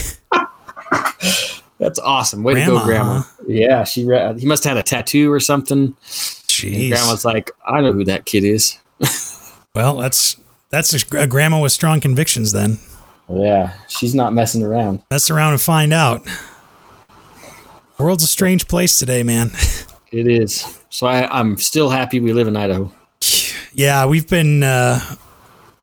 That's 1.79 1.97
awesome. 1.97 2.43
Way 2.43 2.53
to 2.53 2.65
go, 2.65 2.83
grandma. 2.83 3.21
huh? 3.21 3.43
Yeah, 3.47 3.83
she 3.85 4.05
re- 4.05 4.37
he 4.37 4.45
must 4.45 4.63
have 4.65 4.75
had 4.75 4.77
a 4.77 4.83
tattoo 4.87 5.31
or 5.31 5.39
something. 5.39 5.79
And 5.79 5.97
Jeez. 6.03 6.89
grandma's 6.91 7.25
like, 7.25 7.49
I 7.65 7.81
know 7.81 7.91
who 7.91 8.03
that 8.05 8.25
kid 8.25 8.43
is. 8.43 8.77
Well, 9.73 9.95
that's 9.97 10.35
that's 10.69 10.93
a, 11.13 11.17
a 11.21 11.27
grandma 11.27 11.61
with 11.61 11.71
strong 11.71 12.01
convictions. 12.01 12.51
Then 12.51 12.77
Yeah, 13.29 13.73
she's 13.87 14.13
not 14.13 14.33
messing 14.33 14.63
around. 14.63 15.01
mess 15.09 15.29
around 15.31 15.53
and 15.53 15.61
find 15.61 15.93
out. 15.93 16.21
World's 18.01 18.23
a 18.23 18.27
strange 18.27 18.67
place 18.67 18.97
today, 18.97 19.23
man. 19.23 19.51
It 20.11 20.27
is. 20.27 20.79
So 20.89 21.07
I, 21.07 21.27
I'm 21.39 21.57
still 21.57 21.89
happy 21.89 22.19
we 22.19 22.33
live 22.33 22.47
in 22.47 22.57
Idaho. 22.57 22.91
Yeah, 23.73 24.05
we've 24.05 24.27
been 24.27 24.63
uh 24.63 24.99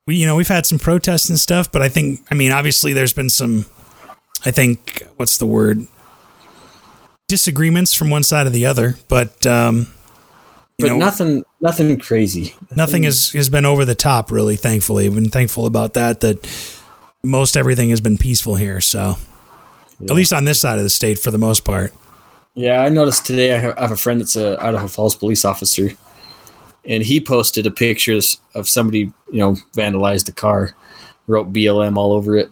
we 0.06 0.16
you 0.16 0.26
know, 0.26 0.36
we've 0.36 0.48
had 0.48 0.66
some 0.66 0.78
protests 0.78 1.28
and 1.30 1.38
stuff, 1.40 1.72
but 1.72 1.80
I 1.82 1.88
think 1.88 2.20
I 2.30 2.34
mean, 2.34 2.52
obviously 2.52 2.92
there's 2.92 3.12
been 3.14 3.30
some 3.30 3.64
I 4.44 4.50
think 4.50 5.02
what's 5.16 5.38
the 5.38 5.46
word? 5.46 5.86
disagreements 7.26 7.92
from 7.92 8.08
one 8.08 8.22
side 8.22 8.46
or 8.46 8.50
the 8.50 8.66
other, 8.66 8.96
but 9.08 9.46
um 9.46 9.88
you 10.78 10.86
But 10.86 10.92
know, 10.92 10.98
nothing, 10.98 11.44
nothing 11.60 11.98
crazy. 11.98 12.54
nothing 12.74 13.02
has 13.02 13.30
has 13.32 13.48
been 13.48 13.64
over 13.64 13.84
the 13.84 13.94
top 13.94 14.30
really, 14.30 14.56
thankfully. 14.56 15.06
I've 15.06 15.14
been 15.14 15.28
thankful 15.30 15.66
about 15.66 15.94
that 15.94 16.20
that 16.20 16.46
most 17.24 17.56
everything 17.56 17.90
has 17.90 18.00
been 18.00 18.16
peaceful 18.16 18.54
here, 18.54 18.80
so 18.80 19.16
at 20.00 20.10
least 20.10 20.32
on 20.32 20.44
this 20.44 20.60
side 20.60 20.78
of 20.78 20.84
the 20.84 20.90
state 20.90 21.18
for 21.18 21.30
the 21.30 21.38
most 21.38 21.64
part. 21.64 21.92
Yeah, 22.58 22.82
I 22.82 22.88
noticed 22.88 23.24
today. 23.24 23.54
I 23.54 23.58
have, 23.58 23.92
a 23.92 23.96
friend 23.96 24.20
that's 24.20 24.34
a 24.34 24.60
Idaho 24.60 24.88
Falls 24.88 25.14
police 25.14 25.44
officer, 25.44 25.90
and 26.84 27.04
he 27.04 27.20
posted 27.20 27.66
a 27.66 27.70
pictures 27.70 28.40
of 28.52 28.68
somebody, 28.68 29.12
you 29.30 29.38
know, 29.38 29.52
vandalized 29.76 30.28
a 30.28 30.32
car, 30.32 30.74
wrote 31.28 31.52
BLM 31.52 31.96
all 31.96 32.12
over 32.12 32.36
it. 32.36 32.50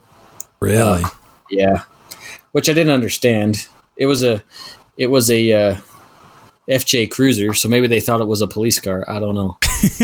Really? 0.60 1.02
Yeah, 1.50 1.82
which 2.52 2.70
I 2.70 2.72
didn't 2.72 2.92
understand. 2.92 3.66
It 3.96 4.06
was 4.06 4.22
a, 4.22 4.44
it 4.96 5.08
was 5.08 5.28
a 5.28 5.52
uh, 5.52 5.76
FJ 6.68 7.10
Cruiser, 7.10 7.52
so 7.52 7.68
maybe 7.68 7.88
they 7.88 7.98
thought 7.98 8.20
it 8.20 8.28
was 8.28 8.42
a 8.42 8.46
police 8.46 8.78
car. 8.78 9.04
I 9.08 9.18
don't 9.18 9.34
know. 9.34 9.58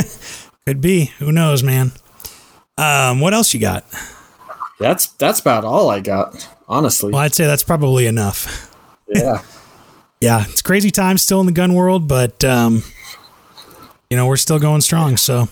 Could 0.66 0.80
be. 0.80 1.12
Who 1.20 1.30
knows, 1.30 1.62
man? 1.62 1.92
Um, 2.76 3.20
what 3.20 3.34
else 3.34 3.54
you 3.54 3.60
got? 3.60 3.84
That's 4.80 5.06
that's 5.12 5.38
about 5.38 5.64
all 5.64 5.90
I 5.90 6.00
got, 6.00 6.48
honestly. 6.66 7.12
Well, 7.12 7.22
I'd 7.22 7.36
say 7.36 7.46
that's 7.46 7.62
probably 7.62 8.08
enough. 8.08 8.68
Yeah, 9.06 9.42
Yeah, 10.22 10.44
it's 10.48 10.62
crazy 10.62 10.90
times 10.90 11.20
still 11.22 11.40
in 11.40 11.46
the 11.46 11.52
gun 11.52 11.74
world, 11.74 12.06
but 12.06 12.42
um, 12.44 12.82
you 14.08 14.16
know 14.16 14.26
we're 14.26 14.36
still 14.36 14.58
going 14.58 14.80
strong. 14.80 15.16
So 15.16 15.48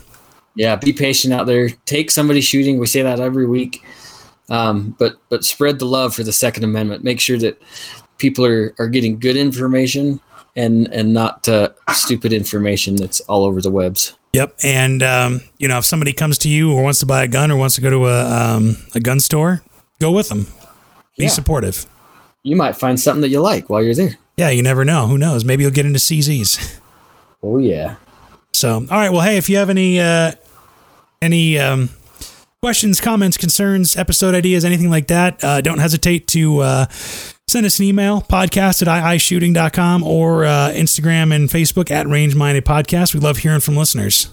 yeah. 0.54 0.76
Be 0.76 0.92
patient 0.92 1.32
out 1.34 1.46
there. 1.46 1.70
Take 1.86 2.10
somebody 2.10 2.40
shooting. 2.40 2.78
We 2.78 2.86
say 2.86 3.02
that 3.02 3.20
every 3.20 3.46
week. 3.46 3.84
Um, 4.48 4.96
but 4.98 5.16
but 5.28 5.44
spread 5.44 5.78
the 5.78 5.86
love 5.86 6.14
for 6.14 6.22
the 6.24 6.32
Second 6.32 6.64
Amendment. 6.64 7.04
Make 7.04 7.20
sure 7.20 7.38
that 7.38 7.60
people 8.18 8.44
are, 8.44 8.74
are 8.78 8.88
getting 8.88 9.18
good 9.18 9.36
information 9.36 10.20
and 10.56 10.86
and 10.92 11.12
not 11.12 11.48
uh, 11.48 11.70
stupid 11.92 12.32
information 12.32 12.96
that's 12.96 13.20
all 13.22 13.44
over 13.44 13.60
the 13.60 13.70
webs. 13.70 14.16
yep, 14.32 14.54
and 14.64 15.02
um, 15.02 15.40
you 15.58 15.68
know 15.68 15.78
if 15.78 15.84
somebody 15.84 16.12
comes 16.12 16.36
to 16.38 16.48
you 16.48 16.72
or 16.72 16.82
wants 16.82 16.98
to 17.00 17.06
buy 17.06 17.22
a 17.24 17.28
gun 17.28 17.50
or 17.50 17.56
wants 17.56 17.76
to 17.76 17.80
go 17.80 17.90
to 17.90 18.06
a 18.08 18.24
um, 18.56 18.76
a 18.94 19.00
gun 19.00 19.20
store, 19.20 19.62
go 20.00 20.10
with 20.12 20.28
them. 20.28 20.46
Be 21.16 21.24
Yeah. 21.24 21.28
supportive. 21.28 21.86
You 22.42 22.56
might 22.56 22.76
find 22.76 22.98
something 22.98 23.20
that 23.22 23.28
you 23.28 23.40
like 23.40 23.68
while 23.70 23.82
you're 23.82 23.94
there. 23.94 24.16
Yeah, 24.40 24.48
you 24.48 24.62
never 24.62 24.86
know. 24.86 25.06
Who 25.06 25.18
knows? 25.18 25.44
Maybe 25.44 25.64
you'll 25.64 25.70
get 25.70 25.84
into 25.84 25.98
CZs. 25.98 26.80
Oh 27.42 27.58
yeah. 27.58 27.96
So, 28.54 28.76
all 28.76 28.86
right. 28.86 29.10
Well, 29.10 29.20
hey, 29.20 29.36
if 29.36 29.50
you 29.50 29.58
have 29.58 29.68
any 29.68 30.00
uh, 30.00 30.32
any 31.20 31.58
um, 31.58 31.90
questions, 32.62 33.02
comments, 33.02 33.36
concerns, 33.36 33.96
episode 33.96 34.34
ideas, 34.34 34.64
anything 34.64 34.88
like 34.88 35.08
that, 35.08 35.44
uh, 35.44 35.60
don't 35.60 35.78
hesitate 35.78 36.26
to 36.28 36.60
uh, 36.60 36.86
send 37.48 37.66
us 37.66 37.78
an 37.80 37.84
email 37.84 38.22
podcast 38.22 38.80
at 38.80 38.88
iishooting.com 38.88 40.02
or 40.04 40.46
uh, 40.46 40.70
Instagram 40.70 41.34
and 41.34 41.50
Facebook 41.50 41.90
at 41.90 42.06
Range 42.06 42.34
Minded 42.34 42.64
Podcast. 42.64 43.12
We 43.12 43.20
love 43.20 43.36
hearing 43.36 43.60
from 43.60 43.76
listeners. 43.76 44.30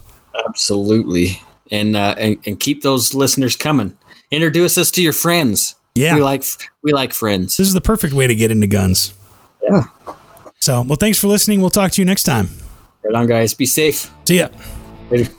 Absolutely. 0.47 1.41
And, 1.69 1.97
uh, 1.97 2.15
and 2.17 2.37
and 2.45 2.57
keep 2.57 2.81
those 2.81 3.13
listeners 3.13 3.57
coming. 3.57 3.97
Introduce 4.31 4.77
us 4.77 4.89
to 4.91 5.01
your 5.01 5.11
friends. 5.11 5.75
Yeah. 5.95 6.15
We 6.15 6.21
like 6.21 6.45
we 6.81 6.93
like 6.93 7.11
friends. 7.11 7.57
This 7.57 7.67
is 7.67 7.73
the 7.73 7.81
perfect 7.81 8.13
way 8.13 8.25
to 8.25 8.35
get 8.35 8.51
into 8.51 8.67
guns. 8.67 9.13
Yeah. 9.69 9.83
So, 10.59 10.81
well, 10.81 10.97
thanks 10.97 11.19
for 11.19 11.27
listening. 11.27 11.61
We'll 11.61 11.69
talk 11.69 11.91
to 11.91 12.01
you 12.01 12.05
next 12.05 12.23
time. 12.23 12.49
Right 13.03 13.15
on, 13.15 13.27
guys. 13.27 13.53
Be 13.53 13.65
safe. 13.65 14.11
See 14.25 14.39
ya. 14.39 14.49
Later. 15.09 15.31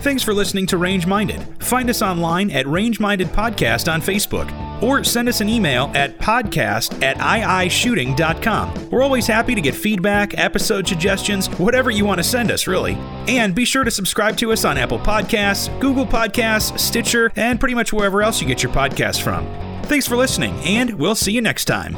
Thanks 0.00 0.22
for 0.22 0.32
listening 0.32 0.66
to 0.68 0.78
Range 0.78 1.04
Minded. 1.06 1.42
Find 1.60 1.90
us 1.90 2.00
online 2.00 2.50
at 2.52 2.66
Range 2.68 3.00
Minded 3.00 3.26
Podcast 3.28 3.92
on 3.92 4.00
Facebook 4.00 4.52
or 4.80 5.02
send 5.02 5.28
us 5.28 5.40
an 5.40 5.48
email 5.48 5.90
at 5.94 6.18
podcast 6.18 7.02
at 7.02 7.16
iishooting.com. 7.16 8.90
We're 8.90 9.02
always 9.02 9.26
happy 9.26 9.54
to 9.56 9.60
get 9.60 9.74
feedback, 9.74 10.38
episode 10.38 10.86
suggestions, 10.86 11.48
whatever 11.58 11.90
you 11.90 12.04
want 12.04 12.18
to 12.18 12.24
send 12.24 12.52
us, 12.52 12.68
really. 12.68 12.94
And 13.26 13.52
be 13.52 13.64
sure 13.64 13.82
to 13.82 13.90
subscribe 13.90 14.36
to 14.36 14.52
us 14.52 14.64
on 14.64 14.78
Apple 14.78 15.00
Podcasts, 15.00 15.76
Google 15.80 16.06
Podcasts, 16.06 16.78
Stitcher, 16.78 17.32
and 17.34 17.58
pretty 17.58 17.74
much 17.74 17.92
wherever 17.92 18.22
else 18.22 18.40
you 18.40 18.46
get 18.46 18.62
your 18.62 18.72
podcasts 18.72 19.20
from. 19.20 19.44
Thanks 19.86 20.06
for 20.06 20.16
listening, 20.16 20.54
and 20.64 20.94
we'll 20.94 21.14
see 21.16 21.32
you 21.32 21.40
next 21.40 21.64
time. 21.64 21.96